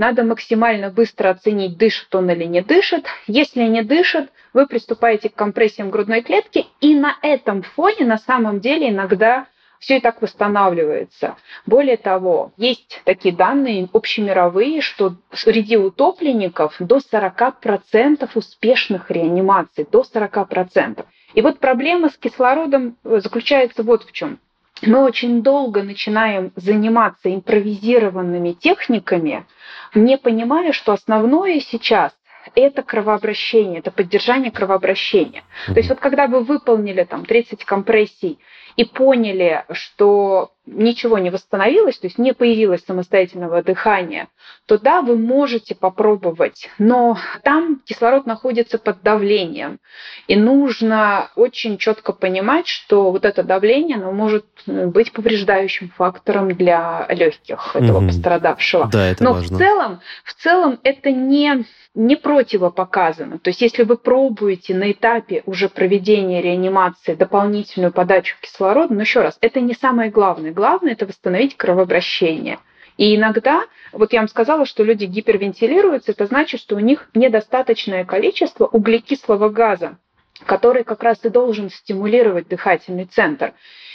надо 0.00 0.24
максимально 0.24 0.88
быстро 0.88 1.28
оценить, 1.28 1.76
дышит 1.76 2.14
он 2.14 2.30
или 2.30 2.44
не 2.44 2.62
дышит. 2.62 3.04
Если 3.26 3.64
не 3.64 3.82
дышит, 3.82 4.30
вы 4.54 4.66
приступаете 4.66 5.28
к 5.28 5.34
компрессиям 5.34 5.90
грудной 5.90 6.22
клетки, 6.22 6.64
и 6.80 6.94
на 6.94 7.16
этом 7.20 7.62
фоне 7.62 8.06
на 8.06 8.16
самом 8.16 8.60
деле 8.60 8.88
иногда 8.88 9.46
все 9.78 9.98
и 9.98 10.00
так 10.00 10.22
восстанавливается. 10.22 11.36
Более 11.66 11.98
того, 11.98 12.52
есть 12.56 13.02
такие 13.04 13.36
данные 13.36 13.90
общемировые, 13.92 14.80
что 14.80 15.16
среди 15.34 15.76
утопленников 15.76 16.76
до 16.78 16.96
40% 16.96 18.26
успешных 18.34 19.10
реанимаций, 19.10 19.86
до 19.90 20.02
40%. 20.02 21.04
И 21.34 21.42
вот 21.42 21.58
проблема 21.58 22.08
с 22.08 22.16
кислородом 22.16 22.96
заключается 23.04 23.82
вот 23.82 24.04
в 24.04 24.12
чем 24.12 24.38
мы 24.82 25.02
очень 25.02 25.42
долго 25.42 25.82
начинаем 25.82 26.52
заниматься 26.56 27.32
импровизированными 27.34 28.52
техниками, 28.52 29.46
не 29.94 30.16
понимая, 30.16 30.72
что 30.72 30.92
основное 30.92 31.60
сейчас 31.60 32.12
это 32.54 32.82
кровообращение, 32.82 33.80
это 33.80 33.90
поддержание 33.90 34.50
кровообращения. 34.50 35.44
То 35.66 35.74
есть 35.74 35.88
вот 35.88 36.00
когда 36.00 36.26
вы 36.26 36.42
выполнили 36.42 37.04
там 37.04 37.24
30 37.24 37.64
компрессий 37.64 38.38
и 38.76 38.84
поняли, 38.84 39.64
что 39.70 40.52
ничего 40.70 41.18
не 41.18 41.30
восстановилось, 41.30 41.98
то 41.98 42.06
есть 42.06 42.18
не 42.18 42.32
появилось 42.32 42.84
самостоятельного 42.84 43.62
дыхания, 43.62 44.28
то 44.66 44.78
да, 44.78 45.02
вы 45.02 45.16
можете 45.16 45.74
попробовать, 45.74 46.68
но 46.78 47.18
там 47.42 47.80
кислород 47.84 48.26
находится 48.26 48.78
под 48.78 49.02
давлением, 49.02 49.78
и 50.28 50.36
нужно 50.36 51.30
очень 51.36 51.78
четко 51.78 52.12
понимать, 52.12 52.66
что 52.66 53.10
вот 53.10 53.24
это 53.24 53.42
давление, 53.42 53.96
оно 53.96 54.12
может 54.12 54.46
быть 54.66 55.12
повреждающим 55.12 55.90
фактором 55.96 56.54
для 56.54 57.06
легких 57.08 57.74
этого 57.74 57.98
угу. 57.98 58.06
пострадавшего. 58.06 58.88
Да, 58.92 59.06
это 59.06 59.24
но 59.24 59.32
важно. 59.34 59.56
в 59.56 59.58
целом, 59.58 60.00
в 60.24 60.34
целом 60.34 60.78
это 60.82 61.10
не 61.10 61.64
не 61.94 62.14
противопоказано. 62.14 63.38
То 63.38 63.50
есть 63.50 63.62
если 63.62 63.82
вы 63.82 63.96
пробуете 63.96 64.74
на 64.74 64.92
этапе 64.92 65.42
уже 65.46 65.68
проведения 65.68 66.40
реанимации 66.40 67.14
дополнительную 67.14 67.92
подачу 67.92 68.36
кислорода, 68.40 68.94
но 68.94 69.00
еще 69.00 69.22
раз, 69.22 69.36
это 69.40 69.60
не 69.60 69.74
самое 69.74 70.10
главное 70.10 70.52
главное– 70.60 70.92
это 70.98 71.06
восстановить 71.06 71.56
кровообращение. 71.56 72.58
И 72.98 73.16
иногда, 73.16 73.64
вот 73.92 74.12
я 74.12 74.20
вам 74.20 74.28
сказала, 74.28 74.66
что 74.66 74.84
люди 74.84 75.06
гипервентилируются, 75.06 76.12
это 76.12 76.26
значит, 76.26 76.60
что 76.60 76.76
у 76.76 76.80
них 76.80 77.08
недостаточное 77.14 78.04
количество 78.04 78.66
углекислого 78.66 79.48
газа, 79.48 79.96
который 80.44 80.84
как 80.84 81.02
раз 81.02 81.24
и 81.24 81.30
должен 81.30 81.70
стимулировать 81.70 82.48
дыхательный 82.48 83.06
центр. 83.06 83.54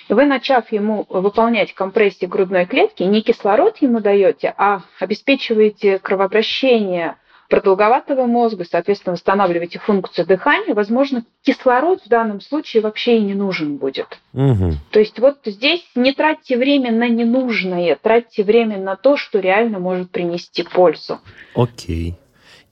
И 0.10 0.14
вы, 0.14 0.26
начав 0.26 0.72
ему 0.72 1.06
выполнять 1.08 1.76
компрессии 1.76 2.26
грудной 2.26 2.66
клетки, 2.66 3.04
не 3.04 3.22
кислород 3.22 3.78
ему 3.78 4.00
даете, 4.00 4.56
а 4.58 4.82
обеспечиваете 5.00 6.00
кровообращение 6.00 7.18
продолговатого 7.50 8.26
мозга, 8.26 8.66
соответственно, 8.70 9.14
восстанавливаете 9.14 9.80
функцию 9.80 10.26
дыхания, 10.26 10.74
возможно, 10.74 11.24
кислород 11.44 12.02
в 12.04 12.10
данном 12.10 12.42
случае 12.42 12.82
вообще 12.82 13.18
и 13.18 13.22
не 13.22 13.34
нужен 13.34 13.78
будет. 13.78 14.20
Угу. 14.34 14.74
То 14.92 15.00
есть 15.00 15.20
вот 15.20 15.38
здесь 15.46 15.86
не 15.96 16.14
тратьте 16.14 16.58
время 16.58 16.92
на 16.92 17.08
ненужное, 17.08 17.98
тратьте 18.02 18.44
время 18.44 18.78
на 18.78 18.96
то, 18.96 19.18
что 19.18 19.40
реально 19.40 19.80
может 19.80 20.12
принести 20.12 20.64
пользу. 20.64 21.20
Окей. 21.56 22.16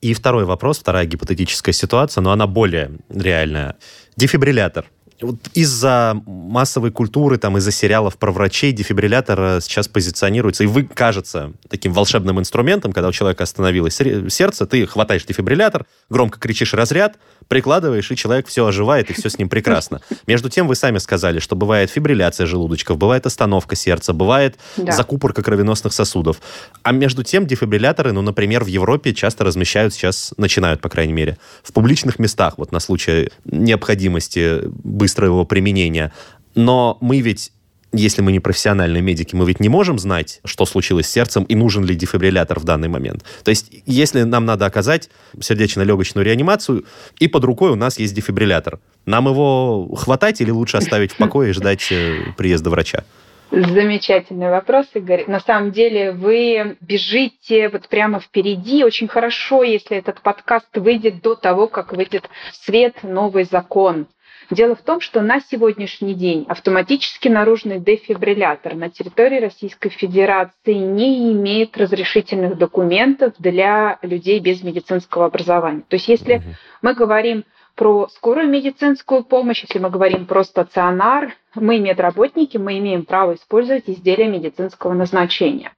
И 0.01 0.13
второй 0.13 0.43
вопрос, 0.43 0.79
вторая 0.79 1.05
гипотетическая 1.05 1.71
ситуация, 1.71 2.21
но 2.21 2.31
она 2.31 2.45
более 2.45 2.91
реальная. 3.09 3.77
Дефибриллятор 4.17 4.85
вот 5.23 5.37
из-за 5.53 6.21
массовой 6.25 6.91
культуры, 6.91 7.37
там, 7.37 7.57
из-за 7.57 7.71
сериалов 7.71 8.17
про 8.17 8.31
врачей 8.31 8.71
дефибриллятор 8.71 9.39
э, 9.39 9.61
сейчас 9.61 9.87
позиционируется. 9.87 10.63
И 10.63 10.67
вы, 10.67 10.83
кажется 10.83 11.53
таким 11.69 11.93
волшебным 11.93 12.39
инструментом, 12.39 12.93
когда 12.93 13.09
у 13.09 13.11
человека 13.11 13.43
остановилось 13.43 13.95
сердце, 13.95 14.65
ты 14.65 14.85
хватаешь 14.85 15.25
дефибриллятор, 15.25 15.85
громко 16.09 16.39
кричишь 16.39 16.73
«разряд», 16.73 17.17
прикладываешь, 17.47 18.11
и 18.11 18.15
человек 18.15 18.47
все 18.47 18.65
оживает, 18.65 19.09
и 19.09 19.13
все 19.13 19.29
с 19.29 19.37
ним 19.37 19.49
прекрасно. 19.49 20.01
Между 20.27 20.49
тем, 20.49 20.67
вы 20.67 20.75
сами 20.75 20.97
сказали, 20.97 21.39
что 21.39 21.55
бывает 21.55 21.89
фибрилляция 21.89 22.45
желудочков, 22.45 22.97
бывает 22.97 23.25
остановка 23.25 23.75
сердца, 23.75 24.13
бывает 24.13 24.57
да. 24.77 24.91
закупорка 24.91 25.41
кровеносных 25.43 25.93
сосудов. 25.93 26.41
А 26.83 26.91
между 26.91 27.23
тем, 27.23 27.45
дефибрилляторы, 27.45 28.11
ну, 28.11 28.21
например, 28.21 28.63
в 28.63 28.67
Европе 28.67 29.13
часто 29.13 29.43
размещают 29.43 29.93
сейчас, 29.93 30.33
начинают, 30.37 30.81
по 30.81 30.89
крайней 30.89 31.13
мере, 31.13 31.37
в 31.63 31.73
публичных 31.73 32.19
местах, 32.19 32.55
вот 32.57 32.71
на 32.71 32.79
случай 32.79 33.29
необходимости 33.45 34.61
быстрого 34.63 35.43
применения. 35.43 36.13
Но 36.55 36.97
мы 37.01 37.21
ведь 37.21 37.51
если 37.93 38.21
мы 38.21 38.31
не 38.31 38.39
профессиональные 38.39 39.01
медики, 39.01 39.35
мы 39.35 39.45
ведь 39.45 39.59
не 39.59 39.69
можем 39.69 39.99
знать, 39.99 40.41
что 40.43 40.65
случилось 40.65 41.07
с 41.07 41.11
сердцем 41.11 41.43
и 41.43 41.55
нужен 41.55 41.85
ли 41.85 41.95
дефибриллятор 41.95 42.59
в 42.59 42.65
данный 42.65 42.89
момент. 42.89 43.23
То 43.43 43.49
есть, 43.49 43.71
если 43.85 44.23
нам 44.23 44.45
надо 44.45 44.65
оказать 44.65 45.09
сердечно-легочную 45.39 46.25
реанимацию, 46.25 46.85
и 47.19 47.27
под 47.27 47.43
рукой 47.45 47.71
у 47.71 47.75
нас 47.75 47.99
есть 47.99 48.13
дефибриллятор, 48.13 48.79
нам 49.05 49.27
его 49.27 49.93
хватать 49.95 50.41
или 50.41 50.49
лучше 50.49 50.77
оставить 50.77 51.13
в 51.13 51.17
покое 51.17 51.51
и 51.51 51.53
ждать 51.53 51.91
э, 51.91 52.33
приезда 52.35 52.69
врача? 52.69 53.03
Замечательный 53.51 54.49
вопрос, 54.49 54.87
Игорь. 54.95 55.25
На 55.27 55.39
самом 55.39 55.71
деле 55.71 56.11
вы 56.11 56.75
бежите 56.81 57.69
вот 57.69 57.87
прямо 57.87 58.19
впереди. 58.19 58.83
Очень 58.83 59.07
хорошо, 59.07 59.61
если 59.61 59.97
этот 59.97 60.21
подкаст 60.21 60.75
выйдет 60.75 61.21
до 61.21 61.35
того, 61.35 61.67
как 61.67 61.93
выйдет 61.93 62.27
в 62.51 62.65
свет 62.65 63.03
новый 63.03 63.43
закон 63.43 64.07
Дело 64.53 64.75
в 64.75 64.81
том, 64.81 65.01
что 65.01 65.21
на 65.21 65.39
сегодняшний 65.39 66.13
день 66.13 66.45
автоматически 66.47 67.27
наружный 67.27 67.79
дефибриллятор 67.79 68.75
на 68.75 68.89
территории 68.89 69.39
Российской 69.39 69.89
Федерации 69.89 70.75
не 70.75 71.31
имеет 71.31 71.75
разрешительных 71.75 72.57
документов 72.57 73.33
для 73.39 73.97
людей 74.03 74.39
без 74.39 74.61
медицинского 74.61 75.25
образования. 75.25 75.83
То 75.87 75.95
есть 75.95 76.07
если 76.07 76.43
мы 76.83 76.93
говорим 76.93 77.45
про 77.75 78.07
скорую 78.09 78.47
медицинскую 78.47 79.23
помощь, 79.23 79.63
если 79.63 79.79
мы 79.79 79.89
говорим 79.89 80.27
про 80.27 80.43
стационар, 80.43 81.33
мы, 81.55 81.79
медработники, 81.79 82.57
мы 82.57 82.77
имеем 82.77 83.05
право 83.05 83.33
использовать 83.33 83.89
изделия 83.89 84.27
медицинского 84.27 84.93
назначения. 84.93 85.71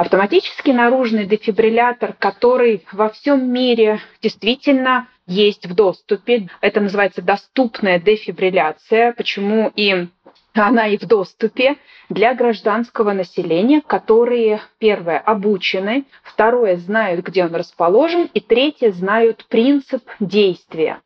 Автоматический 0.00 0.72
наружный 0.72 1.26
дефибриллятор, 1.26 2.14
который 2.14 2.86
во 2.90 3.10
всем 3.10 3.52
мире 3.52 4.00
действительно 4.22 5.08
есть 5.26 5.66
в 5.66 5.74
доступе. 5.74 6.48
Это 6.62 6.80
называется 6.80 7.20
доступная 7.20 7.98
дефибрилляция. 7.98 9.12
Почему 9.12 9.70
и 9.76 10.08
она 10.54 10.86
и 10.86 10.96
в 10.96 11.06
доступе 11.06 11.76
для 12.08 12.34
гражданского 12.34 13.12
населения, 13.12 13.82
которые, 13.82 14.62
первое, 14.78 15.18
обучены, 15.18 16.06
второе, 16.22 16.76
знают, 16.76 17.22
где 17.26 17.44
он 17.44 17.54
расположен, 17.54 18.30
и 18.32 18.40
третье, 18.40 18.92
знают 18.92 19.44
принцип 19.50 20.02
действия. 20.18 21.02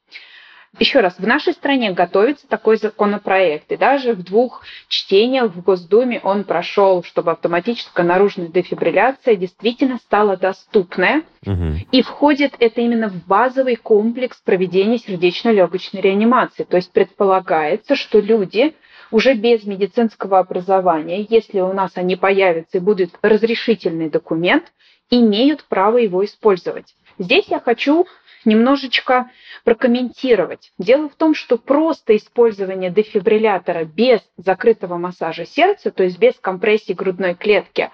Еще 0.78 1.00
раз, 1.00 1.14
в 1.18 1.26
нашей 1.26 1.52
стране 1.52 1.92
готовится 1.92 2.48
такой 2.48 2.76
законопроект, 2.76 3.70
и 3.70 3.76
даже 3.76 4.12
в 4.12 4.24
двух 4.24 4.62
чтениях 4.88 5.52
в 5.52 5.62
Госдуме 5.62 6.20
он 6.22 6.44
прошел, 6.44 7.04
чтобы 7.04 7.30
автоматическая 7.30 8.04
наружная 8.04 8.48
дефибрилляция 8.48 9.36
действительно 9.36 9.98
стала 9.98 10.36
доступная, 10.36 11.22
угу. 11.46 11.74
и 11.92 12.02
входит 12.02 12.54
это 12.58 12.80
именно 12.80 13.08
в 13.08 13.24
базовый 13.26 13.76
комплекс 13.76 14.36
проведения 14.44 14.98
сердечно-легочной 14.98 16.00
реанимации. 16.00 16.64
То 16.64 16.76
есть 16.76 16.90
предполагается, 16.92 17.94
что 17.94 18.18
люди 18.18 18.74
уже 19.12 19.34
без 19.34 19.64
медицинского 19.64 20.40
образования, 20.40 21.24
если 21.28 21.60
у 21.60 21.72
нас 21.72 21.92
они 21.94 22.16
появятся 22.16 22.78
и 22.78 22.80
будет 22.80 23.10
разрешительный 23.22 24.10
документ, 24.10 24.64
имеют 25.10 25.64
право 25.64 25.98
его 25.98 26.24
использовать. 26.24 26.94
Здесь 27.18 27.46
я 27.48 27.60
хочу 27.60 28.06
немножечко 28.44 29.30
прокомментировать. 29.64 30.72
Дело 30.78 31.08
в 31.08 31.14
том, 31.14 31.34
что 31.34 31.56
просто 31.56 32.16
использование 32.16 32.90
дефибриллятора 32.90 33.84
без 33.84 34.20
закрытого 34.36 34.96
массажа 34.96 35.46
сердца, 35.46 35.90
то 35.90 36.02
есть 36.04 36.18
без 36.18 36.34
компрессии 36.40 36.92
грудной 36.92 37.34
клетки, 37.34 37.90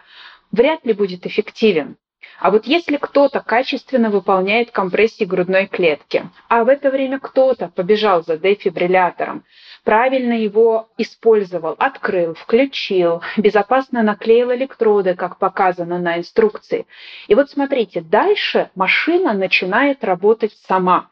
вряд 0.50 0.84
ли 0.84 0.92
будет 0.92 1.26
эффективен. 1.26 1.96
А 2.40 2.50
вот 2.50 2.66
если 2.66 2.96
кто-то 2.96 3.40
качественно 3.40 4.10
выполняет 4.10 4.70
компрессии 4.70 5.24
грудной 5.24 5.66
клетки, 5.66 6.28
а 6.48 6.64
в 6.64 6.68
это 6.68 6.90
время 6.90 7.18
кто-то 7.18 7.68
побежал 7.68 8.22
за 8.22 8.38
дефибриллятором, 8.38 9.44
правильно 9.84 10.34
его 10.34 10.88
использовал, 10.96 11.74
открыл, 11.78 12.34
включил, 12.34 13.22
безопасно 13.36 14.02
наклеил 14.02 14.52
электроды, 14.52 15.14
как 15.14 15.38
показано 15.38 15.98
на 15.98 16.18
инструкции. 16.18 16.86
И 17.28 17.34
вот 17.34 17.50
смотрите, 17.50 18.00
дальше 18.00 18.70
машина 18.74 19.32
начинает 19.32 20.02
работать 20.04 20.52
сама. 20.66 21.10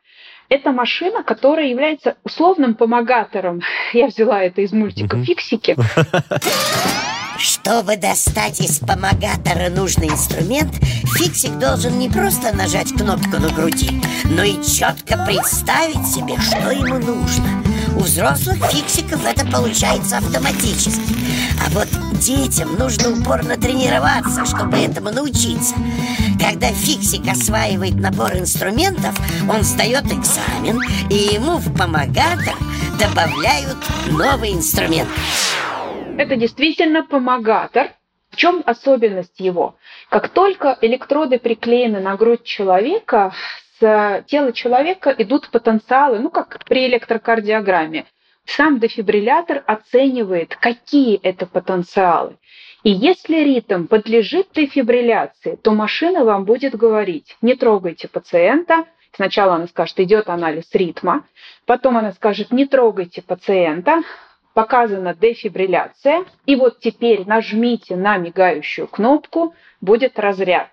Это 0.49 0.73
машина, 0.73 1.23
которая 1.23 1.66
является 1.66 2.16
условным 2.25 2.75
помогатором. 2.75 3.61
Я 3.92 4.07
взяла 4.07 4.42
это 4.42 4.62
из 4.62 4.73
мультика 4.73 5.23
«Фиксики». 5.23 5.77
Чтобы 7.38 7.96
достать 7.96 8.61
из 8.61 8.81
помогатора 8.81 9.70
нужный 9.70 10.09
инструмент, 10.09 10.74
фиксик 11.16 11.57
должен 11.59 11.96
не 11.96 12.09
просто 12.09 12.53
нажать 12.53 12.92
кнопку 12.92 13.38
на 13.38 13.48
груди, 13.51 14.03
но 14.24 14.42
и 14.42 14.61
четко 14.61 15.16
представить 15.24 16.05
себе, 16.05 16.37
что 16.40 16.72
ему 16.72 16.98
нужно. 16.98 17.62
У 17.94 18.01
взрослых 18.01 18.59
фиксиков 18.72 19.24
это 19.24 19.46
получается 19.46 20.18
автоматически. 20.18 21.14
А 21.64 21.70
вот 21.70 21.88
детям 22.18 22.77
нужно 22.77 23.11
упорно 23.11 23.57
тренироваться, 23.57 24.44
чтобы 24.44 24.79
этому 24.79 25.11
научиться. 25.12 25.77
Когда 26.40 26.72
фиксик 26.72 27.29
осваивает 27.29 27.94
набор 27.94 28.37
инструментов, 28.37 29.16
он 29.48 29.62
сдает 29.62 30.07
экзамен, 30.07 30.83
и 31.09 31.35
ему 31.35 31.59
в 31.59 31.72
помогатор 31.72 32.57
добавляют 32.98 33.79
новый 34.11 34.55
инструмент. 34.55 35.09
Это 36.19 36.35
действительно 36.35 37.05
помогатор. 37.05 37.93
В 38.31 38.37
чем 38.37 38.65
особенность 38.67 39.39
его? 39.39 39.77
Как 40.11 40.29
только 40.31 40.77
электроды 40.81 41.39
приклеены 41.39 42.01
на 42.01 42.17
грудь 42.17 42.43
человека, 42.43 43.33
с 43.79 44.25
тела 44.27 44.53
человека 44.53 45.15
идут 45.17 45.49
потенциалы, 45.51 46.19
ну 46.19 46.29
как 46.31 46.65
при 46.65 46.87
электрокардиограмме. 46.89 48.05
Сам 48.45 48.81
дефибриллятор 48.81 49.63
оценивает, 49.65 50.57
какие 50.57 51.21
это 51.21 51.47
потенциалы. 51.47 52.37
И 52.83 52.91
если 52.91 53.37
ритм 53.37 53.87
подлежит 53.87 54.49
дефибрилляции, 54.53 55.55
то 55.55 55.71
машина 55.71 56.25
вам 56.25 56.45
будет 56.45 56.75
говорить, 56.75 57.37
не 57.43 57.55
трогайте 57.55 58.09
пациента, 58.09 58.87
Сначала 59.15 59.55
она 59.55 59.67
скажет, 59.67 59.99
идет 60.01 60.29
анализ 60.29 60.69
ритма, 60.75 61.25
потом 61.67 61.97
она 61.97 62.13
скажет, 62.13 62.53
не 62.53 62.67
трогайте 62.67 63.21
пациента, 63.21 64.03
показана 64.59 65.14
дефибрилляция, 65.14 66.25
и 66.44 66.57
вот 66.57 66.81
теперь 66.81 67.25
нажмите 67.25 67.94
на 67.94 68.16
мигающую 68.16 68.88
кнопку, 68.88 69.55
будет 69.81 70.18
разряд. 70.18 70.71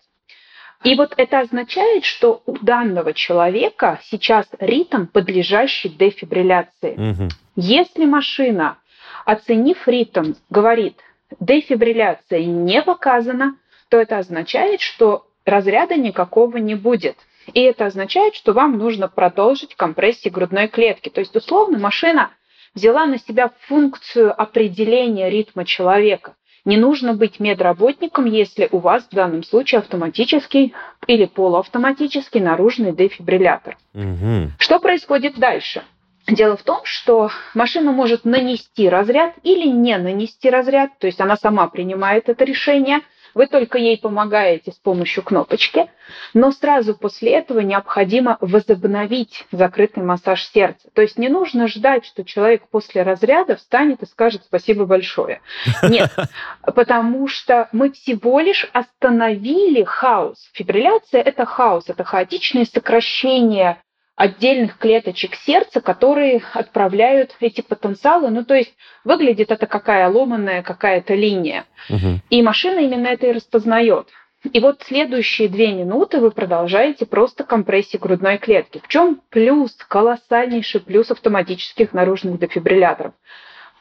И 0.84 0.96
вот 0.96 1.14
это 1.18 1.42
означает, 1.42 2.04
что 2.04 2.42
у 2.48 2.58
данного 2.58 3.14
человека 3.14 4.00
сейчас 4.02 4.48
ритм, 4.60 5.06
подлежащий 5.06 5.90
дефибрилляции. 5.90 6.94
Угу. 7.12 7.30
Если 7.58 8.06
машина, 8.06 8.80
оценив 9.24 9.88
ритм, 9.88 10.34
говорит, 10.50 10.98
дефибрилляция 11.40 12.44
не 12.44 12.82
показана, 12.82 13.56
то 13.90 14.00
это 14.00 14.18
означает, 14.18 14.82
что 14.82 15.28
разряда 15.46 15.94
никакого 15.96 16.58
не 16.58 16.74
будет. 16.74 17.18
И 17.54 17.62
это 17.62 17.86
означает, 17.86 18.34
что 18.34 18.54
вам 18.54 18.80
нужно 18.80 19.08
продолжить 19.10 19.76
компрессии 19.76 20.30
грудной 20.30 20.70
клетки. 20.70 21.10
То 21.10 21.20
есть, 21.20 21.36
условно, 21.36 21.78
машина– 21.78 22.32
взяла 22.76 23.06
на 23.06 23.18
себя 23.18 23.52
функцию 23.68 24.40
определения 24.40 25.30
ритма 25.30 25.66
человека. 25.66 26.36
Не 26.66 26.78
нужно 26.78 27.14
быть 27.14 27.40
медработником, 27.40 28.26
если 28.26 28.68
у 28.72 28.80
вас 28.80 29.04
в 29.04 29.16
данном 29.16 29.44
случае 29.44 29.80
автоматический 29.80 30.74
или 31.08 31.26
полуавтоматический 31.26 32.42
наружный 32.42 32.92
дефибриллятор. 32.92 33.78
Угу. 33.94 34.52
Что 34.60 34.80
происходит 34.80 35.38
дальше? 35.38 35.84
Дело 36.28 36.58
в 36.58 36.64
том, 36.64 36.80
что 36.84 37.30
машина 37.54 37.92
может 37.92 38.26
нанести 38.26 38.90
разряд 38.90 39.36
или 39.44 39.68
не 39.68 39.96
нанести 39.98 40.50
разряд, 40.50 40.98
то 40.98 41.06
есть 41.06 41.22
она 41.22 41.38
сама 41.38 41.68
принимает 41.68 42.30
это 42.30 42.44
решение– 42.44 43.00
вы 43.36 43.48
только 43.48 43.78
ей 43.78 43.98
помогаете 43.98 44.72
с 44.72 44.76
помощью 44.76 45.22
кнопочки, 45.22 45.88
но 46.34 46.52
сразу 46.52 46.96
после 46.96 47.34
этого 47.34 47.60
необходимо 47.60 48.38
возобновить 48.40 49.46
закрытый 49.52 50.04
массаж 50.04 50.44
сердца. 50.46 50.88
То 50.94 51.02
есть 51.02 51.20
не 51.20 51.30
нужно 51.30 51.68
ждать, 51.68 52.06
что 52.06 52.24
человек 52.24 52.64
после 52.70 53.04
разряда 53.04 53.58
встанет 53.58 54.02
и 54.02 54.08
скажет 54.08 54.44
спасибо 54.46 54.86
большое. 54.86 55.42
Нет, 55.84 56.12
потому 56.64 57.28
что 57.28 57.68
мы 57.72 57.92
всего 57.92 58.40
лишь 58.40 58.68
остановили 58.74 59.84
хаос. 59.84 60.50
Фибрилляция– 60.54 61.22
это 61.24 61.46
хаос, 61.46 61.90
это 61.90 62.04
хаотичное 62.04 62.66
сокращение 62.66 63.78
отдельных 64.16 64.78
клеточек 64.78 65.36
сердца, 65.36 65.82
которые 65.82 66.42
отправляют 66.54 67.36
эти 67.40 67.62
потенциалы. 67.62 68.30
Ну, 68.30 68.44
то 68.46 68.54
есть 68.56 68.74
выглядит 69.04 69.52
это 69.52 69.68
какая 69.68 70.10
ломаная 70.10 70.64
какая-то 70.64 71.14
линия. 71.16 71.66
Угу. 71.90 72.22
И 72.30 72.42
машина 72.42 72.80
именно 72.80 73.08
это 73.08 73.28
и 73.28 73.34
распознает. 73.34 74.08
И 74.54 74.60
вот 74.60 74.84
следующие 74.84 75.50
две 75.50 75.74
минуты 75.74 76.20
вы 76.20 76.32
продолжаете 76.32 77.06
просто 77.06 77.44
компрессии 77.44 77.98
грудной 77.98 78.38
клетки. 78.38 78.80
В 78.84 78.88
чем 78.88 79.22
плюс, 79.30 79.74
колоссальнейший 79.76 80.82
плюс 80.82 81.10
автоматических 81.12 81.94
наружных 81.94 82.40
дефибрилляторов? 82.40 83.14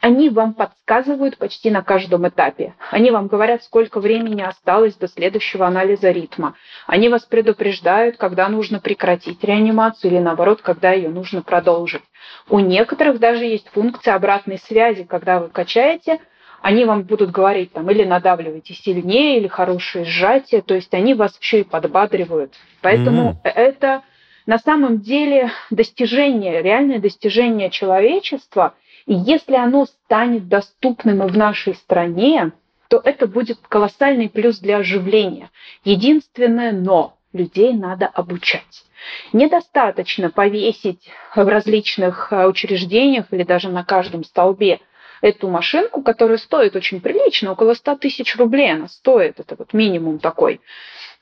Они 0.05 0.29
вам 0.29 0.53
подсказывают 0.53 1.39
почти 1.39 1.71
на 1.71 1.81
каждом 1.81 2.27
этапе. 2.27 2.75
Они 2.91 3.09
вам 3.09 3.25
говорят, 3.25 3.63
сколько 3.63 3.99
времени 3.99 4.43
осталось 4.43 4.93
до 4.93 5.07
следующего 5.07 5.65
анализа 5.65 6.11
ритма. 6.11 6.53
Они 6.85 7.09
вас 7.09 7.25
предупреждают, 7.25 8.15
когда 8.17 8.47
нужно 8.47 8.79
прекратить 8.79 9.43
реанимацию 9.43 10.11
или 10.11 10.19
наоборот, 10.19 10.61
когда 10.61 10.91
ее 10.91 11.09
нужно 11.09 11.41
продолжить. 11.41 12.03
У 12.49 12.59
некоторых 12.59 13.17
даже 13.17 13.45
есть 13.45 13.67
функция 13.69 14.13
обратной 14.13 14.59
связи, 14.59 15.05
когда 15.05 15.39
вы 15.39 15.49
качаете, 15.49 16.19
они 16.61 16.85
вам 16.85 17.01
будут 17.01 17.31
говорить 17.31 17.73
там 17.73 17.89
или 17.89 18.03
надавливайте 18.03 18.75
сильнее, 18.75 19.39
или 19.39 19.47
хорошее 19.47 20.05
сжатие, 20.05 20.61
то 20.61 20.75
есть 20.75 20.93
они 20.93 21.15
вас 21.15 21.35
еще 21.41 21.61
и 21.61 21.63
подбадривают. 21.63 22.53
Поэтому 22.81 23.41
mm-hmm. 23.43 23.51
это 23.55 24.03
на 24.45 24.59
самом 24.59 24.99
деле 24.99 25.49
достижение, 25.71 26.61
реальное 26.61 26.99
достижение 26.99 27.71
человечества– 27.71 28.75
и 29.05 29.13
если 29.13 29.55
оно 29.55 29.85
станет 29.85 30.47
доступным 30.47 31.23
и 31.23 31.27
в 31.29 31.37
нашей 31.37 31.75
стране, 31.75 32.51
то 32.89 33.01
это 33.03 33.27
будет 33.27 33.59
колоссальный 33.67 34.29
плюс 34.29 34.59
для 34.59 34.77
оживления. 34.77 35.49
Единственное 35.83 36.71
но– 36.71 37.17
людей 37.33 37.73
надо 37.73 38.07
обучать. 38.07 38.85
Недостаточно 39.33 40.31
повесить 40.31 41.09
в 41.35 41.47
различных 41.47 42.31
э, 42.31 42.47
учреждениях 42.47 43.25
или 43.31 43.43
даже 43.43 43.69
на 43.69 43.83
каждом 43.83 44.23
столбе 44.23 44.79
эту 45.21 45.47
машинку, 45.47 46.01
которая 46.01 46.37
стоит 46.37 46.75
очень 46.75 47.01
прилично, 47.01 47.51
около 47.51 47.73
100 47.73 47.95
тысяч 47.97 48.35
рублей 48.37 48.73
она 48.73 48.87
стоит, 48.87 49.39
это 49.39 49.55
вот 49.57 49.73
минимум 49.73 50.19
такой 50.19 50.61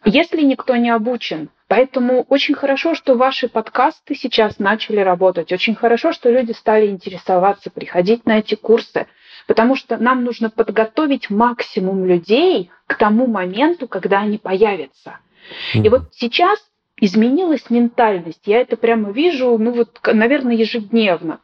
если 0.05 0.41
никто 0.41 0.75
не 0.75 0.89
обучен. 0.89 1.49
Поэтому 1.67 2.23
очень 2.29 2.53
хорошо, 2.53 2.93
что 2.93 3.15
ваши 3.15 3.47
подкасты 3.47 4.15
сейчас 4.15 4.59
начали 4.59 4.99
работать. 4.99 5.51
Очень 5.51 5.75
хорошо, 5.75 6.11
что 6.11 6.29
люди 6.29 6.51
стали 6.51 6.87
интересоваться, 6.87 7.71
приходить 7.71 8.25
на 8.25 8.39
эти 8.39 8.55
курсы. 8.55 9.07
Потому 9.47 9.75
что 9.75 9.97
нам 9.97 10.23
нужно 10.23 10.49
подготовить 10.49 11.29
максимум 11.29 12.05
людей 12.05 12.69
к 12.87 12.95
тому 12.95 13.27
моменту, 13.27 13.87
когда 13.87 14.19
они 14.19 14.37
появятся. 14.37 15.19
И 15.73 15.89
вот 15.89 16.13
сейчас 16.13 16.59
изменилась 16.97 17.69
ментальность. 17.69 18.41
Я 18.45 18.61
это 18.61 18.77
прямо 18.77 19.11
вижу, 19.11 19.57
ну 19.57 19.71
вот, 19.71 19.99
наверное, 20.05 20.55
ежедневно. 20.55 21.39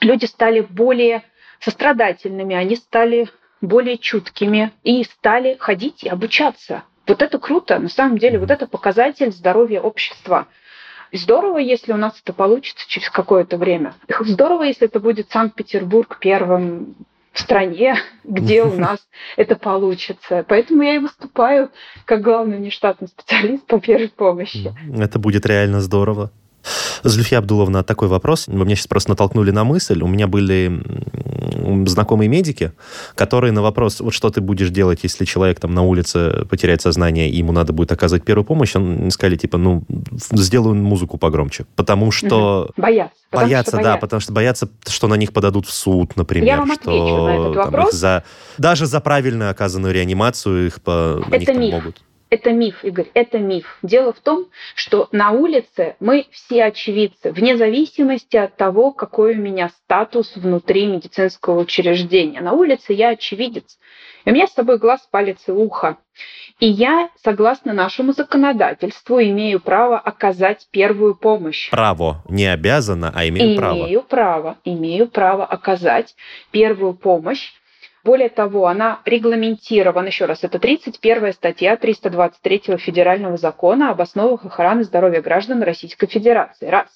Люди 0.00 0.24
стали 0.24 0.60
более 0.60 1.22
сострадательными, 1.60 2.54
они 2.54 2.76
стали 2.76 3.28
более 3.60 3.98
чуткими 3.98 4.72
и 4.82 5.04
стали 5.04 5.56
ходить 5.58 6.04
и 6.04 6.08
обучаться. 6.08 6.84
Вот 7.06 7.22
это 7.22 7.38
круто, 7.38 7.78
на 7.78 7.88
самом 7.88 8.18
деле, 8.18 8.38
вот 8.38 8.50
это 8.50 8.66
показатель 8.66 9.30
здоровья 9.30 9.80
общества. 9.80 10.46
Здорово, 11.12 11.58
если 11.58 11.92
у 11.92 11.96
нас 11.96 12.20
это 12.22 12.32
получится 12.32 12.84
через 12.88 13.10
какое-то 13.10 13.56
время. 13.56 13.94
Здорово, 14.20 14.64
если 14.64 14.86
это 14.86 15.00
будет 15.00 15.30
Санкт-Петербург 15.30 16.18
первым 16.20 16.96
в 17.32 17.40
стране, 17.40 17.96
где 18.24 18.62
у 18.62 18.74
нас 18.74 18.98
это 19.36 19.56
получится. 19.56 20.44
Поэтому 20.48 20.82
я 20.82 20.96
и 20.96 20.98
выступаю 20.98 21.70
как 22.04 22.22
главный 22.22 22.56
внештатный 22.56 23.08
специалист 23.08 23.64
по 23.66 23.78
первой 23.80 24.08
помощи. 24.08 24.72
Это 24.96 25.18
будет 25.18 25.46
реально 25.46 25.80
здорово. 25.80 26.30
Зульфия 27.02 27.38
Абдуловна, 27.38 27.82
такой 27.82 28.08
вопрос. 28.08 28.46
Вы 28.46 28.64
меня 28.64 28.76
сейчас 28.76 28.86
просто 28.86 29.10
натолкнули 29.10 29.50
на 29.50 29.64
мысль. 29.64 30.02
У 30.02 30.06
меня 30.06 30.26
были 30.26 30.82
знакомые 31.86 32.28
медики, 32.28 32.72
которые 33.14 33.52
на 33.52 33.62
вопрос, 33.62 34.00
вот 34.00 34.14
что 34.14 34.30
ты 34.30 34.40
будешь 34.40 34.70
делать, 34.70 35.00
если 35.02 35.24
человек 35.24 35.60
там 35.60 35.74
на 35.74 35.82
улице 35.82 36.46
потеряет 36.48 36.82
сознание, 36.82 37.28
и 37.28 37.36
ему 37.36 37.52
надо 37.52 37.72
будет 37.72 37.92
оказывать 37.92 38.24
первую 38.24 38.44
помощь, 38.44 38.74
он 38.76 39.10
сказали, 39.10 39.36
типа, 39.36 39.58
ну, 39.58 39.84
сделаю 40.32 40.74
музыку 40.74 41.18
погромче. 41.18 41.66
Потому 41.76 42.10
что... 42.10 42.70
Угу. 42.70 42.82
Боятся. 42.82 43.14
Боятся, 43.32 43.72
да, 43.72 43.82
боятся. 43.82 44.00
потому 44.00 44.20
что 44.20 44.32
боятся, 44.32 44.68
что 44.86 45.08
на 45.08 45.14
них 45.14 45.32
подадут 45.32 45.66
в 45.66 45.72
суд, 45.72 46.16
например. 46.16 46.46
Я 46.46 46.58
вам 46.58 46.72
что 46.72 46.90
отвечу 46.90 47.24
на 47.24 47.36
этот 47.36 47.56
вопрос. 47.56 47.94
За, 47.94 48.22
даже 48.58 48.86
за 48.86 49.00
правильно 49.00 49.50
оказанную 49.50 49.92
реанимацию 49.92 50.66
их 50.66 50.80
по... 50.82 51.22
Это 51.30 51.52
них 51.52 51.60
миф. 51.60 51.72
могут. 51.72 52.02
Это 52.34 52.50
миф, 52.50 52.84
Игорь, 52.84 53.12
это 53.14 53.38
миф. 53.38 53.78
Дело 53.82 54.12
в 54.12 54.18
том, 54.18 54.46
что 54.74 55.08
на 55.12 55.30
улице 55.30 55.94
мы 56.00 56.26
все 56.32 56.64
очевидцы, 56.64 57.30
вне 57.30 57.56
зависимости 57.56 58.36
от 58.36 58.56
того, 58.56 58.90
какой 58.90 59.34
у 59.34 59.40
меня 59.40 59.68
статус 59.68 60.34
внутри 60.34 60.86
медицинского 60.86 61.60
учреждения. 61.60 62.40
На 62.40 62.50
улице 62.50 62.92
я 62.92 63.10
очевидец. 63.10 63.78
И 64.24 64.30
у 64.30 64.34
меня 64.34 64.48
с 64.48 64.52
собой 64.52 64.78
глаз, 64.78 65.06
палец 65.12 65.44
и 65.46 65.52
ухо. 65.52 65.96
И 66.58 66.66
я, 66.66 67.08
согласно 67.22 67.72
нашему 67.72 68.12
законодательству, 68.12 69.22
имею 69.22 69.60
право 69.60 69.96
оказать 69.96 70.66
первую 70.72 71.14
помощь. 71.14 71.70
Право. 71.70 72.24
Не 72.28 72.46
обязана, 72.46 73.12
а 73.14 73.28
имею, 73.28 73.46
имею 73.46 73.58
право. 73.58 73.76
Имею 73.76 74.02
право. 74.02 74.56
Имею 74.64 75.08
право 75.08 75.44
оказать 75.44 76.16
первую 76.50 76.94
помощь 76.94 77.52
более 78.04 78.28
того, 78.28 78.66
она 78.66 79.00
регламентирована, 79.06 80.08
еще 80.08 80.26
раз, 80.26 80.44
это 80.44 80.58
31 80.58 81.32
статья 81.32 81.76
323 81.76 82.76
Федерального 82.76 83.38
закона 83.38 83.90
об 83.90 84.00
основах 84.02 84.44
охраны 84.44 84.84
здоровья 84.84 85.22
граждан 85.22 85.62
Российской 85.62 86.06
Федерации. 86.06 86.66
Раз. 86.66 86.88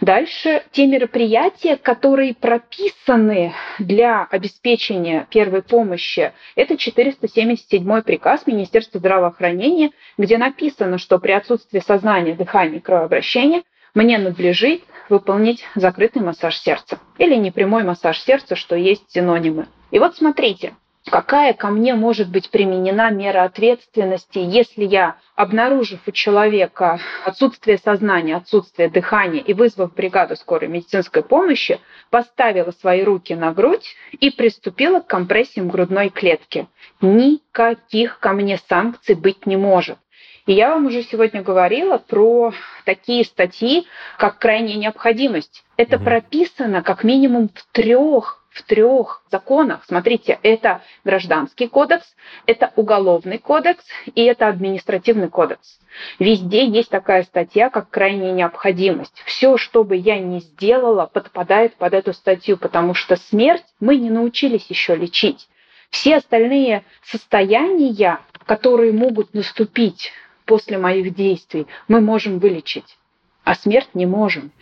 Дальше 0.00 0.64
те 0.72 0.86
мероприятия, 0.86 1.76
которые 1.76 2.34
прописаны 2.34 3.52
для 3.78 4.24
обеспечения 4.24 5.28
первой 5.30 5.62
помощи, 5.62 6.32
это 6.56 6.76
477 6.76 8.02
приказ 8.02 8.46
Министерства 8.46 8.98
здравоохранения, 8.98 9.90
где 10.18 10.38
написано, 10.38 10.98
что 10.98 11.18
при 11.18 11.32
отсутствии 11.32 11.78
сознания, 11.78 12.34
дыхания 12.34 12.78
и 12.78 12.80
кровообращения 12.80 13.62
мне 13.94 14.18
надлежит 14.18 14.82
выполнить 15.08 15.64
закрытый 15.74 16.22
массаж 16.22 16.56
сердца 16.58 16.98
или 17.18 17.34
непрямой 17.34 17.84
массаж 17.84 18.18
сердца, 18.20 18.56
что 18.56 18.76
есть 18.76 19.10
синонимы. 19.10 19.66
И 19.90 19.98
вот 19.98 20.16
смотрите, 20.16 20.74
какая 21.10 21.52
ко 21.52 21.68
мне 21.68 21.94
может 21.94 22.30
быть 22.30 22.50
применена 22.50 23.10
мера 23.10 23.44
ответственности, 23.44 24.38
если 24.38 24.84
я, 24.84 25.16
обнаружив 25.34 26.00
у 26.06 26.10
человека 26.12 27.00
отсутствие 27.26 27.76
сознания, 27.76 28.36
отсутствие 28.36 28.88
дыхания 28.88 29.42
и 29.42 29.52
вызвав 29.52 29.94
бригаду 29.94 30.36
скорой 30.36 30.68
медицинской 30.68 31.22
помощи, 31.22 31.78
поставила 32.08 32.70
свои 32.70 33.02
руки 33.02 33.34
на 33.34 33.52
грудь 33.52 33.94
и 34.12 34.30
приступила 34.30 35.00
к 35.00 35.06
компрессиям 35.06 35.68
грудной 35.68 36.08
клетки. 36.08 36.68
Никаких 37.02 38.18
ко 38.20 38.32
мне 38.32 38.58
санкций 38.68 39.14
быть 39.14 39.44
не 39.44 39.58
может. 39.58 39.98
И 40.46 40.54
я 40.54 40.70
вам 40.70 40.86
уже 40.86 41.02
сегодня 41.02 41.42
говорила 41.42 41.98
про 41.98 42.52
такие 42.84 43.24
статьи, 43.24 43.86
как 44.18 44.38
крайняя 44.38 44.76
необходимость. 44.76 45.64
Это 45.76 45.96
угу. 45.96 46.04
прописано 46.04 46.82
как 46.82 47.04
минимум 47.04 47.48
в 47.54 47.64
трех 47.72 48.42
в 48.52 48.62
трех 48.64 49.22
законах. 49.30 49.82
Смотрите, 49.86 50.38
это 50.42 50.82
гражданский 51.04 51.68
кодекс, 51.68 52.04
это 52.46 52.70
уголовный 52.76 53.38
кодекс 53.38 53.82
и 54.14 54.22
это 54.24 54.48
административный 54.48 55.30
кодекс. 55.30 55.80
Везде 56.18 56.66
есть 56.66 56.90
такая 56.90 57.22
статья, 57.22 57.70
как 57.70 57.88
крайняя 57.88 58.32
необходимость. 58.32 59.22
Все, 59.24 59.56
что 59.56 59.84
бы 59.84 59.96
я 59.96 60.18
ни 60.18 60.40
сделала, 60.40 61.06
подпадает 61.06 61.76
под 61.76 61.94
эту 61.94 62.12
статью, 62.12 62.58
потому 62.58 62.92
что 62.92 63.16
смерть 63.16 63.64
мы 63.80 63.96
не 63.96 64.10
научились 64.10 64.66
еще 64.68 64.94
лечить. 64.96 65.48
Все 65.88 66.16
остальные 66.16 66.84
состояния, 67.04 68.20
которые 68.44 68.92
могут 68.92 69.34
наступить 69.34 70.12
после 70.52 70.76
моих 70.76 71.14
действий, 71.14 71.66
мы 71.88 72.02
можем 72.02 72.38
вылечить, 72.38 72.98
а 73.42 73.54
смерть 73.54 73.88
не 73.94 74.04
можем. 74.04 74.52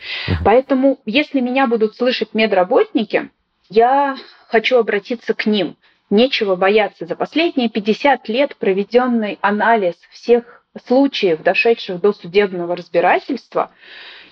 Поэтому, 0.44 1.00
если 1.04 1.40
меня 1.40 1.66
будут 1.66 1.96
слышать 1.96 2.32
медработники, 2.32 3.28
я 3.68 4.16
хочу 4.46 4.78
обратиться 4.78 5.34
к 5.34 5.46
ним. 5.46 5.74
Нечего 6.08 6.54
бояться. 6.54 7.06
За 7.06 7.16
последние 7.16 7.68
50 7.68 8.28
лет 8.28 8.54
проведенный 8.54 9.40
анализ 9.40 9.96
всех 10.12 10.62
случаев, 10.86 11.42
дошедших 11.42 12.00
до 12.00 12.12
судебного 12.12 12.76
разбирательства, 12.76 13.72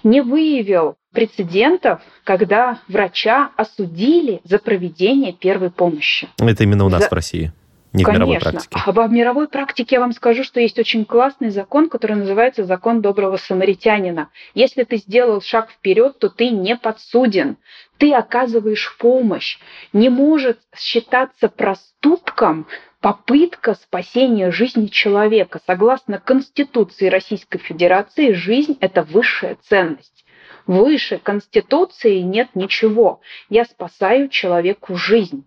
не 0.04 0.20
выявил 0.20 0.94
прецедентов, 1.12 2.02
когда 2.22 2.78
врача 2.86 3.50
осудили 3.56 4.40
за 4.44 4.60
проведение 4.60 5.32
первой 5.32 5.72
помощи. 5.72 6.28
Это 6.38 6.62
именно 6.62 6.84
у 6.84 6.88
нас 6.88 7.02
за... 7.02 7.08
в 7.08 7.12
России 7.12 7.52
не 7.98 8.04
Конечно. 8.04 8.24
в 8.24 8.28
мировой 8.28 8.40
практике. 8.40 8.82
А 8.86 8.92
в 8.92 9.12
мировой 9.12 9.48
практике 9.48 9.96
я 9.96 10.00
вам 10.00 10.12
скажу, 10.12 10.44
что 10.44 10.60
есть 10.60 10.78
очень 10.78 11.04
классный 11.04 11.50
закон, 11.50 11.88
который 11.88 12.16
называется 12.16 12.64
закон 12.64 13.02
доброго 13.02 13.36
самаритянина. 13.36 14.30
Если 14.54 14.84
ты 14.84 14.96
сделал 14.98 15.40
шаг 15.42 15.70
вперед, 15.70 16.18
то 16.18 16.28
ты 16.28 16.50
не 16.50 16.76
подсуден. 16.76 17.56
Ты 17.98 18.14
оказываешь 18.14 18.96
помощь. 18.98 19.58
Не 19.92 20.08
может 20.08 20.60
считаться 20.76 21.48
проступком 21.48 22.66
попытка 23.00 23.74
спасения 23.74 24.50
жизни 24.50 24.86
человека. 24.86 25.60
Согласно 25.66 26.18
Конституции 26.18 27.08
Российской 27.08 27.58
Федерации, 27.58 28.32
жизнь– 28.32 28.76
это 28.80 29.02
высшая 29.02 29.56
ценность. 29.62 30.24
Выше 30.66 31.18
Конституции 31.18 32.18
нет 32.18 32.50
ничего. 32.54 33.20
Я 33.48 33.64
спасаю 33.64 34.28
человеку 34.28 34.94
жизнь. 34.96 35.44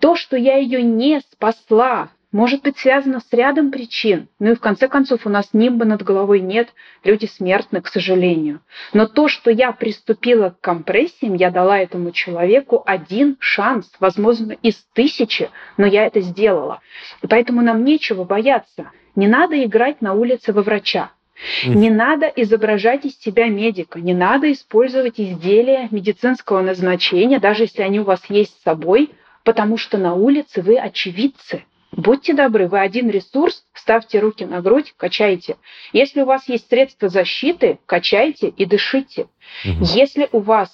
То, 0.00 0.16
что 0.16 0.36
я 0.36 0.56
ее 0.56 0.82
не 0.82 1.20
спасла, 1.20 2.10
может 2.30 2.62
быть 2.62 2.78
связано 2.78 3.20
с 3.20 3.32
рядом 3.32 3.70
причин. 3.70 4.28
Ну 4.38 4.52
и 4.52 4.54
в 4.54 4.60
конце 4.60 4.88
концов 4.88 5.24
у 5.24 5.30
нас 5.30 5.48
нимба 5.54 5.86
над 5.86 6.02
головой 6.02 6.40
нет, 6.40 6.68
люди 7.02 7.24
смертны, 7.24 7.80
к 7.80 7.88
сожалению. 7.88 8.60
Но 8.92 9.06
то, 9.06 9.28
что 9.28 9.50
я 9.50 9.72
приступила 9.72 10.50
к 10.50 10.60
компрессиям, 10.60 11.34
я 11.34 11.50
дала 11.50 11.78
этому 11.78 12.10
человеку 12.12 12.82
один 12.84 13.36
шанс, 13.40 13.90
возможно, 13.98 14.52
из 14.52 14.76
тысячи, 14.92 15.50
но 15.78 15.86
я 15.86 16.06
это 16.06 16.20
сделала. 16.20 16.80
И 17.22 17.26
поэтому 17.26 17.62
нам 17.62 17.84
нечего 17.84 18.24
бояться. 18.24 18.90
Не 19.16 19.26
надо 19.26 19.64
играть 19.64 20.02
на 20.02 20.12
улице 20.12 20.52
во 20.52 20.62
врача. 20.62 21.10
Не 21.64 21.88
надо 21.88 22.26
изображать 22.26 23.04
из 23.04 23.18
себя 23.18 23.48
медика, 23.48 24.00
не 24.00 24.12
надо 24.12 24.50
использовать 24.52 25.20
изделия 25.20 25.88
медицинского 25.92 26.62
назначения, 26.62 27.38
даже 27.38 27.62
если 27.62 27.82
они 27.82 28.00
у 28.00 28.04
вас 28.04 28.20
есть 28.28 28.58
с 28.58 28.62
собой, 28.64 29.12
потому 29.48 29.78
что 29.78 29.96
на 29.96 30.12
улице 30.12 30.60
вы 30.60 30.78
очевидцы. 30.78 31.64
Будьте 31.90 32.34
добры, 32.34 32.68
вы 32.68 32.80
один 32.80 33.08
ресурс, 33.08 33.64
ставьте 33.72 34.18
руки 34.18 34.44
на 34.44 34.60
грудь, 34.60 34.92
качайте. 34.94 35.56
Если 35.94 36.20
у 36.20 36.26
вас 36.26 36.50
есть 36.50 36.68
средства 36.68 37.08
защиты, 37.08 37.78
качайте 37.86 38.48
и 38.48 38.66
дышите. 38.66 39.22
Угу. 39.64 39.84
Если 39.84 40.28
у 40.32 40.40
вас 40.40 40.68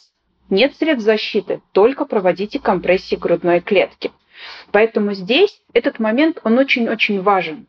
нет 0.50 0.74
средств 0.74 1.04
защиты, 1.04 1.62
только 1.70 2.04
проводите 2.04 2.58
компрессии 2.58 3.14
грудной 3.14 3.60
клетки. 3.60 4.10
Поэтому 4.72 5.14
здесь 5.14 5.62
этот 5.72 6.00
момент, 6.00 6.40
он 6.42 6.58
очень-очень 6.58 7.22
важен. 7.22 7.68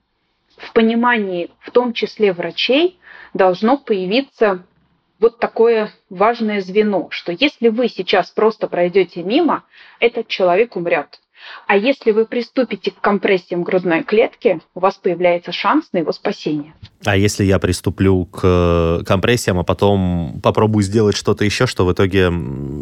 В 0.58 0.74
понимании, 0.74 1.52
в 1.60 1.70
том 1.70 1.94
числе 1.94 2.34
врачей, 2.34 2.98
должно 3.36 3.78
появиться 3.78 4.66
вот 5.26 5.40
такое 5.40 5.92
важное 6.12 6.62
звено, 6.62 7.08
что 7.10 7.32
если 7.32 7.70
вы 7.70 7.90
сейчас 7.90 8.30
просто 8.30 8.68
пройдете 8.68 9.24
мимо, 9.24 9.64
этот 10.00 10.28
человек 10.28 10.76
умрет. 10.76 11.20
А 11.68 11.78
если 11.78 12.12
вы 12.12 12.26
приступите 12.26 12.92
к 12.92 13.00
компрессиям 13.02 13.64
грудной 13.64 14.04
клетки, 14.04 14.62
у 14.74 14.80
вас 14.80 14.96
появляется 14.96 15.52
шанс 15.52 15.90
на 15.94 16.00
его 16.00 16.12
спасение. 16.12 16.74
А 17.04 17.16
если 17.16 17.44
я 17.44 17.60
приступлю 17.60 18.26
к 18.26 18.40
э, 18.44 19.04
компрессиям, 19.06 19.60
а 19.60 19.64
потом 19.64 20.40
попробую 20.42 20.84
сделать 20.84 21.16
что-то 21.16 21.46
еще, 21.46 21.68
что 21.68 21.86
в 21.86 21.94
итоге 21.94 22.32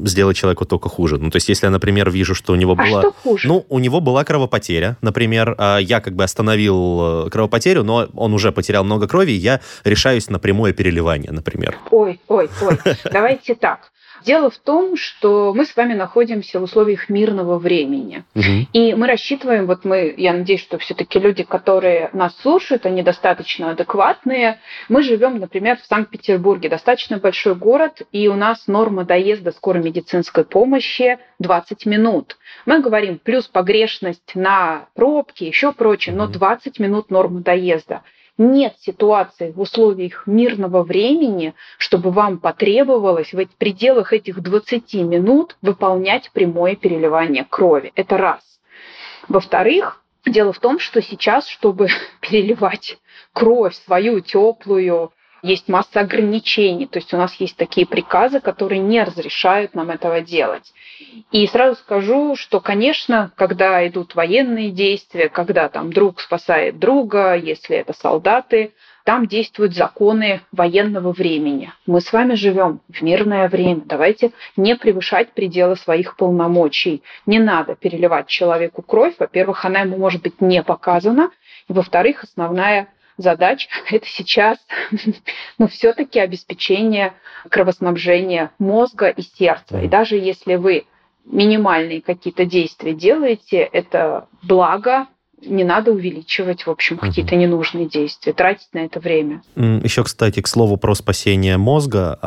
сделает 0.05 0.37
человеку 0.37 0.65
только 0.65 0.89
хуже? 0.89 1.17
Ну, 1.17 1.29
то 1.29 1.37
есть, 1.37 1.49
если 1.49 1.65
я, 1.65 1.71
например, 1.71 2.09
вижу, 2.09 2.35
что 2.35 2.53
у 2.53 2.55
него 2.55 2.75
была... 2.75 2.99
А 2.99 3.01
что 3.01 3.11
хуже? 3.11 3.47
Ну, 3.47 3.65
у 3.69 3.79
него 3.79 3.99
была 3.99 4.23
кровопотеря, 4.23 4.97
например. 5.01 5.55
А 5.57 5.77
я 5.77 5.99
как 5.99 6.15
бы 6.15 6.23
остановил 6.23 7.25
э, 7.25 7.29
кровопотерю, 7.29 7.83
но 7.83 8.07
он 8.15 8.33
уже 8.33 8.51
потерял 8.51 8.83
много 8.83 9.07
крови, 9.07 9.31
и 9.31 9.35
я 9.35 9.61
решаюсь 9.83 10.29
на 10.29 10.39
прямое 10.39 10.73
переливание, 10.73 11.31
например. 11.31 11.77
Ой, 11.91 12.19
ой, 12.27 12.49
ой. 12.61 12.77
Давайте 13.11 13.55
так. 13.55 13.92
Дело 14.25 14.49
в 14.49 14.57
том, 14.57 14.95
что 14.95 15.53
мы 15.53 15.65
с 15.65 15.75
вами 15.75 15.93
находимся 15.93 16.59
в 16.59 16.63
условиях 16.63 17.09
мирного 17.09 17.57
времени. 17.59 18.23
Мгм. 18.33 18.67
И 18.73 18.93
мы 18.93 19.07
рассчитываем, 19.07 19.65
вот 19.65 19.83
мы, 19.83 20.13
я 20.17 20.33
надеюсь, 20.33 20.61
что 20.61 20.77
все-таки 20.77 21.19
люди, 21.19 21.43
которые 21.43 22.09
нас 22.13 22.35
слушают, 22.41 22.85
они 22.85 23.03
достаточно 23.03 23.71
адекватные. 23.71 24.59
Мы 24.89 25.03
живем, 25.03 25.39
например, 25.39 25.77
в 25.77 25.85
Санкт-Петербурге, 25.85 26.69
достаточно 26.69 27.17
большой 27.17 27.55
город, 27.55 28.01
и 28.11 28.27
у 28.27 28.35
нас 28.35 28.67
норма 28.67 29.03
доезда 29.03 29.51
скорой 29.51 29.83
медицинской 29.83 30.45
помощи 30.45 31.19
20 31.39 31.85
минут. 31.85 32.37
Мы 32.65 32.79
говорим, 32.79 33.19
плюс 33.19 33.47
погрешность 33.47 34.35
на 34.35 34.87
пробки, 34.95 35.43
еще 35.43 35.73
прочее, 35.73 36.15
но 36.15 36.25
Мгм. 36.25 36.33
20 36.33 36.79
минут 36.79 37.11
норма 37.11 37.41
доезда. 37.41 38.03
Нет 38.37 38.75
ситуации 38.79 39.51
в 39.51 39.61
условиях 39.61 40.25
мирного 40.25 40.81
времени, 40.83 41.53
чтобы 41.77 42.09
вам 42.09 42.39
потребовалось 42.39 43.31
в 43.31 43.45
пределах 43.59 44.11
этих 44.11 44.41
20 44.41 44.93
минут 44.95 45.55
выполнять 45.61 46.31
прямое 46.31 46.75
переливание 46.75 47.45
крови. 47.47 47.91
Это 47.95 48.17
раз. 48.17 48.41
Во-вторых, 49.27 50.01
дело 50.25 50.51
в 50.51 50.59
том, 50.59 50.79
что 50.79 51.01
сейчас, 51.01 51.47
чтобы 51.47 51.89
переливать 52.21 52.97
кровь 53.33 53.75
свою 53.75 54.19
теплую, 54.19 55.11
есть 55.43 55.67
масса 55.67 55.99
ограничений. 55.99 56.87
То 56.87 56.97
есть 56.97 57.13
у 57.13 57.17
нас 57.17 57.35
есть 57.35 57.57
такие 57.57 57.85
приказы, 57.85 58.39
которые 58.39 58.79
не 58.79 59.03
разрешают 59.03 59.75
нам 59.75 59.91
этого 59.91 60.21
делать. 60.21 60.73
И 61.31 61.47
сразу 61.47 61.75
скажу, 61.75 62.35
что, 62.35 62.59
конечно, 62.59 63.31
когда 63.35 63.85
идут 63.87 64.15
военные 64.15 64.71
действия, 64.71 65.29
когда 65.29 65.69
там 65.69 65.91
друг 65.91 66.21
спасает 66.21 66.79
друга, 66.79 67.35
если 67.35 67.77
это 67.77 67.93
солдаты, 67.93 68.73
там 69.03 69.27
действуют 69.27 69.75
законы 69.75 70.41
военного 70.51 71.11
времени. 71.11 71.73
Мы 71.85 71.99
с 71.99 72.13
вами 72.13 72.35
живем 72.35 72.79
в 72.87 73.01
мирное 73.01 73.49
время. 73.49 73.81
Давайте 73.85 74.31
не 74.55 74.75
превышать 74.75 75.33
пределы 75.33 75.75
своих 75.75 76.15
полномочий. 76.15 77.03
Не 77.25 77.39
надо 77.39 77.75
переливать 77.75 78.27
человеку 78.27 78.81
кровь. 78.81 79.15
Во-первых, 79.19 79.65
она 79.65 79.81
ему 79.81 79.97
может 79.97 80.21
быть 80.21 80.39
не 80.39 80.63
показана. 80.63 81.31
И 81.67 81.73
во-вторых, 81.73 82.23
основная 82.23 82.87
задача 83.17 83.69
это 83.91 84.07
сейчас 84.07 84.57
но 85.57 85.67
все-таки 85.67 86.19
обеспечение 86.19 87.13
кровоснабжения 87.49 88.51
мозга 88.57 89.07
и 89.09 89.21
сердца. 89.21 89.81
И 89.81 89.87
даже 89.87 90.15
если 90.15 90.55
вы 90.55 90.85
минимальные 91.25 92.01
какие-то 92.01 92.45
действия 92.45 92.93
делаете, 92.93 93.57
это 93.57 94.27
благо, 94.41 95.07
не 95.45 95.63
надо 95.63 95.91
увеличивать, 95.91 96.65
в 96.65 96.69
общем, 96.69 96.97
какие-то 96.97 97.35
ненужные 97.35 97.87
действия, 97.87 98.33
тратить 98.33 98.67
на 98.73 98.79
это 98.79 98.99
время. 98.99 99.41
Еще, 99.55 100.03
кстати, 100.03 100.41
к 100.41 100.47
слову 100.47 100.77
про 100.77 100.95
спасение 100.95 101.57
мозга, 101.57 102.19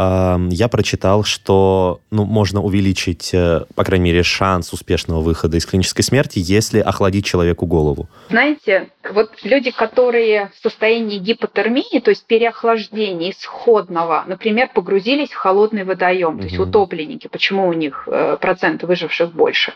я 0.51 0.69
прочитал, 0.69 1.25
что 1.25 2.01
ну, 2.11 2.25
можно 2.25 2.63
увеличить, 2.63 3.31
э, 3.33 3.65
по 3.75 3.85
крайней 3.85 4.07
мере, 4.07 4.23
шанс 4.23 4.73
успешного 4.73 5.21
выхода 5.21 5.57
из 5.57 5.67
клинической 5.67 6.05
смерти, 6.05 6.41
если 6.43 6.81
охладить 6.81 7.25
человеку 7.25 7.67
голову. 7.67 8.09
Знаете, 8.29 8.89
вот 9.13 9.31
люди, 9.43 9.71
которые 9.71 10.51
в 10.55 10.63
состоянии 10.63 11.19
гипотермии, 11.19 12.01
то 12.01 12.11
есть 12.11 12.27
переохлаждения 12.27 13.31
исходного, 13.31 14.25
например, 14.27 14.71
погрузились 14.75 15.31
в 15.31 15.37
холодный 15.37 15.85
водоем, 15.85 16.39
то 16.39 16.45
есть 16.45 16.59
утопленники, 16.59 17.29
почему 17.29 17.69
у 17.69 17.73
них 17.73 18.05
э, 18.07 18.37
процент 18.41 18.83
выживших 18.83 19.33
больше? 19.33 19.73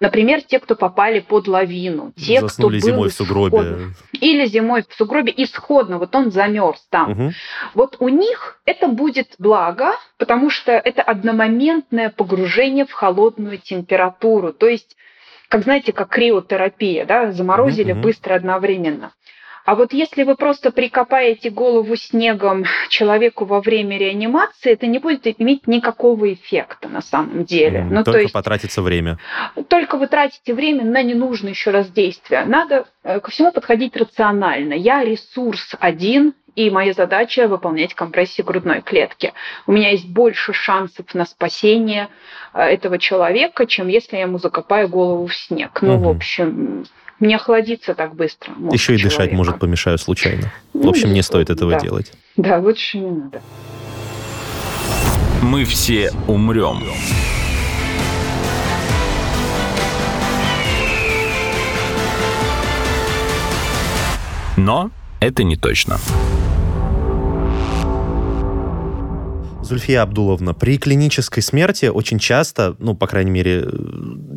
Например, 0.00 0.42
те, 0.42 0.60
кто 0.60 0.74
попали 0.76 1.20
под 1.20 1.48
лавину, 1.48 2.12
те, 2.16 2.40
Заснули 2.40 2.78
кто 2.78 2.86
был 2.86 2.94
зимой 2.94 3.08
в 3.08 3.12
сугробе. 3.12 3.58
исходно- 3.58 3.92
или 4.12 4.46
зимой 4.46 4.84
в 4.88 4.94
сугробе 4.94 5.32
исходно, 5.36 5.98
вот 5.98 6.14
он 6.14 6.30
замерз 6.30 6.86
там. 6.90 7.10
Мгм. 7.10 7.32
Вот 7.74 7.96
у 8.00 8.08
них 8.08 8.60
это 8.64 8.88
будет 8.88 9.34
благо, 9.38 9.92
потому 10.18 10.50
что 10.50 10.72
это 10.72 11.02
одномоментное 11.02 12.10
погружение 12.10 12.84
в 12.86 12.92
холодную 12.92 13.58
температуру. 13.58 14.52
То 14.52 14.68
есть, 14.68 14.96
как 15.48 15.62
знаете, 15.62 15.92
как 15.92 16.08
криотерапия, 16.08 17.04
да, 17.06 17.32
заморозили 17.32 17.92
мгм. 17.92 18.02
быстро 18.02 18.34
одновременно. 18.34 19.12
А 19.66 19.74
вот 19.74 19.92
если 19.92 20.22
вы 20.22 20.36
просто 20.36 20.70
прикопаете 20.70 21.50
голову 21.50 21.96
снегом 21.96 22.64
человеку 22.88 23.44
во 23.44 23.60
время 23.60 23.98
реанимации, 23.98 24.70
это 24.72 24.86
не 24.86 25.00
будет 25.00 25.26
иметь 25.40 25.66
никакого 25.66 26.32
эффекта 26.32 26.88
на 26.88 27.02
самом 27.02 27.44
деле. 27.44 27.80
М, 27.80 27.88
Ну, 27.90 27.98
то 27.98 28.04
Только 28.12 28.20
есть 28.20 28.32
потратится 28.32 28.80
время. 28.80 29.18
только 29.68 29.96
вы 29.98 30.06
тратите 30.06 30.54
время 30.54 30.84
на 30.84 31.02
ненужные 31.02 31.50
еще 31.50 31.72
раз 31.72 31.90
действия. 31.90 32.44
Надо 32.44 32.86
э, 33.02 33.18
ко 33.18 33.30
всему 33.32 33.50
подходить 33.50 33.96
рационально. 33.96 34.74
Я 34.74 35.02
ресурс 35.02 35.74
один, 35.80 36.34
и 36.54 36.70
моя 36.70 36.92
задача 36.92 37.48
выполнять 37.48 37.92
компрессии 37.92 38.42
грудной 38.42 38.82
клетки. 38.82 39.32
У 39.66 39.72
меня 39.72 39.90
есть 39.90 40.08
больше 40.08 40.52
шансов 40.52 41.12
на 41.12 41.24
спасение 41.26 42.08
э, 42.54 42.60
этого 42.62 42.98
человека, 42.98 43.66
чем 43.66 43.88
если 43.88 44.14
я 44.16 44.22
ему 44.22 44.38
закопаю 44.38 44.88
голову 44.88 45.26
в 45.26 45.34
снег. 45.34 45.82
Ну, 45.82 45.96
в 45.98 46.00
Мгм. 46.02 46.08
общем, 46.16 46.84
не 47.20 47.34
охладится 47.34 47.94
так 47.94 48.14
быстро. 48.14 48.52
Еще 48.72 48.94
и 48.94 48.96
дышать, 48.96 49.12
человека. 49.12 49.36
может, 49.36 49.58
помешаю 49.58 49.98
случайно. 49.98 50.52
В 50.72 50.78
Ну, 50.84 50.90
общем, 50.90 51.12
не 51.12 51.22
стоит 51.22 51.50
этого 51.50 51.72
да. 51.72 51.80
делать. 51.80 52.12
Да, 52.36 52.58
лучше 52.58 52.98
не 52.98 53.10
надо. 53.10 53.40
Мы 55.42 55.64
все 55.64 56.10
умрем. 56.26 56.82
Но 64.56 64.90
это 65.20 65.44
не 65.44 65.56
точно. 65.56 65.98
Зульфия 69.66 70.02
Абдуловна, 70.02 70.54
при 70.54 70.78
клинической 70.78 71.42
смерти 71.42 71.86
очень 71.86 72.18
часто, 72.18 72.76
ну, 72.78 72.94
по 72.94 73.06
крайней 73.06 73.30
мере, 73.30 73.68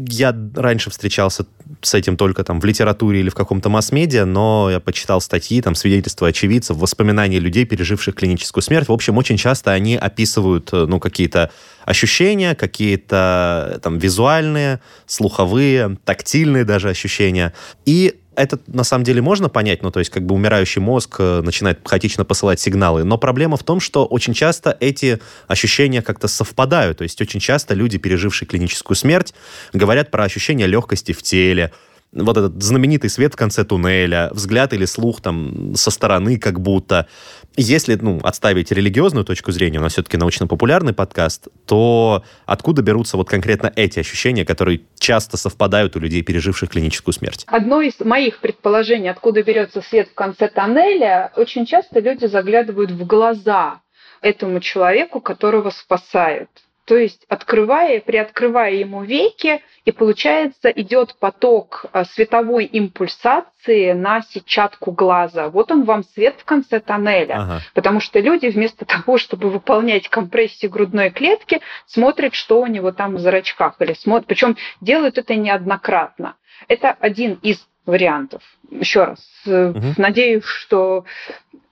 я 0.07 0.35
раньше 0.55 0.89
встречался 0.89 1.45
с 1.81 1.93
этим 1.93 2.17
только 2.17 2.43
там 2.43 2.59
в 2.59 2.65
литературе 2.65 3.21
или 3.21 3.29
в 3.29 3.35
каком-то 3.35 3.69
масс-медиа, 3.69 4.25
но 4.25 4.69
я 4.69 4.79
почитал 4.79 5.21
статьи, 5.21 5.61
там, 5.61 5.75
свидетельства 5.75 6.27
очевидцев, 6.27 6.77
воспоминания 6.77 7.39
людей, 7.39 7.65
переживших 7.65 8.15
клиническую 8.15 8.61
смерть. 8.61 8.89
В 8.89 8.91
общем, 8.91 9.17
очень 9.17 9.37
часто 9.37 9.71
они 9.71 9.95
описывают, 9.95 10.69
э, 10.73 10.85
ну, 10.87 10.99
какие-то 10.99 11.51
ощущения, 11.85 12.55
какие-то 12.55 13.73
э, 13.75 13.79
там 13.79 13.97
визуальные, 13.97 14.79
слуховые, 15.05 15.97
тактильные 16.05 16.65
даже 16.65 16.89
ощущения. 16.89 17.53
И 17.85 18.18
это 18.39 18.59
на 18.67 18.83
самом 18.83 19.03
деле 19.03 19.21
можно 19.21 19.49
понять, 19.49 19.83
ну, 19.83 19.91
то 19.91 19.99
есть 19.99 20.11
как 20.11 20.25
бы 20.25 20.33
умирающий 20.33 20.81
мозг 20.81 21.17
э, 21.19 21.41
начинает 21.41 21.79
хаотично 21.83 22.23
посылать 22.25 22.59
сигналы, 22.59 23.03
но 23.03 23.17
проблема 23.17 23.57
в 23.57 23.63
том, 23.63 23.79
что 23.79 24.05
очень 24.05 24.33
часто 24.33 24.75
эти 24.79 25.19
ощущения 25.47 26.01
как-то 26.01 26.27
совпадают, 26.27 26.99
то 26.99 27.03
есть 27.03 27.21
очень 27.21 27.39
часто 27.39 27.73
люди, 27.73 27.97
пережившие 27.97 28.47
клиническую 28.47 28.95
смерть, 28.95 29.33
говорят 29.73 30.09
про 30.09 30.23
ощущение 30.23 30.67
легкости 30.67 31.11
в 31.11 31.21
теле, 31.21 31.71
вот 32.11 32.37
этот 32.37 32.61
знаменитый 32.63 33.09
свет 33.09 33.33
в 33.33 33.37
конце 33.37 33.63
туннеля, 33.63 34.29
взгляд 34.31 34.73
или 34.73 34.85
слух 34.85 35.21
там 35.21 35.75
со 35.75 35.91
стороны 35.91 36.39
как 36.39 36.59
будто. 36.59 37.07
Если, 37.55 37.95
ну, 37.95 38.19
отставить 38.23 38.71
религиозную 38.71 39.25
точку 39.25 39.51
зрения, 39.51 39.79
у 39.79 39.81
нас 39.81 39.93
все-таки 39.93 40.17
научно-популярный 40.17 40.93
подкаст, 40.93 41.47
то 41.65 42.23
откуда 42.45 42.81
берутся 42.81 43.17
вот 43.17 43.29
конкретно 43.29 43.71
эти 43.75 43.99
ощущения, 43.99 44.45
которые 44.45 44.81
часто 44.97 45.35
совпадают 45.35 45.95
у 45.95 45.99
людей, 45.99 46.21
переживших 46.21 46.69
клиническую 46.69 47.13
смерть? 47.13 47.43
Одно 47.47 47.81
из 47.81 47.99
моих 47.99 48.39
предположений, 48.39 49.09
откуда 49.09 49.43
берется 49.43 49.81
свет 49.81 50.09
в 50.09 50.13
конце 50.13 50.47
тоннеля, 50.47 51.31
очень 51.35 51.65
часто 51.65 51.99
люди 51.99 52.25
заглядывают 52.25 52.91
в 52.91 53.05
глаза 53.05 53.81
этому 54.21 54.59
человеку, 54.59 55.19
которого 55.19 55.69
спасают. 55.69 56.49
То 56.89 56.97
есть, 56.97 57.23
открывая, 57.29 58.01
приоткрывая 58.01 58.73
ему 58.73 59.03
веки, 59.03 59.61
и 59.85 59.91
получается, 59.91 60.69
идет 60.69 61.13
поток 61.19 61.85
а, 61.91 62.03
световой 62.03 62.65
импульсации 62.65 63.91
на 63.91 64.23
сетчатку 64.23 64.91
глаза. 64.91 65.49
Вот 65.49 65.69
он 65.69 65.83
вам 65.83 66.03
свет 66.03 66.37
в 66.39 66.45
конце 66.45 66.79
тоннеля. 66.79 67.35
Ага. 67.35 67.61
Потому 67.75 67.99
что 67.99 68.19
люди 68.19 68.47
вместо 68.47 68.85
того, 68.85 69.19
чтобы 69.19 69.51
выполнять 69.51 70.09
компрессию 70.09 70.71
грудной 70.71 71.11
клетки, 71.11 71.61
смотрят, 71.85 72.33
что 72.33 72.59
у 72.59 72.65
него 72.65 72.91
там 72.91 73.17
в 73.17 73.19
зрачках. 73.19 73.75
Или 73.81 73.93
смотрят, 73.93 74.25
причем 74.25 74.57
делают 74.81 75.19
это 75.19 75.35
неоднократно. 75.35 76.37
Это 76.67 76.89
один 76.99 77.33
из 77.43 77.63
вариантов. 77.89 78.41
Еще 78.69 79.03
раз, 79.03 79.19
Мгм. 79.45 79.95
надеюсь, 79.97 80.45
что 80.45 81.05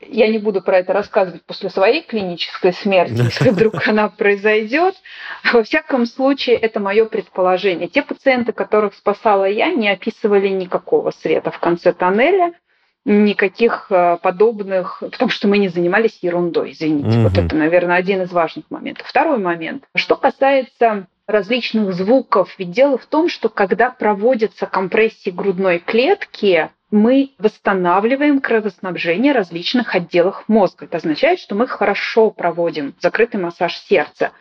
я 0.02 0.28
не 0.28 0.38
буду 0.38 0.62
про 0.62 0.80
это 0.80 0.94
рассказывать 0.94 1.44
после 1.44 1.70
своей 1.70 2.02
клинической 2.02 2.74
смерти, 2.74 3.14
если 3.24 3.50
вдруг 3.50 3.88
она 3.88 4.10
произойдет. 4.10 4.96
Во 5.52 5.64
всяком 5.64 6.06
случае, 6.06 6.56
это 6.58 6.80
мое 6.80 7.06
предположение. 7.06 7.88
Те 7.88 8.04
пациенты, 8.04 8.52
которых 8.52 8.94
спасала 8.94 9.46
я, 9.46 9.70
не 9.70 9.90
описывали 9.90 10.50
никакого 10.50 11.12
света 11.12 11.52
в 11.52 11.60
конце 11.60 11.94
тоннеля, 11.94 12.54
никаких 13.08 13.88
э, 13.90 14.18
подобных, 14.22 14.98
потому 15.00 15.32
что 15.32 15.48
мы 15.48 15.58
не 15.58 15.70
занимались 15.70 16.20
ерундой, 16.22 16.72
извините. 16.72 17.20
Вот 17.20 17.32
Мгм. 17.34 17.46
это, 17.46 17.56
наверное, 17.56 17.96
один 17.96 18.22
из 18.22 18.32
важных 18.32 18.66
моментов. 18.70 19.08
Второй 19.08 19.38
момент. 19.38 19.86
Что 19.96 20.18
касается 20.18 21.08
различных 21.26 21.94
звуков, 21.94 22.54
ведь 22.58 22.72
дело 22.72 22.98
в 22.98 23.06
том, 23.06 23.30
что 23.30 23.48
когда 23.50 23.92
проводятся 23.92 24.66
компрессии 24.66 25.30
грудной 25.30 25.80
клетки, 25.80 26.70
мы 26.92 27.32
восстанавливаем 27.38 28.40
кровоснабжение 28.40 29.34
различных 29.34 29.96
отделов 29.96 30.44
мозга. 30.48 30.86
Это 30.86 30.98
означает, 30.98 31.40
что 31.40 31.56
мы 31.56 31.68
хорошо 31.68 32.30
проводим 32.32 32.94
закрытый 33.00 33.42
массаж 33.42 33.78
сердца. 33.78 34.32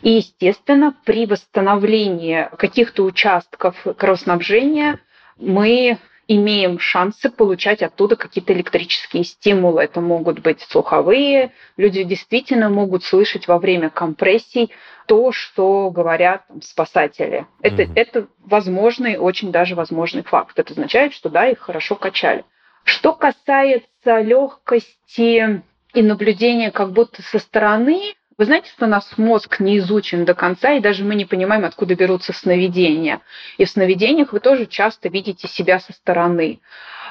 И, 0.00 0.10
естественно, 0.10 0.94
при 1.04 1.26
восстановлении 1.26 2.48
каких-то 2.58 3.04
участков 3.04 3.76
кровоснабжения 3.96 4.98
мы 5.38 5.98
имеем 6.34 6.78
шансы 6.78 7.30
получать 7.30 7.82
оттуда 7.82 8.16
какие-то 8.16 8.52
электрические 8.52 9.24
стимулы. 9.24 9.82
Это 9.82 10.00
могут 10.00 10.40
быть 10.40 10.60
слуховые. 10.62 11.52
Люди 11.76 12.02
действительно 12.02 12.68
могут 12.68 13.04
слышать 13.04 13.48
во 13.48 13.58
время 13.58 13.90
компрессий 13.90 14.70
то, 15.06 15.32
что 15.32 15.90
говорят 15.90 16.46
там, 16.48 16.62
спасатели. 16.62 17.46
Это, 17.60 17.82
mm 17.82 17.92
это 17.94 18.28
возможный, 18.44 19.16
очень 19.16 19.52
даже 19.52 19.74
возможный 19.74 20.22
факт. 20.22 20.58
Это 20.58 20.72
означает, 20.72 21.12
что 21.12 21.28
да, 21.28 21.46
их 21.46 21.58
хорошо 21.58 21.94
качали. 21.96 22.44
Что 22.84 23.12
касается 23.12 24.20
легкости 24.20 25.62
и 25.94 26.02
наблюдения 26.02 26.70
как 26.70 26.92
будто 26.92 27.22
со 27.22 27.38
стороны, 27.38 28.14
вы 28.38 28.44
знаете, 28.44 28.70
что 28.70 28.86
у 28.86 28.88
нас 28.88 29.16
мозг 29.16 29.60
не 29.60 29.78
изучен 29.78 30.24
до 30.24 30.34
конца, 30.34 30.72
и 30.72 30.80
даже 30.80 31.04
мы 31.04 31.14
не 31.14 31.24
понимаем, 31.24 31.64
откуда 31.64 31.94
берутся 31.94 32.32
сновидения. 32.32 33.20
И 33.58 33.64
в 33.64 33.70
сновидениях 33.70 34.32
вы 34.32 34.40
тоже 34.40 34.66
часто 34.66 35.08
видите 35.08 35.48
себя 35.48 35.78
со 35.80 35.92
стороны. 35.92 36.60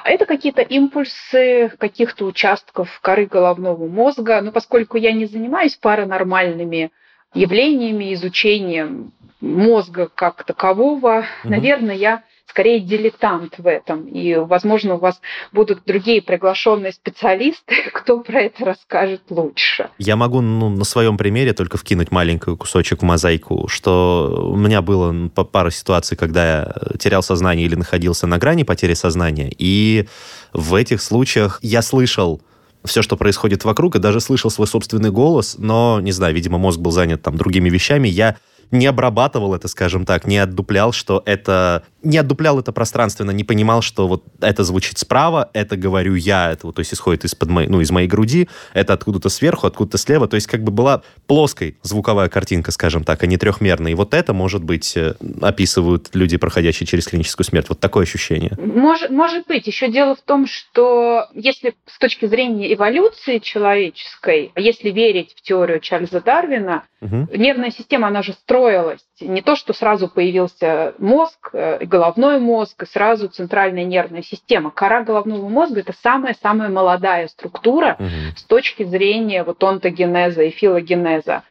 Это 0.04 0.26
какие-то 0.26 0.62
импульсы 0.62 1.72
каких-то 1.78 2.24
участков 2.26 3.00
коры 3.00 3.26
головного 3.26 3.86
мозга. 3.86 4.40
Но 4.40 4.50
поскольку 4.50 4.96
я 4.96 5.12
не 5.12 5.26
занимаюсь 5.26 5.76
паранормальными 5.76 6.90
явлениями, 7.34 8.12
изучением 8.14 9.12
мозга 9.40 10.10
как 10.12 10.44
такового, 10.44 11.24
угу. 11.44 11.50
наверное, 11.50 11.94
я 11.94 12.22
скорее 12.46 12.80
дилетант 12.80 13.58
в 13.58 13.66
этом. 13.66 14.06
И, 14.06 14.34
возможно, 14.34 14.94
у 14.94 14.98
вас 14.98 15.20
будут 15.52 15.84
другие 15.86 16.20
приглашенные 16.20 16.92
специалисты, 16.92 17.74
кто 17.92 18.20
про 18.20 18.42
это 18.42 18.64
расскажет 18.64 19.22
лучше. 19.30 19.88
Я 19.98 20.16
могу 20.16 20.40
ну, 20.40 20.68
на 20.68 20.84
своем 20.84 21.16
примере 21.16 21.52
только 21.52 21.78
вкинуть 21.78 22.10
маленький 22.10 22.56
кусочек 22.56 23.02
в 23.02 23.04
мозаику, 23.04 23.68
что 23.68 24.50
у 24.52 24.56
меня 24.56 24.82
было 24.82 25.28
пара 25.28 25.70
ситуаций, 25.70 26.16
когда 26.16 26.46
я 26.46 26.74
терял 26.98 27.22
сознание 27.22 27.66
или 27.66 27.74
находился 27.74 28.26
на 28.26 28.38
грани 28.38 28.64
потери 28.64 28.94
сознания. 28.94 29.50
И 29.56 30.06
в 30.52 30.74
этих 30.74 31.00
случаях 31.00 31.58
я 31.62 31.82
слышал 31.82 32.42
все, 32.84 33.02
что 33.02 33.16
происходит 33.16 33.64
вокруг, 33.64 33.96
и 33.96 33.98
даже 33.98 34.20
слышал 34.20 34.50
свой 34.50 34.66
собственный 34.66 35.10
голос, 35.10 35.56
но, 35.58 36.00
не 36.00 36.12
знаю, 36.12 36.34
видимо, 36.34 36.58
мозг 36.58 36.80
был 36.80 36.90
занят 36.90 37.22
там 37.22 37.36
другими 37.36 37.70
вещами. 37.70 38.08
Я 38.08 38.36
не 38.72 38.86
обрабатывал 38.86 39.54
это, 39.54 39.68
скажем 39.68 40.04
так, 40.04 40.26
не 40.26 40.38
отдуплял, 40.38 40.92
что 40.92 41.22
это... 41.26 41.84
Не 42.02 42.18
отдуплял 42.18 42.58
это 42.58 42.72
пространственно, 42.72 43.30
не 43.30 43.44
понимал, 43.44 43.80
что 43.80 44.08
вот 44.08 44.24
это 44.40 44.64
звучит 44.64 44.98
справа, 44.98 45.50
это 45.52 45.76
говорю 45.76 46.16
я, 46.16 46.50
это 46.50 46.66
вот, 46.66 46.74
то 46.74 46.80
есть 46.80 46.92
исходит 46.92 47.24
из-под 47.24 47.48
моей, 47.48 47.68
ну, 47.68 47.80
из 47.80 47.92
моей 47.92 48.08
груди, 48.08 48.48
это 48.74 48.92
откуда-то 48.92 49.28
сверху, 49.28 49.68
откуда-то 49.68 49.98
слева, 49.98 50.26
то 50.26 50.34
есть 50.34 50.48
как 50.48 50.64
бы 50.64 50.72
была 50.72 51.02
плоской 51.28 51.76
звуковая 51.82 52.28
картинка, 52.28 52.72
скажем 52.72 53.04
так, 53.04 53.22
а 53.22 53.26
не 53.26 53.36
трехмерная. 53.36 53.92
И 53.92 53.94
вот 53.94 54.14
это, 54.14 54.32
может 54.32 54.64
быть, 54.64 54.96
э, 54.96 55.14
описывают 55.40 56.10
люди, 56.14 56.36
проходящие 56.38 56.88
через 56.88 57.06
клиническую 57.06 57.44
смерть. 57.44 57.68
Вот 57.68 57.78
такое 57.78 58.02
ощущение. 58.02 58.52
Может, 58.58 59.10
может 59.10 59.46
быть. 59.46 59.66
Еще 59.66 59.88
дело 59.88 60.16
в 60.16 60.22
том, 60.22 60.46
что 60.46 61.28
если 61.34 61.74
с 61.86 61.98
точки 61.98 62.26
зрения 62.26 62.74
эволюции 62.74 63.38
человеческой, 63.38 64.50
если 64.56 64.90
верить 64.90 65.34
в 65.36 65.42
теорию 65.42 65.78
Чарльза 65.78 66.20
Дарвина, 66.20 66.82
угу. 67.00 67.28
нервная 67.34 67.70
система, 67.70 68.08
она 68.08 68.22
же 68.22 68.32
строится 68.32 68.61
строилась. 68.62 69.00
Не 69.20 69.42
то, 69.42 69.56
что 69.56 69.72
сразу 69.72 70.08
появился 70.08 70.94
мозг, 70.98 71.50
э, 71.52 71.84
головной 71.84 72.38
мозг, 72.38 72.82
и 72.82 72.86
сразу 72.86 73.28
центральная 73.28 73.84
нервная 73.84 74.22
система. 74.22 74.70
Кора 74.70 75.02
головного 75.02 75.48
мозга– 75.48 75.80
это 75.80 75.92
самая-самая 76.02 76.68
молодая 76.68 77.28
структура 77.28 77.96
угу. 77.98 78.36
с 78.36 78.44
точки 78.44 78.84
зрения 78.84 79.42
вот 79.44 79.62
онтогенеза 79.62 80.42
и 80.42 80.50
филогенеза. 80.50 81.42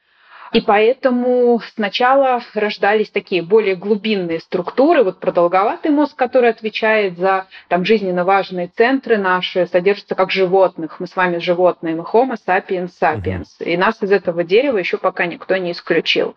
И 0.51 0.59
поэтому 0.59 1.61
сначала 1.75 2.41
рождались 2.53 3.09
такие 3.09 3.41
более 3.41 3.75
глубинные 3.75 4.41
структуры. 4.41 5.03
Вот 5.03 5.19
продолговатый 5.21 5.91
мозг, 5.91 6.17
который 6.17 6.49
отвечает 6.49 7.17
за 7.17 7.47
там, 7.69 7.85
жизненно 7.85 8.25
важные 8.25 8.67
центры 8.67 9.17
наши, 9.17 9.65
содержится 9.67 10.15
как 10.15 10.29
животных. 10.29 10.99
Мы 10.99 11.07
с 11.07 11.15
вами 11.15 11.37
животные, 11.37 11.95
мы 11.95 12.03
Homo 12.03 12.35
sapiens 12.45 12.91
sapiens. 13.01 13.45
И 13.59 13.77
нас 13.77 14.01
из 14.01 14.11
этого 14.11 14.43
дерева 14.43 14.77
еще 14.77 14.97
пока 14.97 15.25
никто 15.25 15.55
не 15.55 15.71
исключил. 15.71 16.35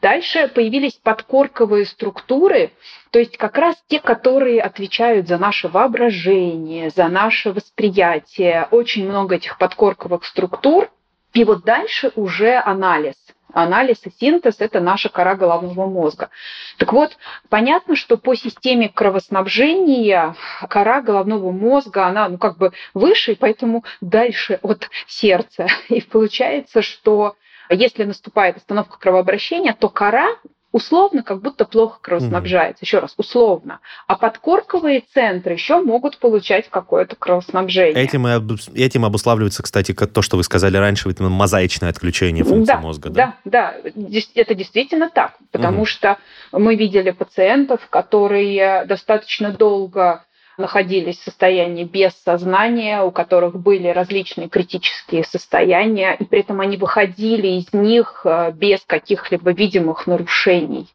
Дальше 0.00 0.48
появились 0.48 0.94
подкорковые 0.94 1.84
структуры, 1.84 2.72
то 3.10 3.18
есть 3.18 3.36
как 3.36 3.58
раз 3.58 3.76
те, 3.88 3.98
которые 3.98 4.60
отвечают 4.60 5.26
за 5.26 5.38
наше 5.38 5.68
воображение, 5.68 6.90
за 6.90 7.08
наше 7.08 7.52
восприятие. 7.52 8.68
Очень 8.70 9.08
много 9.08 9.36
этих 9.36 9.58
подкорковых 9.58 10.24
структур. 10.24 10.90
И 11.34 11.44
вот 11.44 11.64
дальше 11.64 12.12
уже 12.14 12.54
анализ. 12.56 13.14
Анализ 13.52 13.98
и 14.04 14.10
синтез– 14.10 14.56
это 14.58 14.78
наша 14.80 15.08
кора 15.08 15.34
головного 15.34 15.86
мозга. 15.86 16.30
Так 16.76 16.92
вот, 16.92 17.16
понятно, 17.48 17.96
что 17.96 18.18
по 18.18 18.34
системе 18.34 18.90
кровоснабжения 18.90 20.36
кора 20.68 21.00
головного 21.00 21.50
мозга, 21.50 22.06
она 22.06 22.28
ну, 22.28 22.38
как 22.38 22.58
бы 22.58 22.72
выше, 22.92 23.36
поэтому 23.36 23.84
дальше 24.00 24.58
от 24.62 24.88
сердца. 25.06 25.66
И 25.88 26.02
получается, 26.02 26.82
что 26.82 27.36
если 27.74 28.04
наступает 28.04 28.56
остановка 28.56 28.98
кровообращения, 28.98 29.76
то 29.78 29.88
кора 29.88 30.28
условно 30.70 31.22
как 31.22 31.40
будто 31.40 31.64
плохо 31.64 31.98
кровоснабжается. 32.00 32.80
Угу. 32.82 32.86
Еще 32.86 32.98
раз, 32.98 33.14
условно. 33.16 33.80
А 34.06 34.16
подкорковые 34.16 35.02
центры 35.14 35.54
еще 35.54 35.80
могут 35.82 36.18
получать 36.18 36.68
какое-то 36.68 37.16
кровоснабжение. 37.16 38.02
Этим, 38.02 38.26
и 38.26 38.82
этим 38.82 39.04
обуславливается, 39.04 39.62
кстати, 39.62 39.92
то, 39.92 40.22
что 40.22 40.36
вы 40.36 40.44
сказали 40.44 40.76
раньше, 40.76 41.08
это 41.08 41.22
мозаичное 41.24 41.88
отключение 41.88 42.44
функции 42.44 42.72
да, 42.74 42.80
мозга. 42.80 43.10
Да, 43.10 43.34
да, 43.44 43.74
да. 43.84 43.90
Это 44.34 44.54
действительно 44.54 45.08
так. 45.08 45.36
Потому 45.52 45.78
угу. 45.78 45.86
что 45.86 46.18
мы 46.52 46.76
видели 46.76 47.10
пациентов, 47.10 47.86
которые 47.88 48.84
достаточно 48.84 49.52
долго 49.52 50.24
находились 50.58 51.18
в 51.18 51.24
состоянии 51.24 51.84
без 51.84 52.12
сознания, 52.24 53.02
у 53.02 53.10
которых 53.10 53.58
были 53.58 53.88
различные 53.88 54.48
критические 54.48 55.24
состояния, 55.24 56.14
и 56.18 56.24
при 56.24 56.40
этом 56.40 56.60
они 56.60 56.76
выходили 56.76 57.46
из 57.48 57.72
них 57.72 58.22
э, 58.24 58.52
без 58.52 58.80
каких-либо 58.84 59.52
видимых 59.52 60.06
нарушений. 60.06 60.88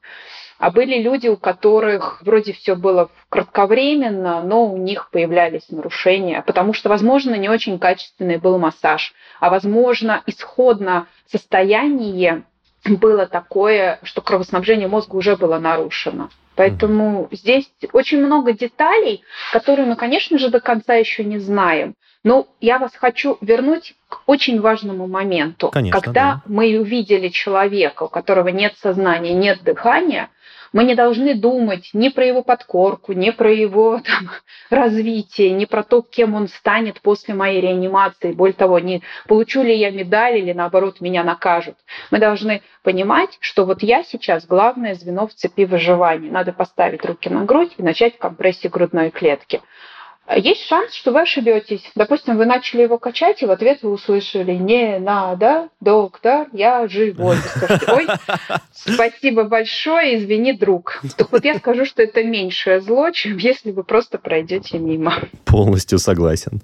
А 0.60 0.72
были 0.72 1.02
люди, 1.02 1.28
у 1.28 1.36
которых 1.36 2.22
вроде 2.22 2.54
все 2.54 2.76
было 2.76 3.10
кратковременно, 3.30 4.42
но 4.44 4.66
у 4.66 4.78
них 4.78 5.10
появлялись 5.12 5.70
нарушения, 5.70 6.42
потому 6.46 6.74
что, 6.74 6.90
возможно, 6.90 7.36
не 7.36 7.50
очень 7.50 7.80
качественный 7.80 8.38
был 8.38 8.58
массаж, 8.58 9.14
а, 9.40 9.50
возможно, 9.50 10.24
исходно 10.26 11.08
состояние 11.30 12.44
было 12.86 13.26
такое, 13.26 14.00
что 14.04 14.22
кровоснабжение 14.22 14.88
мозга 14.88 15.16
уже 15.16 15.36
было 15.36 15.60
нарушено. 15.60 16.30
Поэтому 16.56 17.24
mm-hmm. 17.24 17.36
здесь 17.36 17.72
очень 17.94 18.24
много 18.24 18.54
деталей, 18.54 19.24
которые 19.52 19.88
мы, 19.88 19.96
конечно 19.96 20.38
же, 20.38 20.50
до 20.50 20.60
конца 20.60 20.94
еще 20.94 21.24
не 21.24 21.40
знаем. 21.40 21.96
Но 22.24 22.48
я 22.62 22.80
вас 22.80 22.92
хочу 22.96 23.38
вернуть 23.42 23.96
к 24.08 24.22
очень 24.28 24.62
важному 24.62 25.08
моменту. 25.08 25.70
Конечно, 25.70 26.00
Когда 26.00 26.24
да. 26.36 26.42
мы 26.46 26.80
увидели 26.80 27.28
человека, 27.28 28.04
у 28.04 28.08
которого 28.08 28.48
нет 28.48 28.76
сознания, 28.78 29.34
нет 29.34 29.64
дыхания, 29.64 30.30
мы 30.74 30.84
не 30.84 30.96
должны 30.96 31.36
думать 31.36 31.92
ни 31.94 32.10
про 32.10 32.26
его 32.26 32.42
подкорку, 32.44 33.14
ни 33.14 33.30
про 33.30 33.52
его 33.52 34.02
там, 34.06 34.30
развитие, 34.70 35.52
ни 35.52 35.66
про 35.66 35.84
то, 35.84 36.02
кем 36.02 36.34
он 36.34 36.48
станет 36.48 37.00
после 37.02 37.36
моей 37.36 37.62
реанимации. 37.62 38.34
Более 38.34 38.56
того, 38.56 38.80
не 38.80 39.04
получу 39.28 39.62
ли 39.62 39.76
я 39.78 39.92
медаль 39.92 40.40
или 40.40 40.52
наоборот 40.52 41.00
меня 41.00 41.24
накажут. 41.24 41.76
Мы 42.12 42.20
должны 42.20 42.64
понимать, 42.82 43.38
что 43.40 43.66
вот 43.66 43.84
я 43.84 44.04
сейчас 44.04 44.46
главное 44.46 44.96
звено 44.96 45.28
в 45.28 45.34
цепи 45.34 45.66
выживания. 45.66 46.32
Надо 46.32 46.52
поставить 46.52 47.06
руки 47.06 47.30
на 47.30 47.46
грудь 47.46 47.74
и 47.78 47.84
начать 47.84 48.18
компрессию 48.18 48.72
грудной 48.72 49.12
клетки. 49.12 49.62
Есть 50.36 50.68
шанс, 50.68 50.94
что 50.94 51.12
вы 51.12 51.22
ошибетесь. 51.22 51.82
Допустим, 51.96 52.38
вы 52.38 52.46
начали 52.46 52.84
его 52.84 52.98
качать, 52.98 53.42
и 53.42 53.46
в 53.46 53.52
ответ 53.52 53.80
вы 53.82 53.92
услышали 53.92 54.54
«Не 54.54 54.98
надо, 55.00 55.68
доктор, 55.82 56.48
я 56.54 56.88
живой». 56.88 57.36
Скажете 57.38 57.92
«Ой, 57.92 58.08
спасибо 58.74 59.44
большое, 59.44 60.18
извини, 60.18 60.54
друг». 60.54 61.02
Так 61.18 61.32
вот 61.32 61.44
я 61.44 61.56
скажу, 61.56 61.86
что 61.86 62.02
это 62.04 62.24
меньшее 62.24 62.80
зло, 62.80 63.12
чем 63.12 63.38
если 63.38 63.72
вы 63.72 63.84
просто 63.84 64.18
пройдете 64.18 64.80
мимо. 64.80 65.14
Полностью 65.44 66.00
согласен. 66.00 66.62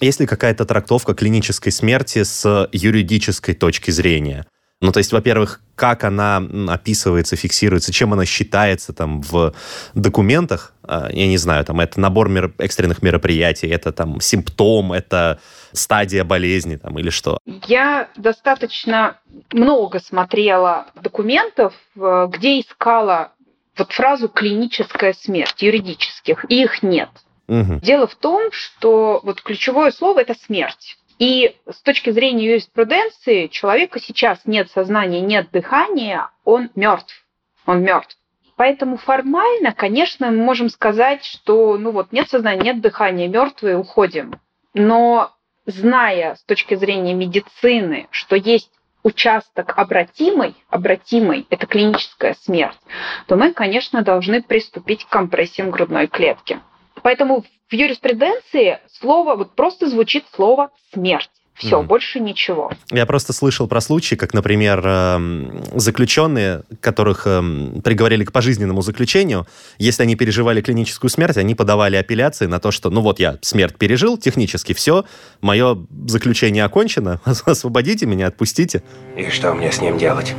Есть 0.00 0.20
ли 0.20 0.26
какая-то 0.26 0.64
трактовка 0.64 1.14
клинической 1.14 1.72
смерти 1.72 2.22
с 2.22 2.68
юридической 2.72 3.54
точки 3.54 3.90
зрения? 3.90 4.46
Ну, 4.82 4.92
то 4.92 4.98
есть, 4.98 5.12
во-первых, 5.12 5.60
как 5.74 6.04
она 6.04 6.42
описывается, 6.68 7.34
фиксируется, 7.34 7.92
чем 7.92 8.12
она 8.12 8.26
считается 8.26 8.92
там 8.92 9.22
в 9.22 9.54
документах, 9.94 10.74
а, 10.82 11.08
я 11.10 11.26
не 11.26 11.38
знаю, 11.38 11.64
там 11.64 11.80
это 11.80 11.98
набор 11.98 12.28
мер... 12.28 12.52
экстренных 12.58 13.02
мероприятий, 13.02 13.68
это 13.68 13.92
там 13.92 14.20
симптом, 14.20 14.92
это 14.92 15.40
стадия 15.72 16.24
болезни 16.24 16.76
там 16.76 16.98
или 16.98 17.08
что? 17.08 17.38
Я 17.66 18.10
достаточно 18.16 19.18
много 19.50 19.98
смотрела 19.98 20.88
документов, 21.02 21.72
где 21.94 22.60
искала 22.60 23.32
вот 23.78 23.92
фразу 23.92 24.28
клиническая 24.28 25.14
смерть 25.14 25.62
юридических, 25.62 26.44
и 26.50 26.62
их 26.62 26.82
нет. 26.82 27.10
Угу. 27.48 27.80
Дело 27.82 28.06
в 28.06 28.14
том, 28.14 28.50
что 28.52 29.20
вот 29.22 29.40
ключевое 29.40 29.90
слово 29.90 30.20
это 30.20 30.34
смерть. 30.34 30.98
И 31.18 31.56
с 31.70 31.80
точки 31.82 32.10
зрения 32.10 32.46
юриспруденции 32.46 33.46
человека 33.46 34.00
сейчас 34.00 34.40
нет 34.44 34.70
сознания, 34.70 35.20
нет 35.20 35.50
дыхания, 35.50 36.30
он 36.44 36.70
мертв. 36.74 37.26
Он 37.64 37.82
мертв. 37.82 38.16
Поэтому 38.56 38.96
формально, 38.96 39.72
конечно, 39.72 40.30
мы 40.30 40.38
можем 40.38 40.68
сказать, 40.68 41.24
что 41.24 41.76
ну 41.78 41.90
вот 41.90 42.12
нет 42.12 42.28
сознания, 42.28 42.72
нет 42.72 42.80
дыхания, 42.80 43.28
мертвые, 43.28 43.76
уходим. 43.76 44.40
Но 44.74 45.32
зная 45.66 46.36
с 46.36 46.44
точки 46.44 46.74
зрения 46.74 47.14
медицины, 47.14 48.08
что 48.10 48.36
есть 48.36 48.70
участок 49.02 49.74
обратимый, 49.76 50.56
обратимый, 50.68 51.46
это 51.50 51.66
клиническая 51.66 52.34
смерть, 52.40 52.78
то 53.26 53.36
мы, 53.36 53.52
конечно, 53.52 54.02
должны 54.02 54.42
приступить 54.42 55.04
к 55.04 55.08
компрессиям 55.08 55.70
грудной 55.70 56.08
клетки. 56.08 56.60
Поэтому 57.02 57.44
в 57.68 57.74
юриспруденции 57.74 58.78
слово, 59.00 59.36
вот 59.36 59.54
просто 59.54 59.88
звучит 59.88 60.24
слово 60.34 60.70
«смерть». 60.92 61.30
Все, 61.56 61.80
mm 61.80 61.86
больше 61.86 62.20
ничего. 62.20 62.70
Я 62.90 63.06
просто 63.06 63.32
слышал 63.32 63.66
про 63.66 63.80
случаи, 63.80 64.14
как, 64.14 64.34
например, 64.34 64.86
эм, 64.86 65.62
заключенные, 65.74 66.64
которых 66.80 67.26
эм, 67.26 67.80
приговорили 67.82 68.24
к 68.24 68.32
пожизненному 68.32 68.82
заключению, 68.82 69.46
если 69.78 70.02
они 70.02 70.16
переживали 70.16 70.60
клиническую 70.60 71.08
смерть, 71.08 71.38
они 71.38 71.54
подавали 71.54 71.96
апелляции 71.96 72.44
на 72.44 72.60
то, 72.60 72.72
что, 72.72 72.90
ну 72.90 73.00
вот 73.00 73.20
я 73.20 73.38
смерть 73.40 73.76
пережил, 73.78 74.18
технически 74.18 74.74
все, 74.74 75.06
мое 75.40 75.78
заключение 76.06 76.64
окончено, 76.64 77.20
освободите 77.46 78.04
меня, 78.04 78.26
отпустите. 78.26 78.82
И 79.16 79.30
что 79.30 79.54
мне 79.54 79.72
с 79.72 79.80
ним 79.80 79.96
делать? 79.96 80.34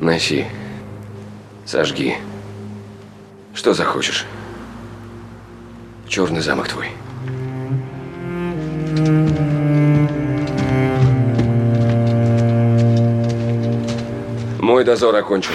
Носи. 0.00 0.46
Сожги. 1.66 2.14
Что 3.52 3.74
захочешь. 3.74 4.24
Черный 6.08 6.40
замок 6.40 6.68
твой. 6.68 6.88
Мой 14.60 14.84
дозор 14.84 15.14
окончен. 15.14 15.52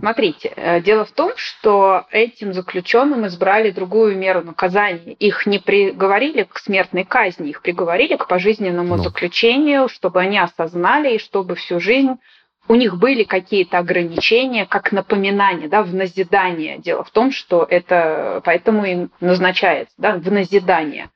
Смотрите, 0.00 0.52
э, 0.56 0.80
дело 0.80 1.04
в 1.04 1.12
том, 1.12 1.30
что 1.36 2.06
этим 2.10 2.52
заключенным 2.52 3.24
избрали 3.28 3.70
другую 3.70 4.18
меру 4.18 4.42
наказания. 4.42 5.12
Их 5.12 5.46
не 5.46 5.60
приговорили 5.60 6.42
к 6.42 6.58
смертной 6.58 7.04
казни, 7.04 7.50
их 7.50 7.62
приговорили 7.62 8.16
к 8.16 8.26
пожизненному 8.26 8.96
ну. 8.96 9.02
заключению, 9.04 9.88
чтобы 9.88 10.20
они 10.20 10.38
осознали 10.38 11.14
и 11.14 11.18
чтобы 11.20 11.54
всю 11.54 11.78
жизнь 11.78 12.16
у 12.68 12.74
них 12.74 12.96
были 12.96 13.24
какие-то 13.24 13.78
ограничения, 13.78 14.66
как 14.66 14.92
напоминание, 14.92 15.68
да, 15.68 15.82
в 15.82 15.94
назидание. 15.94 16.78
Дело 16.78 17.04
в 17.04 17.10
том, 17.10 17.32
что 17.32 17.66
это 17.68 18.40
поэтому 18.44 18.84
и 18.84 19.08
назначается, 19.20 19.94
да, 19.98 20.14
в 20.16 20.30
назидание. 20.30 21.10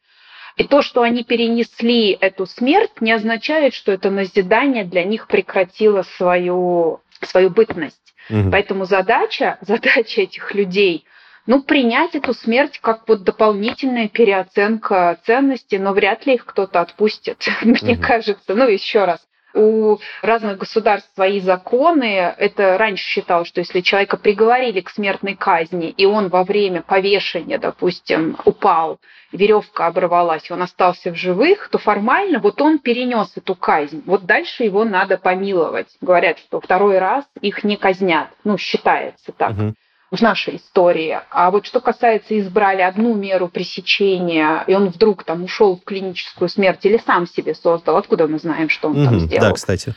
И 0.56 0.64
то, 0.64 0.82
что 0.82 1.02
они 1.02 1.22
перенесли 1.22 2.12
эту 2.12 2.46
смерть, 2.46 3.00
не 3.00 3.12
означает, 3.12 3.74
что 3.74 3.92
это 3.92 4.10
назидание 4.10 4.84
для 4.84 5.04
них 5.04 5.28
прекратило 5.28 6.02
свою, 6.02 7.00
свою 7.20 7.50
бытность. 7.50 8.14
Угу. 8.30 8.50
Поэтому 8.50 8.84
задача, 8.84 9.58
задача 9.62 10.22
этих 10.22 10.54
людей 10.54 11.04
ну, 11.46 11.62
принять 11.62 12.16
эту 12.16 12.34
смерть 12.34 12.80
как 12.80 13.06
вот 13.06 13.22
дополнительная 13.22 14.08
переоценка 14.08 15.18
ценностей, 15.24 15.78
но 15.78 15.92
вряд 15.92 16.26
ли 16.26 16.34
их 16.34 16.44
кто-то 16.44 16.80
отпустит, 16.80 17.46
мне 17.62 17.94
угу. 17.94 18.02
кажется. 18.02 18.54
Ну, 18.54 18.68
еще 18.68 19.04
раз, 19.04 19.20
у 19.56 19.98
разных 20.22 20.58
государств 20.58 21.10
свои 21.14 21.40
законы. 21.40 22.34
Это 22.38 22.78
раньше 22.78 23.04
считалось, 23.04 23.48
что 23.48 23.60
если 23.60 23.80
человека 23.80 24.16
приговорили 24.16 24.80
к 24.80 24.90
смертной 24.90 25.34
казни, 25.34 25.88
и 25.88 26.06
он 26.06 26.28
во 26.28 26.44
время 26.44 26.82
повешения, 26.82 27.58
допустим, 27.58 28.36
упал, 28.44 28.98
веревка 29.32 29.86
оборвалась, 29.86 30.48
и 30.48 30.52
он 30.52 30.62
остался 30.62 31.10
в 31.10 31.16
живых, 31.16 31.68
то 31.70 31.78
формально 31.78 32.38
вот 32.38 32.60
он 32.60 32.78
перенес 32.78 33.32
эту 33.36 33.54
казнь. 33.54 34.02
Вот 34.06 34.24
дальше 34.24 34.64
его 34.64 34.84
надо 34.84 35.18
помиловать. 35.18 35.88
Говорят, 36.00 36.38
что 36.38 36.60
второй 36.60 36.98
раз 36.98 37.24
их 37.40 37.64
не 37.64 37.76
казнят. 37.76 38.28
Ну, 38.44 38.58
считается 38.58 39.32
так. 39.32 39.52
Угу 39.52 39.74
в 40.10 40.20
нашей 40.20 40.56
истории. 40.56 41.18
А 41.30 41.50
вот 41.50 41.66
что 41.66 41.80
касается 41.80 42.38
избрали 42.38 42.82
одну 42.82 43.14
меру 43.14 43.48
пресечения, 43.48 44.62
и 44.66 44.74
он 44.74 44.88
вдруг 44.88 45.24
там 45.24 45.44
ушел 45.44 45.76
в 45.76 45.84
клиническую 45.84 46.48
смерть 46.48 46.84
или 46.84 47.00
сам 47.04 47.26
себе 47.26 47.54
создал, 47.54 47.96
откуда 47.96 48.28
мы 48.28 48.38
знаем, 48.38 48.68
что 48.68 48.88
он 48.88 48.96
mm 48.96 49.04
там 49.04 49.20
сделал? 49.20 49.48
Да, 49.48 49.52
кстати. 49.52 49.94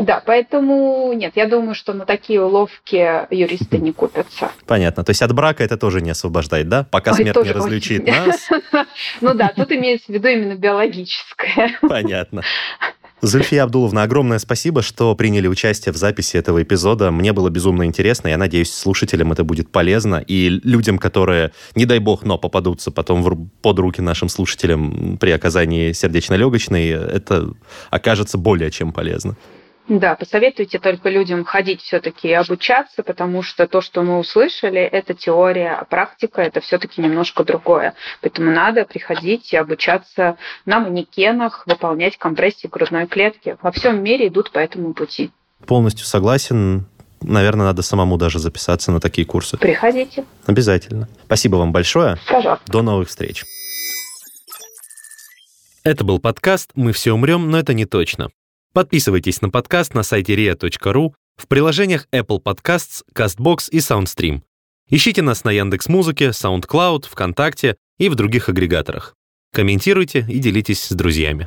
Да, 0.00 0.22
поэтому 0.24 1.12
нет, 1.12 1.32
я 1.36 1.46
думаю, 1.46 1.74
что 1.74 1.92
на 1.92 2.06
такие 2.06 2.42
уловки 2.42 3.26
юристы 3.32 3.78
не 3.78 3.92
купятся. 3.92 4.50
Понятно. 4.66 5.04
То 5.04 5.10
есть 5.10 5.20
от 5.20 5.32
брака 5.34 5.62
это 5.62 5.76
тоже 5.76 6.00
не 6.00 6.10
освобождает, 6.10 6.68
да? 6.68 6.86
Пока 6.90 7.12
смерть 7.12 7.36
не 7.44 7.52
разлучит 7.52 8.06
нас. 8.06 8.48
Ну 9.20 9.34
да, 9.34 9.52
тут 9.54 9.70
имеется 9.72 10.06
в 10.06 10.14
виду 10.14 10.28
именно 10.28 10.54
биологическое. 10.54 11.78
Понятно. 11.82 12.42
Зульфия 13.24 13.62
Абдуловна, 13.62 14.02
огромное 14.02 14.40
спасибо, 14.40 14.82
что 14.82 15.14
приняли 15.14 15.46
участие 15.46 15.92
в 15.92 15.96
записи 15.96 16.36
этого 16.36 16.60
эпизода. 16.60 17.12
Мне 17.12 17.32
было 17.32 17.50
безумно 17.50 17.84
интересно. 17.84 18.26
Я 18.26 18.36
надеюсь, 18.36 18.74
слушателям 18.74 19.30
это 19.30 19.44
будет 19.44 19.70
полезно. 19.70 20.16
И 20.16 20.48
людям, 20.48 20.98
которые, 20.98 21.52
не 21.76 21.86
дай 21.86 22.00
бог, 22.00 22.24
но 22.24 22.36
попадутся 22.36 22.90
потом 22.90 23.22
в, 23.22 23.48
под 23.62 23.78
руки 23.78 24.00
нашим 24.02 24.28
слушателям 24.28 25.18
при 25.18 25.30
оказании 25.30 25.92
сердечно-легочной, 25.92 26.88
это 26.88 27.54
окажется 27.90 28.38
более 28.38 28.72
чем 28.72 28.90
полезно. 28.90 29.36
Да, 29.88 30.14
посоветуйте 30.14 30.78
только 30.78 31.08
людям 31.08 31.44
ходить 31.44 31.82
все-таки 31.82 32.28
и 32.28 32.32
обучаться, 32.32 33.02
потому 33.02 33.42
что 33.42 33.66
то, 33.66 33.80
что 33.80 34.02
мы 34.02 34.18
услышали, 34.18 34.80
это 34.80 35.12
теория, 35.12 35.72
а 35.72 35.84
практика 35.84 36.40
это 36.40 36.60
все-таки 36.60 37.00
немножко 37.02 37.42
другое. 37.42 37.94
Поэтому 38.20 38.52
надо 38.52 38.84
приходить 38.84 39.52
и 39.52 39.56
обучаться 39.56 40.36
на 40.66 40.78
манекенах, 40.78 41.66
выполнять 41.66 42.16
компрессии 42.16 42.68
грудной 42.68 43.06
клетки. 43.08 43.56
Во 43.60 43.72
всем 43.72 44.02
мире 44.02 44.28
идут 44.28 44.52
по 44.52 44.60
этому 44.60 44.94
пути. 44.94 45.32
Полностью 45.66 46.06
согласен. 46.06 46.86
Наверное, 47.20 47.66
надо 47.66 47.82
самому 47.82 48.16
даже 48.16 48.38
записаться 48.38 48.92
на 48.92 49.00
такие 49.00 49.26
курсы. 49.26 49.56
Приходите. 49.56 50.24
Обязательно. 50.46 51.08
Спасибо 51.26 51.56
вам 51.56 51.72
большое. 51.72 52.18
Пожалуйста. 52.28 52.64
До 52.70 52.82
новых 52.82 53.08
встреч. 53.08 53.44
Это 55.84 56.04
был 56.04 56.20
подкаст 56.20 56.70
«Мы 56.76 56.92
все 56.92 57.12
умрем, 57.12 57.50
но 57.50 57.58
это 57.58 57.74
не 57.74 57.84
точно». 57.84 58.30
Подписывайтесь 58.72 59.42
на 59.42 59.50
подкаст 59.50 59.92
на 59.92 60.02
сайте 60.02 60.34
ria.ru, 60.34 61.12
в 61.36 61.46
приложениях 61.46 62.06
Apple 62.10 62.42
Podcasts, 62.42 63.02
CastBox 63.14 63.68
и 63.70 63.78
SoundStream. 63.78 64.40
Ищите 64.88 65.20
нас 65.20 65.44
на 65.44 65.50
Яндекс.Музыке, 65.50 66.28
SoundCloud, 66.28 67.06
ВКонтакте 67.10 67.76
и 67.98 68.08
в 68.08 68.14
других 68.14 68.48
агрегаторах. 68.48 69.14
Комментируйте 69.52 70.24
и 70.26 70.38
делитесь 70.38 70.84
с 70.84 70.92
друзьями. 70.92 71.46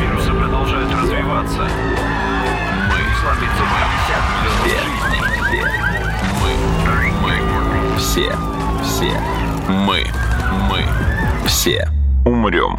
Вирусы 0.00 0.30
продолжают 0.30 0.90
развиваться. 0.94 1.68
Мы 2.88 3.02
Мы, 6.40 7.36
мы, 7.42 7.98
все, 7.98 8.32
все, 8.82 9.20
мы, 9.68 10.06
мы, 10.70 11.46
все 11.46 11.86
умрем. 12.24 12.78